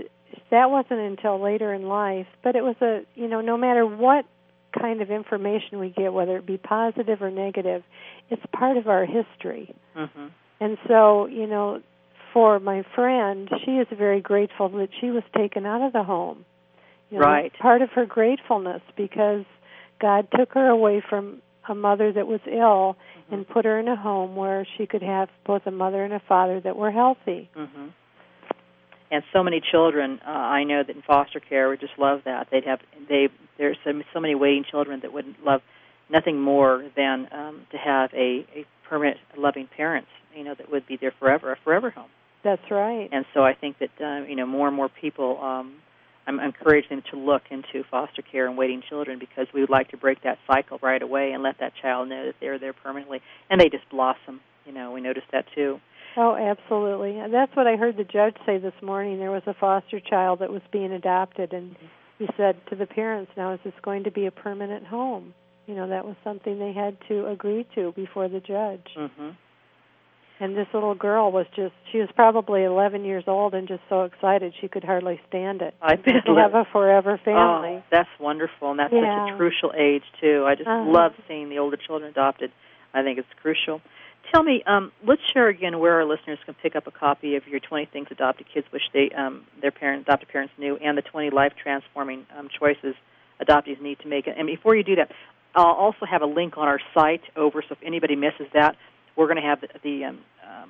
that 0.51 0.70
wasn't 0.70 0.99
until 0.99 1.41
later 1.41 1.74
in 1.74 1.88
life. 1.88 2.28
But 2.43 2.55
it 2.55 2.63
was 2.63 2.76
a, 2.82 3.01
you 3.16 3.28
know, 3.28 3.41
no 3.41 3.57
matter 3.57 3.86
what 3.86 4.26
kind 4.78 5.01
of 5.01 5.09
information 5.09 5.80
we 5.80 5.89
get, 5.89 6.13
whether 6.13 6.38
it 6.38 6.45
be 6.45 6.57
positive 6.57 7.22
or 7.22 7.32
negative, 7.32 7.84
it's 8.30 8.41
part 8.51 8.78
of 8.78 8.88
our 8.88 9.05
history. 9.05 9.74
hmm 9.95 10.28
And 10.59 10.78
so, 10.88 11.26
you 11.28 11.47
know, 11.47 11.82
for 12.34 12.59
my 12.59 12.84
friend, 12.93 13.49
she 13.63 13.72
is 13.72 13.88
very 13.97 14.22
grateful 14.22 14.70
that 14.70 14.89
she 14.99 15.09
was 15.09 15.24
taken 15.36 15.66
out 15.66 15.82
of 15.82 15.93
the 15.93 16.03
home. 16.03 16.45
You 17.10 17.20
know, 17.20 17.26
Right. 17.26 17.53
Part 17.60 17.82
of 17.82 17.89
her 17.91 18.06
gratefulness 18.06 18.82
because 18.95 19.45
God 19.99 20.28
took 20.36 20.53
her 20.53 20.68
away 20.68 21.01
from 21.08 21.41
a 21.68 21.76
mother 21.76 22.12
that 22.12 22.28
was 22.28 22.41
ill 22.47 22.95
and 23.32 23.47
put 23.47 23.66
her 23.66 23.80
in 23.80 23.88
a 23.88 23.95
home 23.95 24.36
where 24.36 24.68
she 24.78 24.86
could 24.86 25.01
have 25.01 25.30
both 25.45 25.64
a 25.66 25.72
mother 25.72 26.03
and 26.03 26.14
a 26.14 26.22
father 26.28 26.60
that 26.62 26.76
were 26.76 26.91
healthy. 26.91 27.49
hmm 27.56 27.88
And 29.12 29.24
so 29.34 29.43
many 29.43 29.62
children, 29.72 30.20
uh, 30.26 30.30
I 30.30 30.64
know 30.64 30.84
that 30.84 30.95
in 30.95 31.01
foster 31.01 31.39
care 31.39 31.70
would 31.70 31.80
just 31.80 31.97
love 31.97 32.22
that. 32.26 32.47
They'd 32.51 32.66
have 32.66 32.80
they 33.10 33.30
there's 33.58 33.78
so, 33.84 33.91
so 34.14 34.20
many 34.20 34.36
waiting 34.36 34.66
children 34.70 34.99
that 35.01 35.14
would 35.14 35.36
love 35.43 35.62
nothing 36.10 36.39
more 36.39 36.86
than 36.95 37.28
um, 37.32 37.62
to 37.72 37.78
have 37.78 38.14
a, 38.14 38.45
a 38.56 38.66
permanent 38.88 39.18
loving 39.38 39.68
parents, 39.76 40.10
you 40.36 40.43
know, 40.43 40.53
that 40.53 40.72
would 40.72 40.86
be 40.86 40.97
there 40.97 41.14
forever, 41.20 41.53
a 41.53 41.58
forever 41.64 41.89
home. 41.89 42.10
That's 42.43 42.70
right. 42.70 43.10
And 43.12 43.26
so 43.34 43.43
I 43.43 43.53
think 43.53 43.78
that 43.80 43.89
uh, 43.99 44.26
you 44.28 44.36
know 44.36 44.45
more 44.45 44.68
and 44.68 44.76
more 44.76 44.89
people. 44.89 45.39
Um, 45.41 45.78
I'm 46.28 46.39
encouraging 46.39 46.89
them 46.89 47.03
to 47.11 47.17
look 47.17 47.43
into 47.51 47.84
foster 47.89 48.21
care 48.21 48.47
and 48.47 48.57
waiting 48.57 48.82
children 48.88 49.19
because 49.19 49.47
we 49.53 49.61
would 49.61 49.69
like 49.69 49.89
to 49.89 49.97
break 49.97 50.23
that 50.23 50.38
cycle 50.47 50.80
right 50.82 51.01
away 51.01 51.32
and 51.32 51.43
let 51.43 51.59
that 51.59 51.73
child 51.82 52.09
know 52.09 52.26
that 52.26 52.36
they're 52.41 52.59
there 52.59 52.73
permanently, 52.73 53.21
and 53.49 53.61
they 53.61 53.69
just 53.69 53.88
blossom. 53.89 54.41
You 54.65 54.73
know, 54.73 54.91
we 54.91 55.01
noticed 55.01 55.28
that 55.32 55.45
too. 55.53 55.80
Oh, 56.17 56.36
absolutely. 56.36 57.19
And 57.19 57.34
That's 57.34 57.55
what 57.55 57.67
I 57.67 57.76
heard 57.76 57.97
the 57.97 58.03
judge 58.03 58.36
say 58.45 58.57
this 58.57 58.73
morning. 58.82 59.19
There 59.19 59.32
was 59.32 59.43
a 59.45 59.53
foster 59.53 59.99
child 59.99 60.39
that 60.39 60.51
was 60.51 60.61
being 60.71 60.91
adopted, 60.91 61.53
and 61.53 61.76
he 62.17 62.28
said 62.38 62.55
to 62.69 62.76
the 62.76 62.86
parents, 62.86 63.32
"Now 63.36 63.53
is 63.53 63.59
this 63.63 63.73
going 63.82 64.05
to 64.05 64.11
be 64.11 64.26
a 64.26 64.32
permanent 64.32 64.86
home?" 64.86 65.34
You 65.67 65.76
know, 65.76 65.89
that 65.89 66.05
was 66.05 66.15
something 66.23 66.57
they 66.57 66.73
had 66.73 66.97
to 67.07 67.28
agree 67.28 67.65
to 67.76 67.91
before 67.95 68.28
the 68.30 68.39
judge. 68.39 68.88
hmm 68.95 69.32
And 70.39 70.57
this 70.57 70.67
little 70.73 70.95
girl 70.95 71.31
was 71.31 71.45
just—she 71.55 71.99
was 71.99 72.09
probably 72.13 72.63
11 72.65 73.05
years 73.05 73.23
old 73.25 73.53
and 73.53 73.67
just 73.69 73.81
so 73.88 74.03
excited 74.03 74.53
she 74.59 74.67
could 74.67 74.83
hardly 74.83 75.19
stand 75.29 75.61
it. 75.61 75.73
I 75.81 75.95
bet. 75.95 76.25
to 76.25 76.36
have 76.36 76.53
a 76.53 76.65
forever 76.73 77.17
family. 77.23 77.77
Oh, 77.79 77.83
that's 77.89 78.09
wonderful, 78.19 78.71
and 78.71 78.79
that's 78.79 78.91
such 78.91 79.33
a 79.33 79.38
crucial 79.38 79.71
age 79.77 80.03
too. 80.19 80.43
I 80.45 80.55
just 80.55 80.67
Uh-huh. 80.67 80.91
love 80.91 81.13
seeing 81.27 81.47
the 81.49 81.59
older 81.59 81.77
children 81.77 82.09
adopted. 82.11 82.51
I 82.93 83.01
think 83.03 83.17
it's 83.17 83.27
crucial. 83.41 83.81
Tell 84.33 84.43
me, 84.43 84.61
um, 84.65 84.91
let's 85.05 85.21
share 85.33 85.47
again 85.47 85.79
where 85.79 85.93
our 85.93 86.05
listeners 86.05 86.39
can 86.45 86.55
pick 86.55 86.75
up 86.75 86.88
a 86.88 86.91
copy 86.91 87.36
of 87.36 87.47
your 87.47 87.59
20 87.59 87.86
Things 87.86 88.07
Adopted 88.11 88.47
Kids 88.51 88.65
Wish 88.73 88.81
They 88.91 89.11
um, 89.11 89.43
Their 89.61 89.71
Parents, 89.71 90.05
Adopted 90.07 90.29
Parents 90.29 90.51
Knew, 90.57 90.75
and 90.77 90.97
the 90.97 91.01
20 91.03 91.29
Life 91.29 91.53
Transforming 91.61 92.25
um, 92.38 92.49
Choices 92.59 92.95
Adoptees 93.39 93.79
Need 93.81 93.99
to 93.99 94.07
Make. 94.07 94.27
And 94.27 94.47
before 94.47 94.75
you 94.75 94.83
do 94.83 94.95
that, 94.95 95.11
I'll 95.55 95.65
also 95.67 96.05
have 96.05 96.21
a 96.21 96.25
link 96.25 96.57
on 96.57 96.67
our 96.67 96.79
site 96.93 97.21
over, 97.38 97.61
so 97.61 97.73
if 97.73 97.77
anybody 97.86 98.15
misses 98.15 98.47
that, 98.53 98.75
we're 99.16 99.28
going 99.28 99.41
to 99.41 99.47
have 99.47 99.61
the 99.61 99.68
the, 99.84 100.05
um, 100.05 100.20
um, 100.43 100.70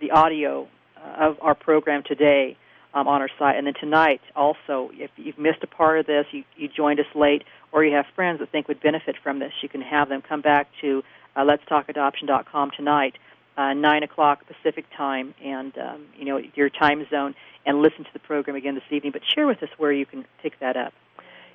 the 0.00 0.10
audio 0.10 0.68
uh, 0.96 1.28
of 1.28 1.38
our 1.40 1.54
program 1.54 2.02
today 2.06 2.56
um, 2.94 3.08
on 3.08 3.20
our 3.20 3.28
site. 3.38 3.56
And 3.56 3.66
then 3.66 3.74
tonight, 3.78 4.20
also, 4.34 4.90
if 4.94 5.10
you've 5.16 5.38
missed 5.38 5.62
a 5.62 5.66
part 5.66 5.98
of 5.98 6.06
this, 6.06 6.26
you, 6.30 6.44
you 6.56 6.68
joined 6.68 7.00
us 7.00 7.06
late, 7.14 7.42
or 7.72 7.84
you 7.84 7.94
have 7.94 8.06
friends 8.14 8.38
that 8.38 8.50
think 8.50 8.68
would 8.68 8.80
benefit 8.80 9.16
from 9.22 9.40
this, 9.40 9.52
you 9.62 9.68
can 9.68 9.82
have 9.82 10.08
them 10.08 10.22
come 10.22 10.40
back 10.40 10.68
to 10.80 11.02
uh, 11.36 11.44
letstalkadoption.com 11.44 12.70
tonight, 12.76 13.16
uh, 13.56 13.72
9 13.72 14.02
o'clock 14.04 14.44
Pacific 14.46 14.84
time, 14.96 15.34
and 15.42 15.76
um, 15.78 16.06
you 16.16 16.24
know 16.24 16.40
your 16.54 16.70
time 16.70 17.04
zone, 17.10 17.34
and 17.66 17.82
listen 17.82 18.04
to 18.04 18.12
the 18.12 18.18
program 18.20 18.56
again 18.56 18.74
this 18.74 18.84
evening. 18.90 19.12
But 19.12 19.22
share 19.34 19.46
with 19.46 19.62
us 19.62 19.68
where 19.76 19.92
you 19.92 20.06
can 20.06 20.24
pick 20.42 20.58
that 20.60 20.76
up. 20.76 20.92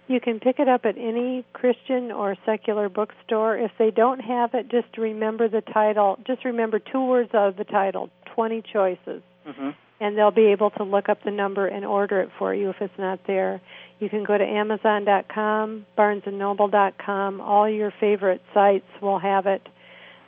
You 0.10 0.20
can 0.20 0.39
pick 0.39 0.57
it 0.57 0.68
up 0.68 0.86
at 0.86 0.97
any 0.97 1.45
Christian 1.53 2.12
or 2.12 2.36
secular 2.43 2.89
bookstore. 2.89 3.55
If 3.55 3.70
they 3.78 3.91
don't 3.91 4.20
have 4.20 4.55
it, 4.55 4.68
just 4.68 4.97
remember 4.97 5.47
the 5.47 5.62
title. 5.62 6.18
Just 6.26 6.43
remember 6.45 6.80
two 6.80 7.05
words 7.05 7.30
of 7.34 7.57
the 7.57 7.64
title, 7.64 8.10
20 8.34 8.64
Choices. 8.74 9.22
Mm-hmm. 9.47 9.70
And 9.99 10.18
they'll 10.18 10.32
be 10.32 10.47
able 10.47 10.72
to 10.72 10.84
look 10.84 11.10
up 11.10 11.24
the 11.24 11.30
number 11.30 11.68
and 11.68 11.86
order 11.86 12.22
it 12.22 12.32
for 12.39 12.55
you 12.55 12.72
if 12.72 12.78
it's 12.82 12.97
not 12.97 13.20
there. 13.28 13.62
You 13.99 14.10
can 14.10 14.24
go 14.24 14.36
to 14.36 14.43
Amazon.com, 14.43 15.86
BarnesandNoble.com. 15.95 17.39
All 17.39 17.70
your 17.70 17.93
favorite 17.99 18.41
sites 18.51 18.88
will 19.03 19.20
have 19.20 19.45
it. 19.45 19.62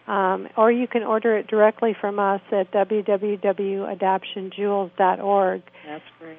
Um, 0.08 0.48
or 0.58 0.72
you 0.72 0.88
can 0.88 1.02
order 1.02 1.36
it 1.38 1.48
directly 1.48 1.96
from 2.00 2.20
us 2.20 2.42
at 2.52 2.72
www.adoptionjewels.org. 2.72 5.62
That's 5.88 6.04
great. 6.20 6.38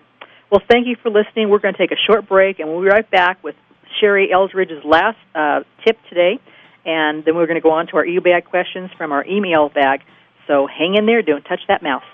Well, 0.52 0.60
thank 0.70 0.86
you 0.86 0.96
for 1.02 1.08
listening. 1.08 1.48
We're 1.48 1.60
going 1.60 1.72
to 1.72 1.78
take 1.78 1.92
a 1.92 2.02
short 2.06 2.28
break, 2.28 2.58
and 2.58 2.68
we'll 2.68 2.82
be 2.82 2.88
right 2.88 3.10
back 3.10 3.42
with 3.42 3.54
Sherrie 3.98 4.28
Eldridge's 4.30 4.84
last 4.84 5.16
uh, 5.34 5.60
tip 5.82 5.96
today, 6.10 6.38
and 6.84 7.24
then 7.24 7.36
we're 7.36 7.46
going 7.46 7.56
to 7.56 7.62
go 7.62 7.70
on 7.70 7.86
to 7.86 7.96
our 7.96 8.04
e-bag 8.04 8.44
questions 8.44 8.90
from 8.98 9.12
our 9.12 9.24
email 9.24 9.70
bag. 9.70 10.00
So 10.46 10.66
hang 10.66 10.94
in 10.94 11.06
there. 11.06 11.22
Don't 11.22 11.42
touch 11.44 11.60
that 11.68 11.82
mouse. 11.82 12.04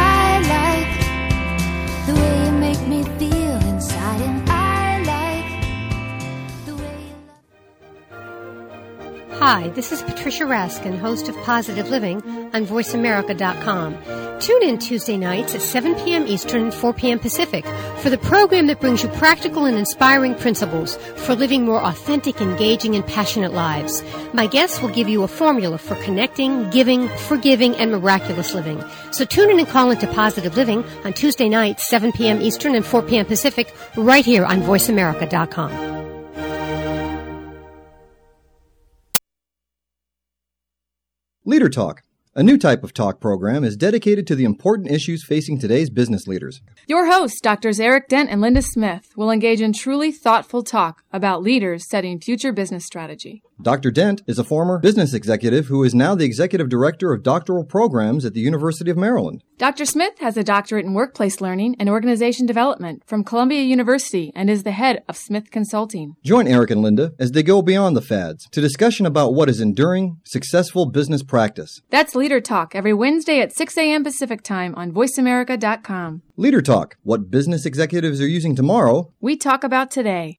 Hi, 9.51 9.71
this 9.71 9.93
is 9.93 10.03
Patricia 10.03 10.45
Raskin, 10.45 10.99
host 10.99 11.31
of 11.31 11.37
Positive 11.37 11.89
Living 11.89 12.19
on 12.53 12.67
VoiceAmerica.com. 12.67 14.41
Tune 14.41 14.63
in 14.63 14.77
Tuesday 14.77 15.17
nights 15.17 15.55
at 15.55 15.63
7 15.63 15.95
p.m. 15.95 16.27
Eastern 16.27 16.65
and 16.65 16.75
4 16.75 16.93
p.m. 16.93 17.19
Pacific 17.19 17.65
for 18.01 18.11
the 18.11 18.19
program 18.19 18.67
that 18.67 18.79
brings 18.79 19.03
you 19.03 19.09
practical 19.09 19.65
and 19.65 19.79
inspiring 19.79 20.35
principles 20.35 20.97
for 21.17 21.35
living 21.35 21.65
more 21.65 21.83
authentic, 21.83 22.43
engaging, 22.43 22.95
and 22.95 23.07
passionate 23.07 23.55
lives. 23.55 24.05
My 24.35 24.47
guests 24.47 24.83
will 24.83 24.91
give 24.91 25.09
you 25.09 25.23
a 25.23 25.29
formula 25.29 25.79
for 25.79 25.95
connecting, 26.05 26.69
giving, 26.69 27.09
forgiving, 27.09 27.75
and 27.77 27.91
miraculous 27.91 28.53
living. 28.53 28.85
So 29.13 29.25
tune 29.25 29.49
in 29.49 29.59
and 29.61 29.69
call 29.69 29.91
into 29.91 30.09
Positive 30.09 30.59
Living 30.59 30.85
on 31.07 31.15
Tuesday 31.15 31.49
nights, 31.49 31.89
7 31.89 32.13
p.m. 32.13 32.43
Eastern 32.43 32.75
and 32.75 32.85
4 32.85 33.01
p.m. 33.01 33.25
Pacific, 33.25 33.75
right 33.97 34.27
here 34.27 34.45
on 34.45 34.61
VoiceAmerica.com. 34.61 36.08
Leader 41.49 41.71
Talk, 41.71 42.03
a 42.35 42.43
new 42.43 42.59
type 42.59 42.85
of 42.85 42.93
talk 42.93 43.21
program, 43.21 43.65
is 43.65 43.75
dedicated 43.75 44.27
to 44.27 44.35
the 44.35 44.45
important 44.45 44.91
issues 44.91 45.25
facing 45.25 45.59
today's 45.59 45.89
business 45.89 46.27
leaders. 46.27 46.61
Your 46.87 47.11
hosts, 47.11 47.41
Drs. 47.41 47.81
Eric 47.81 48.09
Dent 48.09 48.29
and 48.29 48.43
Linda 48.43 48.61
Smith, 48.61 49.15
will 49.17 49.31
engage 49.31 49.63
in 49.63 49.73
truly 49.73 50.13
thoughtful 50.13 50.63
talk 50.63 51.05
about 51.11 51.43
leaders 51.43 51.89
setting 51.89 52.21
future 52.21 52.53
business 52.53 52.85
strategy. 52.85 53.43
Dr. 53.63 53.91
Dent 53.91 54.21
is 54.27 54.39
a 54.39 54.45
former 54.45 54.79
business 54.79 55.15
executive 55.15 55.69
who 55.69 55.83
is 55.85 55.95
now 55.95 56.15
the 56.15 56.27
executive 56.27 56.69
director 56.69 57.15
of 57.15 57.23
doctoral 57.23 57.65
programs 57.65 58.27
at 58.27 58.35
the 58.35 58.41
University 58.41 58.91
of 58.91 58.99
Maryland. 58.99 59.43
Dr. 59.59 59.87
Smith 59.87 60.21
has 60.21 60.37
a 60.37 60.45
doctorate 60.45 60.87
in 60.87 60.95
workplace 60.95 61.41
learning 61.41 61.75
and 61.81 61.89
organization 61.89 62.47
development 62.47 63.03
from 63.07 63.25
Columbia 63.25 63.63
University 63.63 64.31
and 64.37 64.49
is 64.49 64.63
the 64.63 64.71
head 64.71 65.03
of 65.09 65.17
Smith 65.17 65.51
Consulting. 65.51 66.15
Join 66.23 66.47
Eric 66.47 66.71
and 66.71 66.81
Linda 66.81 67.11
as 67.19 67.33
they 67.33 67.43
go 67.43 67.61
beyond 67.61 67.97
the 67.97 68.01
fads 68.01 68.49
to 68.53 68.61
discussion 68.61 69.05
about 69.05 69.35
what 69.35 69.49
is 69.49 69.61
enduring, 69.61 70.19
successful 70.25 70.87
business 70.87 71.25
practice. 71.25 71.81
That's 71.91 72.15
Leader 72.15 72.41
Talk 72.41 72.77
every 72.77 72.95
Wednesday 72.95 73.41
at 73.41 73.53
6 73.53 73.77
a.m. 73.77 74.05
Pacific 74.05 74.43
Time 74.45 74.77
on 74.77 74.93
VoiceAmerica.com. 74.93 76.23
Leader 76.37 76.63
Talk, 76.63 76.97
what 77.03 77.29
business 77.29 77.67
executives 77.67 78.21
are 78.21 78.29
using 78.29 78.55
tomorrow. 78.55 79.13
We 79.21 79.37
talk 79.37 79.65
about 79.65 79.91
today. 79.91 80.39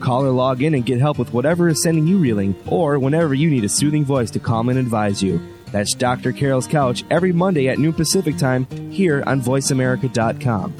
Call 0.00 0.24
or 0.24 0.30
log 0.30 0.62
in 0.62 0.74
and 0.74 0.86
get 0.86 1.00
help 1.00 1.18
with 1.18 1.32
whatever 1.32 1.68
is 1.68 1.82
sending 1.82 2.06
you 2.06 2.18
reeling, 2.18 2.54
or 2.66 2.98
whenever 2.98 3.34
you 3.34 3.50
need 3.50 3.64
a 3.64 3.68
soothing 3.68 4.04
voice 4.04 4.30
to 4.32 4.38
calm 4.38 4.68
and 4.68 4.78
advise 4.78 5.22
you. 5.22 5.40
That's 5.72 5.94
Dr. 5.94 6.32
Carol's 6.32 6.66
Couch 6.66 7.04
every 7.10 7.32
Monday 7.32 7.68
at 7.68 7.78
noon 7.78 7.92
Pacific 7.92 8.36
time 8.36 8.66
here 8.90 9.22
on 9.26 9.40
VoiceAmerica.com. 9.40 10.74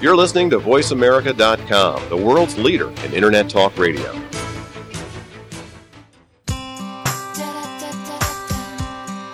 You're 0.00 0.16
listening 0.16 0.50
to 0.50 0.60
VoiceAmerica.com, 0.60 2.08
the 2.08 2.16
world's 2.16 2.56
leader 2.56 2.90
in 3.04 3.12
Internet 3.12 3.50
Talk 3.50 3.76
Radio. 3.76 4.27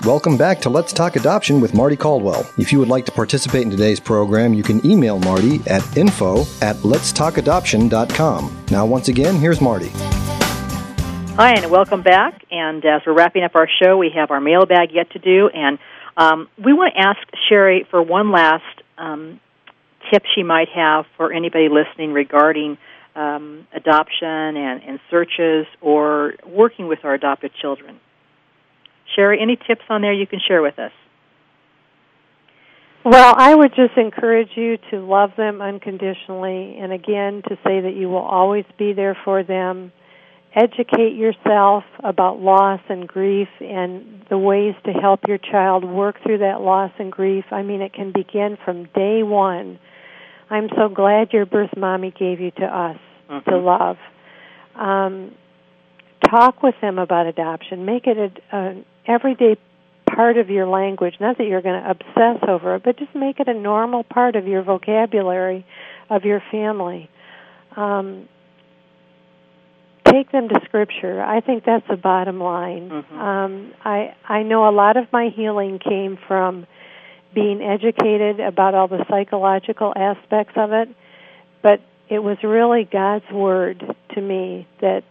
Welcome 0.05 0.37
back 0.37 0.61
to 0.61 0.69
Let's 0.69 0.93
Talk 0.93 1.17
Adoption 1.17 1.63
with 1.63 1.73
Mardie 1.73 1.99
Caldwell. 1.99 2.47
If 2.59 2.73
you 2.73 2.79
would 2.79 2.89
like 2.89 3.07
to 3.07 3.13
participate 3.13 3.63
in 3.63 3.71
today's 3.71 3.99
program, 3.99 4.53
you 4.53 4.63
can 4.63 4.85
email 4.85 5.19
Mardie 5.19 5.67
at 5.67 5.97
info 5.97 6.43
at 6.61 6.77
letstalkadoption.com. 6.83 8.65
Now, 8.71 8.85
once 8.85 9.09
again, 9.09 9.37
here's 9.37 9.61
Mardie. 9.61 9.89
Hi, 11.37 11.55
and 11.55 11.71
welcome 11.71 12.03
back. 12.03 12.45
And 12.51 12.85
as 12.85 13.01
we're 13.07 13.15
wrapping 13.15 13.45
up 13.45 13.55
our 13.55 13.67
show, 13.83 13.97
we 13.97 14.11
have 14.15 14.31
our 14.31 14.43
mailbag 14.43 14.93
yet 14.93 15.11
to 15.13 15.19
do, 15.19 15.49
and 15.49 15.79
um, 16.19 16.51
we 16.63 16.75
want 16.75 16.93
to 16.95 17.01
ask 17.01 17.21
Sherrie 17.49 17.87
for 17.91 18.03
one 18.03 18.31
last 18.31 18.83
um, 18.99 19.41
tip 20.13 20.25
she 20.35 20.43
might 20.43 20.69
have 20.69 21.07
for 21.17 21.33
anybody 21.33 21.71
listening 21.71 22.13
regarding 22.13 22.77
um, 23.17 23.67
adoption 23.73 24.29
and, 24.29 24.83
and 24.83 25.01
searches 25.11 25.65
or 25.81 26.35
working 26.47 26.89
with 26.89 27.07
our 27.07 27.15
adopted 27.15 27.53
children. 27.55 28.01
Sherrie, 29.15 29.41
any 29.41 29.57
tips 29.57 29.83
on 29.89 30.03
there 30.03 30.13
you 30.13 30.27
can 30.27 30.41
share 30.47 30.63
with 30.63 30.79
us? 30.79 30.93
Well, 33.05 33.35
I 33.37 33.55
would 33.55 33.75
just 33.75 33.97
encourage 33.99 34.51
you 34.57 34.79
to 34.91 35.01
love 35.01 35.33
them 35.37 35.61
unconditionally 35.61 36.79
and 36.81 36.91
again 36.93 37.43
to 37.49 37.57
say 37.65 37.81
that 37.83 37.95
you 37.95 38.09
will 38.09 38.17
always 38.17 38.65
be 38.79 38.95
there 38.95 39.17
for 39.25 39.43
them. 39.43 39.93
Educate 40.55 41.15
yourself 41.15 41.85
about 42.03 42.41
loss 42.41 42.81
and 42.89 43.07
grief 43.07 43.49
and 43.61 44.25
the 44.31 44.39
ways 44.39 44.75
to 44.87 44.93
help 44.93 45.21
your 45.29 45.37
child 45.39 45.85
work 45.85 46.17
through 46.23 46.39
that 46.39 46.61
loss 46.61 46.93
and 46.99 47.13
grief. 47.13 47.45
I 47.51 47.63
mean, 47.63 47.83
it 47.83 47.93
can 47.93 48.13
begin 48.13 48.57
from 48.65 48.85
day 48.95 49.23
one. 49.23 49.79
I'm 50.49 50.69
so 50.77 50.89
glad 50.89 51.33
your 51.33 51.45
birth 51.45 51.77
mommy 51.77 52.11
gave 52.17 52.41
you 52.41 52.53
to 52.53 52.65
us 52.65 52.99
Mm-hmm. 53.31 53.51
to 53.51 53.57
love. 53.57 53.97
Um, 54.75 55.35
talk 56.29 56.63
with 56.63 56.75
them 56.83 56.99
about 56.99 57.25
adoption. 57.27 57.87
Make 57.87 58.07
it 58.07 58.19
a, 58.19 58.55
an 58.55 58.85
everyday 59.07 59.57
part 60.07 60.37
of 60.37 60.51
your 60.51 60.67
language. 60.67 61.15
Not 61.21 61.39
that 61.39 61.45
you're 61.47 61.63
going 61.63 61.83
to 61.83 61.91
obsess 61.91 62.49
over 62.49 62.77
it, 62.77 62.83
but 62.85 62.99
just 62.99 63.15
make 63.15 63.41
it 63.41 63.49
a 63.49 63.55
normal 63.55 64.05
part 64.05 64.37
of 64.37 64.47
your 64.47 64.63
vocabulary 64.63 65.67
of 66.11 66.25
your 66.25 66.43
family. 66.51 67.11
Um, 67.77 68.29
take 70.07 70.31
them 70.31 70.49
to 70.49 70.61
scripture. 70.65 71.23
I 71.23 71.41
think 71.41 71.65
that's 71.65 71.87
the 71.89 71.97
bottom 71.97 72.41
line. 72.41 72.91
Mhm. 72.91 73.19
Um, 73.19 73.75
I 73.85 74.15
I 74.29 74.43
know 74.43 74.69
a 74.69 74.71
lot 74.71 74.97
of 74.97 75.13
my 75.13 75.29
healing 75.29 75.79
came 75.79 76.17
from 76.17 76.67
being 77.33 77.63
educated 77.63 78.39
about 78.39 78.75
all 78.75 78.87
the 78.87 79.05
psychological 79.09 79.93
aspects 79.97 80.57
of 80.57 80.73
it, 80.73 80.89
but 81.63 81.81
it 82.09 82.23
was 82.23 82.43
really 82.45 82.85
God's 82.85 83.29
word 83.33 83.97
to 84.11 84.21
me 84.21 84.67
that 84.81 85.03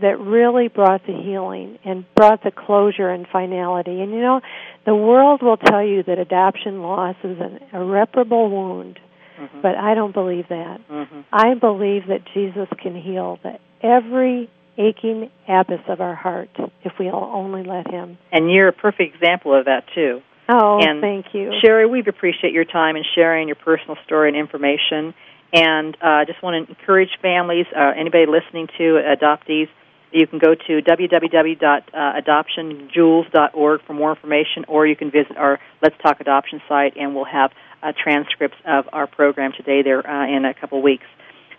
that 0.00 0.20
really 0.20 0.68
brought 0.68 1.06
the 1.06 1.12
healing 1.12 1.78
and 1.84 2.04
brought 2.14 2.42
the 2.42 2.50
closure 2.50 3.08
and 3.08 3.26
finality. 3.28 4.00
And 4.00 4.12
you 4.12 4.20
know, 4.20 4.40
the 4.84 4.94
world 4.94 5.42
will 5.42 5.56
tell 5.56 5.84
you 5.84 6.02
that 6.04 6.18
adoption 6.18 6.82
loss 6.82 7.16
is 7.24 7.38
an 7.40 7.60
irreparable 7.72 8.48
wound, 8.50 8.98
Mhm. 9.38 9.62
but 9.62 9.76
I 9.76 9.94
don't 9.94 10.12
believe 10.12 10.48
that. 10.48 10.80
Mhm. 10.90 11.24
I 11.32 11.54
believe 11.54 12.06
that 12.08 12.24
Jesus 12.34 12.68
can 12.78 12.94
heal 12.94 13.38
the, 13.42 13.58
every 13.82 14.48
aching 14.78 15.30
abyss 15.48 15.80
of 15.88 16.00
our 16.00 16.14
heart 16.14 16.50
if 16.84 16.98
we'll 16.98 17.14
only 17.14 17.62
let 17.62 17.90
Him. 17.90 18.18
And 18.30 18.50
you're 18.50 18.68
a 18.68 18.72
perfect 18.72 19.14
example 19.14 19.54
of 19.54 19.64
that, 19.64 19.84
too. 19.94 20.22
Oh, 20.48 20.78
And 20.80 21.00
thank 21.00 21.34
you. 21.34 21.52
Sherrie, 21.60 21.86
we 21.86 22.00
appreciate 22.00 22.52
your 22.52 22.64
time 22.64 22.94
and 22.96 23.04
sharing 23.14 23.48
your 23.48 23.56
personal 23.56 23.96
story 24.04 24.28
and 24.28 24.36
information. 24.36 25.14
And 25.52 25.96
I 26.00 26.22
uh, 26.22 26.24
just 26.24 26.42
want 26.42 26.66
to 26.66 26.70
encourage 26.70 27.10
families, 27.22 27.66
uh, 27.74 27.92
anybody 27.96 28.26
listening 28.26 28.68
to 28.78 29.02
adoptees, 29.02 29.68
You 30.12 30.26
can 30.26 30.38
go 30.38 30.54
to 30.54 30.82
www.adoptionjewels.org 30.82 33.80
for 33.86 33.92
more 33.92 34.10
information, 34.10 34.64
or 34.68 34.86
you 34.86 34.96
can 34.96 35.10
visit 35.10 35.36
our 35.36 35.58
Let's 35.82 35.96
Talk 36.02 36.20
Adoption 36.20 36.62
site, 36.68 36.96
and 36.96 37.14
we'll 37.14 37.24
have 37.24 37.50
uh, 37.82 37.92
transcripts 38.02 38.56
of 38.64 38.86
our 38.92 39.06
program 39.06 39.52
today 39.56 39.82
there 39.82 40.08
uh, 40.08 40.26
in 40.26 40.44
a 40.44 40.54
couple 40.54 40.82
weeks. 40.82 41.06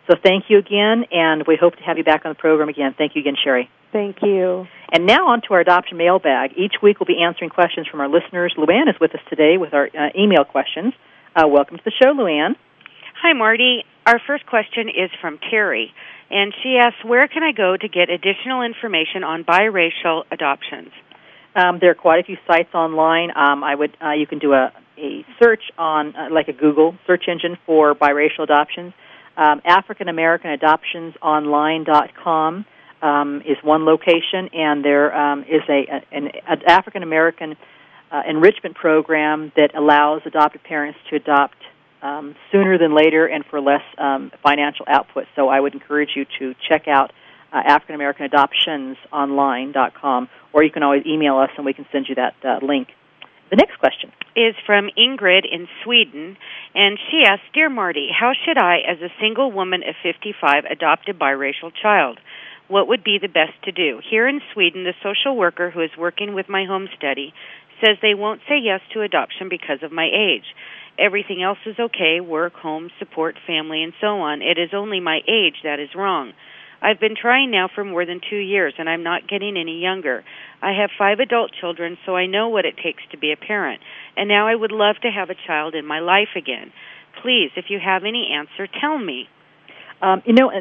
So 0.10 0.16
thank 0.22 0.46
you 0.50 0.58
again, 0.58 1.06
and 1.12 1.46
we 1.46 1.58
hope 1.60 1.76
to 1.76 1.84
have 1.84 1.98
you 1.98 2.04
back 2.04 2.26
on 2.26 2.32
the 2.32 2.36
program 2.36 2.70
again. 2.70 2.96
Thank 2.98 3.16
you 3.16 3.22
again, 3.22 3.36
Sherrie. 3.44 3.70
Thank 3.92 4.22
you. 4.22 4.68
And 4.92 5.06
now 5.06 5.28
on 5.28 5.42
to 5.48 5.54
our 5.54 5.60
adoption 5.60 5.98
mailbag. 5.98 6.54
Each 6.58 6.76
week 6.82 7.00
we'll 7.00 7.08
be 7.08 7.22
answering 7.22 7.50
questions 7.50 7.88
from 7.88 8.00
our 8.00 8.08
listeners. 8.08 8.54
Luann 8.58 8.90
is 8.90 9.00
with 9.00 9.14
us 9.14 9.22
today 9.30 9.58
with 9.58 9.74
our 9.74 9.88
uh, 9.88 10.10
email 10.18 10.46
questions. 10.46 10.94
Uh, 11.36 11.48
welcome 11.48 11.78
to 11.78 11.84
the 11.84 11.92
show, 11.92 12.14
Luann. 12.14 12.56
Hi, 13.22 13.34
Mardie. 13.34 13.84
Our 14.08 14.22
first 14.26 14.46
question 14.46 14.88
is 14.88 15.12
from 15.20 15.38
Terry, 15.52 15.92
and 16.32 16.54
she 16.64 16.78
asks, 16.82 17.04
Where 17.04 17.28
can 17.28 17.44
I 17.44 17.52
go 17.52 17.76
to 17.76 17.90
get 17.90 18.10
additional 18.10 18.62
information 18.62 19.26
on 19.26 19.44
biracial 19.44 20.24
adoptions? 20.32 20.92
Um, 21.54 21.80
there 21.82 21.92
are 21.92 21.96
quite 21.96 22.22
a 22.22 22.24
few 22.24 22.38
sites 22.48 22.74
online. 22.74 23.32
Um, 23.32 23.66
I 23.66 23.76
would 23.76 23.98
uh, 24.02 24.12
you 24.12 24.26
can 24.26 24.40
do 24.40 24.54
a, 24.54 24.72
a 24.98 25.26
search 25.44 25.64
on 25.78 26.16
uh, 26.16 26.30
like 26.32 26.48
a 26.48 26.54
Google 26.54 26.96
search 27.06 27.26
engine 27.28 27.58
for 27.66 27.96
biracial 27.96 28.44
adoptions. 28.44 28.94
Um, 29.36 29.62
African 29.66 30.08
American 30.08 30.52
Adoptions 30.52 31.14
Online.com 31.22 32.66
um, 33.02 33.42
is 33.46 33.58
one 33.62 33.84
location, 33.84 34.48
and 34.54 34.86
there 34.86 35.14
um, 35.14 35.42
is 35.42 35.64
a, 35.68 35.84
an, 36.16 36.30
an 36.48 36.62
African 36.66 37.04
American 37.04 37.58
uh, 38.10 38.22
enrichment 38.26 38.76
program 38.76 39.52
that 39.58 39.76
allows 39.76 40.22
adopted 40.26 40.64
parents 40.64 40.98
to 41.10 41.18
adopt 41.18 41.58
um, 42.02 42.36
sooner 42.52 42.78
than 42.78 42.96
later 42.96 43.26
and 43.26 43.44
for 43.46 43.60
less 43.60 43.82
um, 43.98 44.32
financial 44.44 44.86
output. 44.88 45.26
So 45.36 45.50
I 45.50 45.60
would 45.60 45.74
encourage 45.74 46.10
you 46.16 46.26
to 46.40 46.54
check 46.70 46.88
out 46.88 47.12
uh, 47.52 47.62
African 47.66 47.96
American 47.96 48.26
Adoptions 48.26 48.98
Online.com, 49.12 50.30
or 50.54 50.64
you 50.64 50.72
can 50.72 50.84
always 50.84 51.06
email 51.06 51.38
us 51.38 51.50
and 51.58 51.66
we 51.66 51.74
can 51.74 51.86
send 51.92 52.08
you 52.10 52.16
that 52.16 52.36
uh, 52.44 52.66
link. 52.66 52.90
The 53.50 53.56
next 53.56 53.80
question 53.80 54.12
is 54.36 54.56
from 54.66 54.90
Ingrid 54.98 55.44
in 55.50 55.68
Sweden, 55.84 56.36
and 56.76 57.00
she 57.10 57.24
asks, 57.26 57.46
Dear 57.54 57.70
Mardie, 57.70 58.10
how 58.12 58.34
should 58.46 58.58
I, 58.58 58.80
as 58.86 59.00
a 59.02 59.14
single 59.22 59.52
woman 59.52 59.84
of 59.88 59.96
55, 60.04 60.66
adopt 60.70 61.08
a 61.08 61.14
biracial 61.14 61.72
child? 61.82 62.20
What 62.68 62.90
would 62.90 63.06
be 63.06 63.20
the 63.22 63.30
best 63.30 63.56
to 63.64 63.72
do? 63.72 64.02
Here 64.10 64.28
in 64.28 64.42
Sweden, 64.54 64.84
the 64.84 64.94
social 65.02 65.38
worker 65.38 65.72
who 65.72 65.82
is 65.82 65.92
working 65.98 66.34
with 66.34 66.50
my 66.50 66.66
home 66.66 66.90
study 66.98 67.34
says 67.80 67.98
they 68.02 68.16
won't 68.16 68.42
say 68.50 68.60
yes 68.62 68.82
to 68.94 69.02
adoption 69.02 69.48
because 69.50 69.82
of 69.82 69.92
my 69.94 70.10
age. 70.12 70.46
Everything 71.00 71.44
else 71.44 71.60
is 71.66 71.76
okay 71.80 72.20
work, 72.20 72.54
home, 72.54 72.90
support, 73.00 73.36
family, 73.46 73.84
and 73.84 73.94
so 74.02 74.20
on. 74.20 74.42
It 74.42 74.58
is 74.58 74.70
only 74.74 75.00
my 75.00 75.20
age 75.28 75.56
that 75.64 75.80
is 75.80 75.90
wrong. 75.96 76.34
I've 76.82 77.00
been 77.00 77.16
trying 77.20 77.50
now 77.52 77.70
for 77.74 77.84
more 77.84 78.06
than 78.06 78.22
two 78.30 78.38
years, 78.38 78.74
and 78.78 78.88
I'm 78.88 79.04
not 79.04 79.28
getting 79.28 79.58
any 79.58 79.80
younger. 79.82 80.24
I 80.62 80.74
have 80.80 80.92
five 80.98 81.20
adult 81.20 81.52
children, 81.60 81.98
so 82.06 82.16
I 82.16 82.28
know 82.28 82.50
what 82.50 82.66
it 82.66 82.76
takes 82.84 83.02
to 83.12 83.18
be 83.18 83.32
a 83.32 83.38
parent. 83.38 83.82
And 84.16 84.28
now 84.28 84.48
I 84.48 84.56
would 84.56 84.72
love 84.72 84.96
to 85.02 85.10
have 85.10 85.30
a 85.30 85.36
child 85.48 85.74
in 85.74 85.86
my 85.86 86.00
life 86.00 86.36
again. 86.36 86.72
Please, 87.22 87.50
if 87.56 87.66
you 87.70 87.80
have 87.84 88.04
any 88.04 88.30
answer, 88.32 88.68
tell 88.80 88.98
me. 88.98 89.28
Um, 90.02 90.22
you 90.26 90.34
know, 90.34 90.52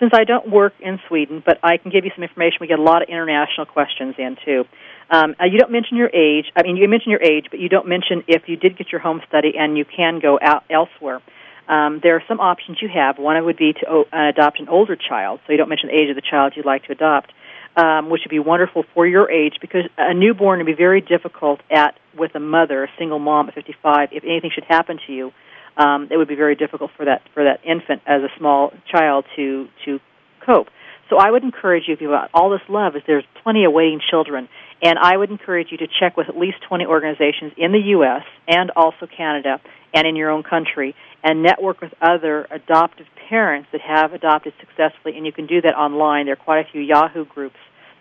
since 0.00 0.12
I 0.12 0.24
don't 0.24 0.50
work 0.50 0.72
in 0.80 0.98
Sweden, 1.08 1.42
but 1.44 1.58
I 1.62 1.76
can 1.76 1.92
give 1.92 2.04
you 2.04 2.10
some 2.14 2.24
information. 2.24 2.58
We 2.60 2.66
get 2.66 2.80
a 2.80 2.82
lot 2.82 3.02
of 3.02 3.08
international 3.08 3.66
questions 3.66 4.16
in 4.18 4.36
too. 4.44 4.64
Um, 5.10 5.34
uh, 5.40 5.44
you 5.44 5.58
don't 5.58 5.72
mention 5.72 5.96
your 5.96 6.08
age. 6.08 6.46
I 6.56 6.62
mean, 6.62 6.76
you 6.76 6.88
mention 6.88 7.10
your 7.10 7.22
age, 7.22 7.46
but 7.50 7.60
you 7.60 7.68
don't 7.68 7.88
mention 7.88 8.24
if 8.26 8.48
you 8.48 8.56
did 8.56 8.76
get 8.76 8.90
your 8.90 9.00
home 9.00 9.20
study 9.28 9.54
and 9.58 9.76
you 9.76 9.84
can 9.84 10.20
go 10.20 10.38
out 10.40 10.64
elsewhere. 10.70 11.20
Um, 11.68 12.00
there 12.02 12.16
are 12.16 12.22
some 12.28 12.40
options 12.40 12.78
you 12.82 12.88
have. 12.88 13.18
One 13.18 13.42
would 13.44 13.56
be 13.56 13.72
to 13.72 13.88
o- 13.88 14.04
uh, 14.12 14.28
adopt 14.28 14.60
an 14.60 14.68
older 14.68 14.96
child, 14.96 15.40
so 15.46 15.52
you 15.52 15.58
don't 15.58 15.68
mention 15.68 15.88
the 15.88 15.94
age 15.96 16.10
of 16.10 16.16
the 16.16 16.22
child 16.22 16.54
you'd 16.56 16.66
like 16.66 16.84
to 16.84 16.92
adopt, 16.92 17.32
um, 17.76 18.10
which 18.10 18.22
would 18.24 18.30
be 18.30 18.38
wonderful 18.38 18.84
for 18.94 19.06
your 19.06 19.30
age 19.30 19.54
because 19.60 19.84
a 19.96 20.12
newborn 20.12 20.58
would 20.58 20.66
be 20.66 20.74
very 20.74 21.00
difficult 21.00 21.60
at 21.70 21.98
with 22.16 22.34
a 22.34 22.40
mother, 22.40 22.84
a 22.84 22.88
single 22.98 23.18
mom 23.18 23.48
at 23.48 23.54
55. 23.54 24.10
If 24.12 24.24
anything 24.24 24.50
should 24.54 24.64
happen 24.64 24.98
to 25.06 25.12
you, 25.12 25.32
um, 25.76 26.08
it 26.10 26.16
would 26.16 26.28
be 26.28 26.36
very 26.36 26.54
difficult 26.54 26.90
for 26.96 27.06
that 27.06 27.22
for 27.32 27.44
that 27.44 27.60
infant 27.64 28.02
as 28.06 28.22
a 28.22 28.28
small 28.38 28.72
child 28.90 29.24
to 29.36 29.68
to 29.86 30.00
cope. 30.44 30.68
So 31.10 31.16
I 31.18 31.30
would 31.30 31.44
encourage 31.44 31.84
you 31.86 31.94
if 31.94 32.00
you 32.00 32.10
have 32.10 32.22
got 32.22 32.30
all 32.32 32.50
this 32.50 32.66
love, 32.68 32.96
is 32.96 33.02
there's 33.06 33.24
plenty 33.42 33.64
of 33.64 33.72
waiting 33.72 34.00
children, 34.10 34.48
and 34.82 34.98
I 34.98 35.16
would 35.16 35.30
encourage 35.30 35.68
you 35.70 35.78
to 35.78 35.86
check 36.00 36.16
with 36.16 36.28
at 36.28 36.36
least 36.36 36.58
20 36.68 36.86
organizations 36.86 37.52
in 37.56 37.72
the 37.72 37.80
U.S. 37.96 38.22
and 38.48 38.70
also 38.74 39.06
Canada 39.06 39.60
and 39.92 40.06
in 40.06 40.16
your 40.16 40.30
own 40.30 40.42
country, 40.42 40.94
and 41.22 41.42
network 41.42 41.80
with 41.80 41.92
other 42.02 42.46
adoptive 42.50 43.06
parents 43.28 43.68
that 43.72 43.80
have 43.80 44.12
adopted 44.12 44.52
successfully. 44.58 45.16
And 45.16 45.24
you 45.24 45.32
can 45.32 45.46
do 45.46 45.60
that 45.60 45.74
online. 45.74 46.26
There 46.26 46.32
are 46.32 46.36
quite 46.36 46.66
a 46.66 46.70
few 46.70 46.80
Yahoo 46.80 47.24
groups 47.24 47.56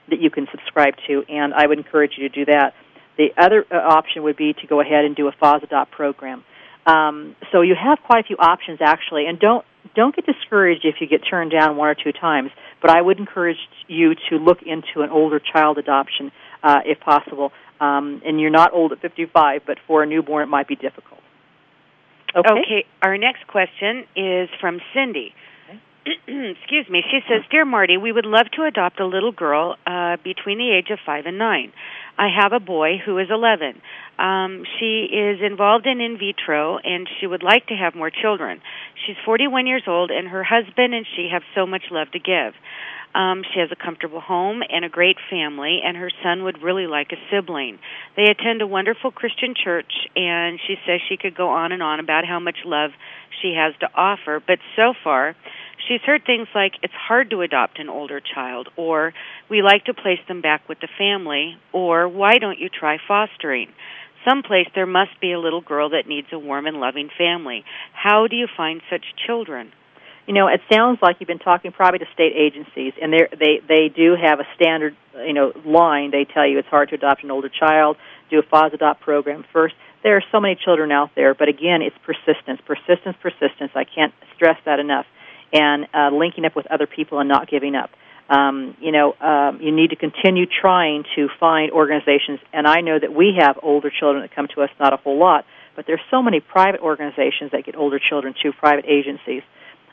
that 0.09 0.19
you 0.19 0.29
can 0.29 0.47
subscribe 0.51 0.95
to, 1.07 1.23
and 1.29 1.53
I 1.53 1.67
would 1.67 1.77
encourage 1.77 2.13
you 2.17 2.27
to 2.27 2.33
do 2.33 2.51
that. 2.51 2.73
The 3.17 3.29
other 3.37 3.65
uh, 3.71 3.75
option 3.75 4.23
would 4.23 4.37
be 4.37 4.53
to 4.53 4.67
go 4.67 4.81
ahead 4.81 5.05
and 5.05 5.15
do 5.15 5.27
a 5.27 5.31
FOSADOPT 5.31 5.91
program. 5.91 6.43
Um, 6.85 7.35
so 7.51 7.61
you 7.61 7.75
have 7.75 7.99
quite 8.05 8.25
a 8.25 8.27
few 8.27 8.37
options 8.37 8.79
actually, 8.81 9.25
and 9.27 9.39
don't 9.39 9.65
don't 9.95 10.15
get 10.15 10.25
discouraged 10.25 10.85
if 10.85 10.95
you 11.01 11.07
get 11.07 11.21
turned 11.29 11.51
down 11.51 11.77
one 11.77 11.89
or 11.89 11.95
two 11.95 12.11
times. 12.11 12.51
But 12.81 12.91
I 12.91 13.01
would 13.01 13.19
encourage 13.19 13.57
you 13.87 14.15
to 14.29 14.37
look 14.37 14.59
into 14.61 15.01
an 15.01 15.09
older 15.09 15.39
child 15.39 15.77
adoption 15.77 16.31
uh, 16.63 16.79
if 16.85 16.99
possible. 16.99 17.51
Um, 17.79 18.21
and 18.25 18.39
you're 18.39 18.49
not 18.49 18.73
old 18.73 18.91
at 18.93 19.01
55, 19.01 19.61
but 19.65 19.77
for 19.87 20.03
a 20.03 20.05
newborn 20.05 20.43
it 20.43 20.47
might 20.47 20.67
be 20.67 20.75
difficult. 20.75 21.19
Okay. 22.35 22.85
Our 23.01 23.17
next 23.17 23.45
question 23.47 24.05
is 24.15 24.49
from 24.59 24.79
Cindy. 24.93 25.33
Excuse 26.05 26.89
me. 26.89 27.03
She 27.09 27.19
says, 27.29 27.43
"Dear 27.49 27.65
Mardie, 27.65 28.01
we 28.01 28.11
would 28.11 28.25
love 28.25 28.47
to 28.53 28.63
adopt 28.63 28.99
a 28.99 29.05
little 29.05 29.31
girl 29.31 29.77
uh, 29.85 30.17
between 30.23 30.57
the 30.57 30.71
age 30.71 30.89
of 30.89 30.99
five 31.05 31.25
and 31.25 31.37
nine. 31.37 31.71
I 32.17 32.29
have 32.29 32.53
a 32.53 32.59
boy 32.59 32.97
who 33.03 33.17
is 33.17 33.27
11. 33.29 33.81
Um, 34.19 34.63
she 34.79 35.07
is 35.11 35.39
involved 35.41 35.87
in 35.87 35.99
in 35.99 36.17
vitro, 36.17 36.77
and 36.77 37.07
she 37.19 37.27
would 37.27 37.43
like 37.43 37.67
to 37.67 37.73
have 37.73 37.95
more 37.95 38.11
children. 38.11 38.61
She's 39.05 39.15
41 39.25 39.65
years 39.65 39.83
old, 39.87 40.11
and 40.11 40.27
her 40.27 40.43
husband 40.43 40.93
and 40.93 41.05
she 41.15 41.29
have 41.31 41.41
so 41.55 41.65
much 41.65 41.83
love 41.91 42.11
to 42.11 42.19
give. 42.19 42.53
Um, 43.15 43.43
she 43.53 43.59
has 43.59 43.69
a 43.71 43.75
comfortable 43.75 44.21
home 44.21 44.63
and 44.67 44.83
a 44.83 44.89
great 44.89 45.17
family, 45.29 45.81
and 45.83 45.95
her 45.97 46.09
son 46.23 46.43
would 46.43 46.63
really 46.63 46.87
like 46.87 47.11
a 47.11 47.17
sibling. 47.29 47.77
They 48.15 48.23
attend 48.23 48.61
a 48.61 48.67
wonderful 48.67 49.11
Christian 49.11 49.53
church, 49.53 49.91
and 50.15 50.59
she 50.65 50.75
says 50.85 50.99
she 51.07 51.17
could 51.17 51.35
go 51.35 51.49
on 51.49 51.71
and 51.71 51.83
on 51.83 51.99
about 51.99 52.25
how 52.25 52.39
much 52.39 52.57
love 52.65 52.91
she 53.41 53.53
has 53.53 53.73
to 53.81 53.89
offer, 53.95 54.41
but 54.45 54.57
so 54.75 54.93
far, 55.03 55.35
she's 55.87 56.01
heard 56.01 56.25
things 56.25 56.47
like 56.55 56.73
it's 56.81 56.93
hard 56.93 57.29
to 57.31 57.41
adopt 57.41 57.79
an 57.79 57.89
older 57.89 58.19
child, 58.21 58.69
or 58.75 59.13
we 59.49 59.61
like 59.61 59.85
to 59.85 59.93
place 59.93 60.19
them 60.27 60.41
back 60.41 60.67
with 60.67 60.79
the 60.79 60.87
family, 60.97 61.57
or 61.71 62.07
why 62.07 62.37
don't 62.37 62.59
you 62.59 62.69
try 62.69 62.97
fostering? 63.07 63.69
Someplace 64.27 64.67
there 64.73 64.85
must 64.85 65.19
be 65.19 65.33
a 65.33 65.39
little 65.39 65.61
girl 65.61 65.89
that 65.89 66.07
needs 66.07 66.27
a 66.31 66.39
warm 66.39 66.65
and 66.65 66.79
loving 66.79 67.09
family. 67.17 67.65
How 67.93 68.27
do 68.27 68.35
you 68.35 68.47
find 68.55 68.81
such 68.89 69.03
children? 69.27 69.71
You 70.25 70.33
know, 70.33 70.47
it 70.47 70.61
sounds 70.71 70.99
like 71.01 71.17
you've 71.19 71.27
been 71.27 71.39
talking 71.39 71.73
probably 71.73 71.99
to 71.99 72.05
state 72.13 72.31
agencies, 72.35 72.93
and 73.01 73.11
they 73.11 73.27
they 73.37 73.59
they 73.67 73.89
do 73.93 74.15
have 74.15 74.39
a 74.39 74.47
standard 74.55 74.95
you 75.15 75.33
know 75.33 75.51
line. 75.65 76.11
They 76.11 76.25
tell 76.25 76.47
you 76.47 76.59
it's 76.59 76.67
hard 76.69 76.89
to 76.89 76.95
adopt 76.95 77.23
an 77.23 77.31
older 77.31 77.49
child. 77.49 77.97
Do 78.29 78.39
a 78.39 78.43
foster 78.43 78.77
FOSADOPT 78.77 79.01
program 79.01 79.43
first. 79.51 79.75
There 80.01 80.15
are 80.15 80.23
so 80.31 80.39
many 80.39 80.55
children 80.55 80.91
out 80.91 81.11
there, 81.15 81.33
but 81.33 81.49
again, 81.49 81.81
it's 81.81 81.95
persistence, 82.05 82.61
persistence, 82.65 83.17
persistence. 83.21 83.71
I 83.75 83.83
can't 83.83 84.13
stress 84.35 84.57
that 84.65 84.79
enough. 84.79 85.05
And 85.53 85.87
uh, 85.93 86.09
linking 86.11 86.45
up 86.45 86.55
with 86.55 86.65
other 86.67 86.87
people 86.87 87.19
and 87.19 87.29
not 87.29 87.47
giving 87.47 87.75
up. 87.75 87.91
Um, 88.27 88.75
you 88.79 88.91
know, 88.91 89.13
um, 89.21 89.61
you 89.61 89.71
need 89.71 89.91
to 89.91 89.95
continue 89.95 90.47
trying 90.47 91.03
to 91.15 91.27
find 91.39 91.71
organizations. 91.71 92.39
And 92.51 92.67
I 92.67 92.81
know 92.81 92.97
that 92.97 93.13
we 93.13 93.35
have 93.37 93.59
older 93.61 93.91
children 93.91 94.23
that 94.23 94.33
come 94.33 94.47
to 94.55 94.63
us, 94.63 94.71
not 94.79 94.93
a 94.93 94.97
whole 94.97 95.19
lot, 95.19 95.45
but 95.75 95.85
there's 95.85 96.01
so 96.09 96.23
many 96.23 96.39
private 96.39 96.81
organizations 96.81 97.51
that 97.51 97.65
get 97.65 97.75
older 97.75 97.99
children 97.99 98.33
to 98.41 98.51
private 98.53 98.85
agencies. 98.87 99.43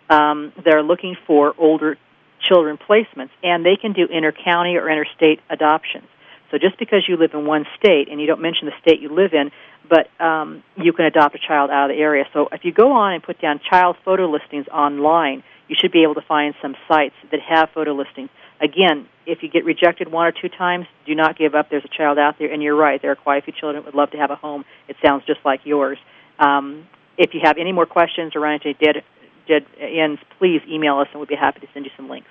Um, 0.08 0.52
they're 0.64 0.82
looking 0.82 1.16
for 1.26 1.54
older 1.58 1.98
children 2.40 2.78
placements, 2.78 3.30
and 3.42 3.64
they 3.64 3.76
can 3.76 3.92
do 3.92 4.06
inter-county 4.10 4.76
or 4.76 4.88
interstate 4.88 5.40
adoptions. 5.50 6.06
So 6.50 6.58
just 6.58 6.78
because 6.78 7.04
you 7.06 7.16
live 7.16 7.32
in 7.34 7.46
one 7.46 7.66
state, 7.78 8.08
and 8.10 8.20
you 8.20 8.26
don't 8.26 8.40
mention 8.40 8.66
the 8.66 8.72
state 8.80 9.00
you 9.00 9.14
live 9.14 9.34
in, 9.34 9.50
but 9.88 10.08
um, 10.24 10.62
you 10.76 10.92
can 10.92 11.04
adopt 11.04 11.34
a 11.34 11.38
child 11.38 11.70
out 11.70 11.90
of 11.90 11.96
the 11.96 12.00
area. 12.00 12.24
So 12.32 12.48
if 12.52 12.64
you 12.64 12.72
go 12.72 12.92
on 12.92 13.12
and 13.14 13.22
put 13.22 13.40
down 13.40 13.60
child 13.68 13.96
photo 14.04 14.30
listings 14.30 14.66
online, 14.68 15.42
you 15.68 15.76
should 15.78 15.92
be 15.92 16.02
able 16.02 16.14
to 16.14 16.22
find 16.22 16.54
some 16.60 16.74
sites 16.88 17.14
that 17.30 17.40
have 17.40 17.70
photo 17.70 17.92
listings. 17.92 18.28
Again, 18.60 19.06
if 19.26 19.42
you 19.42 19.48
get 19.48 19.64
rejected 19.64 20.10
one 20.10 20.26
or 20.26 20.32
two 20.32 20.48
times, 20.48 20.86
do 21.06 21.14
not 21.14 21.38
give 21.38 21.54
up. 21.54 21.70
There's 21.70 21.84
a 21.84 21.96
child 21.96 22.18
out 22.18 22.38
there, 22.38 22.52
and 22.52 22.62
you're 22.62 22.76
right. 22.76 23.00
There 23.00 23.10
are 23.10 23.16
quite 23.16 23.42
a 23.42 23.42
few 23.42 23.52
children 23.52 23.82
that 23.82 23.86
would 23.86 23.98
love 23.98 24.10
to 24.10 24.18
have 24.18 24.30
a 24.30 24.36
home. 24.36 24.64
It 24.88 24.96
sounds 25.04 25.24
just 25.26 25.40
like 25.44 25.60
yours. 25.64 25.98
Um, 26.38 26.86
if 27.16 27.34
you 27.34 27.40
have 27.42 27.56
any 27.58 27.72
more 27.72 27.86
questions 27.86 28.34
or 28.34 28.40
run 28.40 28.54
into 28.54 28.74
dead, 28.74 29.02
dead 29.46 29.64
ends, 29.78 30.20
please 30.38 30.60
email 30.68 30.98
us, 30.98 31.08
and 31.12 31.20
we'd 31.20 31.28
be 31.28 31.36
happy 31.36 31.60
to 31.60 31.66
send 31.72 31.84
you 31.84 31.90
some 31.96 32.08
links. 32.08 32.28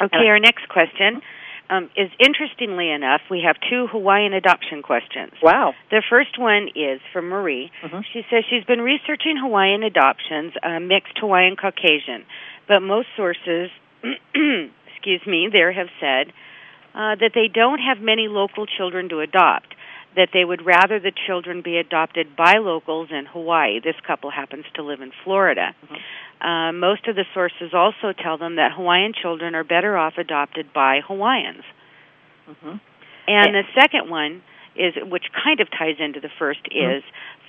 Okay, 0.00 0.26
our 0.26 0.40
next 0.40 0.68
question 0.68 1.22
um, 1.70 1.90
is 1.96 2.10
interestingly 2.18 2.90
enough, 2.90 3.22
we 3.30 3.42
have 3.46 3.56
two 3.70 3.86
Hawaiian 3.86 4.32
adoption 4.32 4.82
questions. 4.82 5.32
Wow. 5.42 5.74
The 5.90 6.02
first 6.08 6.38
one 6.38 6.68
is 6.74 7.00
from 7.12 7.28
Marie. 7.28 7.70
Mhm. 7.82 8.04
She 8.12 8.24
says 8.30 8.44
she's 8.50 8.64
been 8.64 8.80
researching 8.80 9.36
Hawaiian 9.36 9.82
adoptions, 9.82 10.52
uh, 10.62 10.80
mixed 10.80 11.18
Hawaiian 11.18 11.56
Caucasian, 11.56 12.24
but 12.68 12.80
most 12.80 13.08
sources, 13.16 13.70
excuse 14.34 15.26
me, 15.26 15.48
there 15.50 15.72
have 15.72 15.88
said 16.00 16.32
uh, 16.94 17.16
that 17.16 17.32
they 17.34 17.48
don't 17.48 17.80
have 17.80 18.00
many 18.00 18.28
local 18.28 18.66
children 18.66 19.08
to 19.08 19.20
adopt. 19.20 19.74
That 20.16 20.28
they 20.32 20.44
would 20.44 20.64
rather 20.64 21.00
the 21.00 21.12
children 21.26 21.62
be 21.62 21.76
adopted 21.76 22.36
by 22.36 22.58
locals 22.58 23.08
in 23.10 23.26
Hawaii. 23.26 23.80
This 23.82 23.96
couple 24.06 24.30
happens 24.30 24.64
to 24.76 24.82
live 24.82 25.00
in 25.00 25.10
Florida. 25.24 25.74
Mm-hmm. 25.84 26.46
Uh, 26.46 26.72
most 26.72 27.08
of 27.08 27.16
the 27.16 27.24
sources 27.34 27.72
also 27.72 28.12
tell 28.12 28.38
them 28.38 28.56
that 28.56 28.72
Hawaiian 28.76 29.12
children 29.20 29.54
are 29.54 29.64
better 29.64 29.96
off 29.96 30.14
adopted 30.18 30.72
by 30.72 31.00
Hawaiians. 31.06 31.64
Mm-hmm. 32.48 32.76
And 33.26 33.54
the 33.54 33.62
second 33.74 34.10
one 34.10 34.42
is, 34.76 34.94
which 35.02 35.24
kind 35.32 35.60
of 35.60 35.68
ties 35.70 35.96
into 35.98 36.20
the 36.20 36.28
1st 36.40 36.62
Mm-hmm. 36.70 36.96
is 36.98 37.02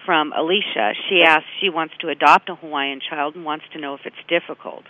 from 0.05 0.31
Alicia. 0.33 0.93
She 1.09 1.23
asks, 1.25 1.45
she 1.59 1.69
wants 1.69 1.95
to 2.01 2.09
adopt 2.09 2.49
a 2.49 2.55
Hawaiian 2.55 2.99
child 3.01 3.35
and 3.35 3.43
wants 3.43 3.65
to 3.73 3.79
know 3.79 3.95
if 3.95 4.01
it's 4.05 4.15
difficult. 4.29 4.83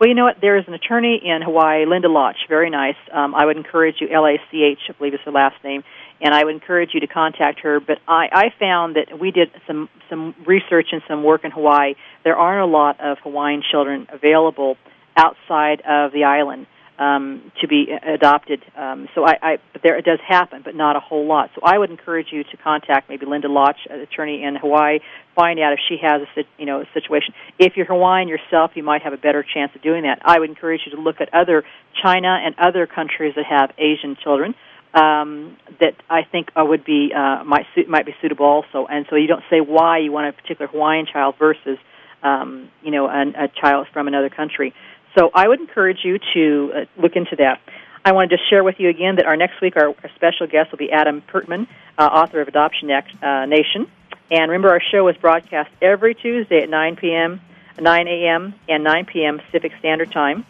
Well, 0.00 0.08
you 0.08 0.14
know 0.14 0.24
what? 0.24 0.38
There 0.40 0.56
is 0.56 0.64
an 0.66 0.72
attorney 0.72 1.20
in 1.22 1.42
Hawaii, 1.42 1.84
Linda 1.84 2.08
Lach, 2.08 2.32
very 2.48 2.70
nice. 2.70 2.96
Um, 3.12 3.34
I 3.34 3.44
would 3.44 3.58
encourage 3.58 3.96
you, 4.00 4.08
L 4.08 4.24
A 4.24 4.38
C 4.50 4.62
H, 4.62 4.78
I 4.88 4.92
believe 4.92 5.12
is 5.12 5.20
her 5.26 5.30
last 5.30 5.62
name, 5.62 5.84
and 6.22 6.34
I 6.34 6.42
would 6.42 6.54
encourage 6.54 6.94
you 6.94 7.00
to 7.00 7.06
contact 7.06 7.60
her. 7.60 7.80
But 7.80 7.98
I, 8.08 8.28
I 8.32 8.44
found 8.58 8.96
that 8.96 9.20
we 9.20 9.30
did 9.30 9.50
some 9.66 9.90
some 10.08 10.34
research 10.46 10.86
and 10.92 11.02
some 11.06 11.22
work 11.22 11.44
in 11.44 11.50
Hawaii. 11.50 11.96
There 12.24 12.34
aren't 12.34 12.62
a 12.62 12.72
lot 12.72 12.98
of 12.98 13.18
Hawaiian 13.22 13.62
children 13.70 14.06
available 14.10 14.78
outside 15.18 15.82
of 15.82 16.12
the 16.12 16.24
island 16.24 16.66
um, 17.00 17.50
to 17.62 17.66
be 17.66 17.86
adopted. 17.90 18.62
Um, 18.76 19.08
so 19.14 19.24
I, 19.24 19.34
I, 19.42 19.56
but 19.72 19.82
there 19.82 19.96
it 19.96 20.04
does 20.04 20.18
happen, 20.26 20.60
but 20.62 20.74
not 20.74 20.96
a 20.96 21.00
whole 21.00 21.26
lot. 21.26 21.50
So 21.54 21.62
I 21.64 21.78
would 21.78 21.90
encourage 21.90 22.26
you 22.30 22.44
to 22.44 22.56
contact 22.62 23.08
maybe 23.08 23.24
Linda 23.24 23.48
Lach, 23.48 23.74
an 23.88 24.00
attorney 24.00 24.44
in 24.44 24.54
Hawaii, 24.54 25.00
find 25.34 25.58
out 25.58 25.72
if 25.72 25.80
she 25.88 25.96
has 26.02 26.20
a 26.36 26.42
you 26.58 26.66
know 26.66 26.82
a 26.82 26.84
situation. 26.92 27.32
If 27.58 27.72
you're 27.76 27.86
Hawaiian 27.86 28.28
yourself, 28.28 28.72
you 28.74 28.82
might 28.82 29.02
have 29.02 29.14
a 29.14 29.16
better 29.16 29.42
chance 29.42 29.72
of 29.74 29.82
doing 29.82 30.02
that. 30.02 30.20
I 30.22 30.38
would 30.38 30.50
encourage 30.50 30.82
you 30.84 30.94
to 30.94 31.00
look 31.00 31.20
at 31.20 31.32
other 31.32 31.64
China 32.02 32.38
and 32.44 32.54
other 32.58 32.86
countries 32.86 33.32
that 33.36 33.46
have 33.46 33.72
Asian 33.78 34.16
children 34.22 34.54
um, 34.92 35.56
that 35.80 35.94
I 36.10 36.24
think 36.30 36.48
uh, 36.54 36.64
would 36.64 36.84
be 36.84 37.12
uh, 37.16 37.44
might 37.44 37.64
suit, 37.74 37.88
might 37.88 38.04
be 38.04 38.14
suitable 38.20 38.44
also. 38.44 38.86
And 38.86 39.06
so 39.08 39.16
you 39.16 39.26
don't 39.26 39.44
say 39.48 39.60
why 39.60 39.98
you 39.98 40.12
want 40.12 40.28
a 40.28 40.32
particular 40.32 40.66
Hawaiian 40.66 41.06
child 41.10 41.36
versus 41.38 41.78
um, 42.22 42.68
you 42.82 42.90
know 42.90 43.08
an, 43.08 43.34
a 43.36 43.48
child 43.48 43.86
from 43.92 44.06
another 44.06 44.28
country. 44.28 44.74
So 45.16 45.30
I 45.34 45.48
would 45.48 45.60
encourage 45.60 45.98
you 46.04 46.18
to 46.34 46.72
uh, 46.74 46.84
look 47.00 47.16
into 47.16 47.36
that. 47.36 47.60
I 48.04 48.12
wanted 48.12 48.30
to 48.30 48.38
share 48.48 48.64
with 48.64 48.76
you 48.78 48.88
again 48.88 49.16
that 49.16 49.26
our 49.26 49.36
next 49.36 49.60
week, 49.60 49.76
our, 49.76 49.88
our 49.88 50.10
special 50.14 50.46
guest 50.46 50.70
will 50.70 50.78
be 50.78 50.90
Adam 50.90 51.22
Pertman, 51.22 51.66
uh, 51.98 52.02
author 52.02 52.40
of 52.40 52.48
Adoption 52.48 52.90
uh, 52.90 53.46
Nation. 53.46 53.90
And 54.30 54.50
remember, 54.50 54.70
our 54.70 54.80
show 54.80 55.08
is 55.08 55.16
broadcast 55.16 55.70
every 55.82 56.14
Tuesday 56.14 56.62
at 56.62 56.70
9 56.70 56.96
p.m., 56.96 57.40
9 57.78 58.08
a.m., 58.08 58.54
and 58.68 58.84
9 58.84 59.06
p.m. 59.06 59.38
Pacific 59.38 59.72
Standard 59.80 60.12
Time. 60.12 60.46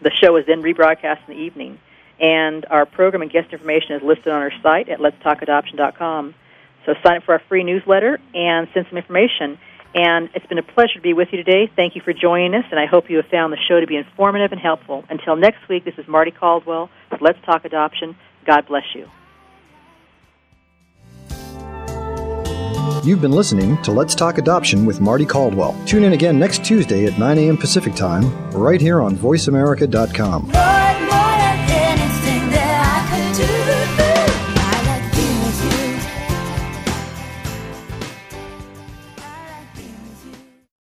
The 0.00 0.10
show 0.10 0.36
is 0.36 0.46
then 0.46 0.62
rebroadcast 0.62 1.28
in 1.28 1.34
the 1.36 1.40
evening. 1.40 1.78
And 2.18 2.64
our 2.70 2.86
program 2.86 3.22
and 3.22 3.30
guest 3.30 3.52
information 3.52 3.96
is 3.96 4.02
listed 4.02 4.28
on 4.28 4.42
our 4.42 4.52
site 4.62 4.88
at 4.88 4.98
letstalkadoption.com. 4.98 6.34
So 6.86 6.94
sign 7.04 7.18
up 7.18 7.24
for 7.24 7.32
our 7.32 7.42
free 7.48 7.64
newsletter 7.64 8.18
and 8.34 8.68
send 8.74 8.86
some 8.88 8.98
information. 8.98 9.58
And 9.94 10.30
it's 10.34 10.46
been 10.46 10.58
a 10.58 10.62
pleasure 10.62 10.94
to 10.94 11.00
be 11.00 11.12
with 11.12 11.28
you 11.32 11.42
today. 11.42 11.70
Thank 11.74 11.94
you 11.96 12.02
for 12.02 12.12
joining 12.12 12.54
us, 12.54 12.64
and 12.70 12.80
I 12.80 12.86
hope 12.86 13.10
you 13.10 13.16
have 13.16 13.26
found 13.26 13.52
the 13.52 13.58
show 13.68 13.78
to 13.78 13.86
be 13.86 13.96
informative 13.96 14.52
and 14.52 14.60
helpful. 14.60 15.04
Until 15.10 15.36
next 15.36 15.68
week, 15.68 15.84
this 15.84 15.94
is 15.98 16.06
Mardie 16.06 16.34
Caldwell 16.34 16.88
with 17.10 17.20
Let's 17.20 17.38
Talk 17.44 17.64
Adoption. 17.64 18.16
God 18.46 18.66
bless 18.66 18.84
you. 18.94 19.08
You've 23.04 23.20
been 23.20 23.32
listening 23.32 23.82
to 23.82 23.90
Let's 23.90 24.14
Talk 24.14 24.38
Adoption 24.38 24.86
with 24.86 25.00
Mardie 25.00 25.28
Caldwell. 25.28 25.76
Tune 25.86 26.04
in 26.04 26.12
again 26.12 26.38
next 26.38 26.64
Tuesday 26.64 27.04
at 27.06 27.18
9 27.18 27.36
a.m. 27.36 27.56
Pacific 27.56 27.94
Time, 27.94 28.50
right 28.52 28.80
here 28.80 29.00
on 29.00 29.16
VoiceAmerica.com. 29.16 30.81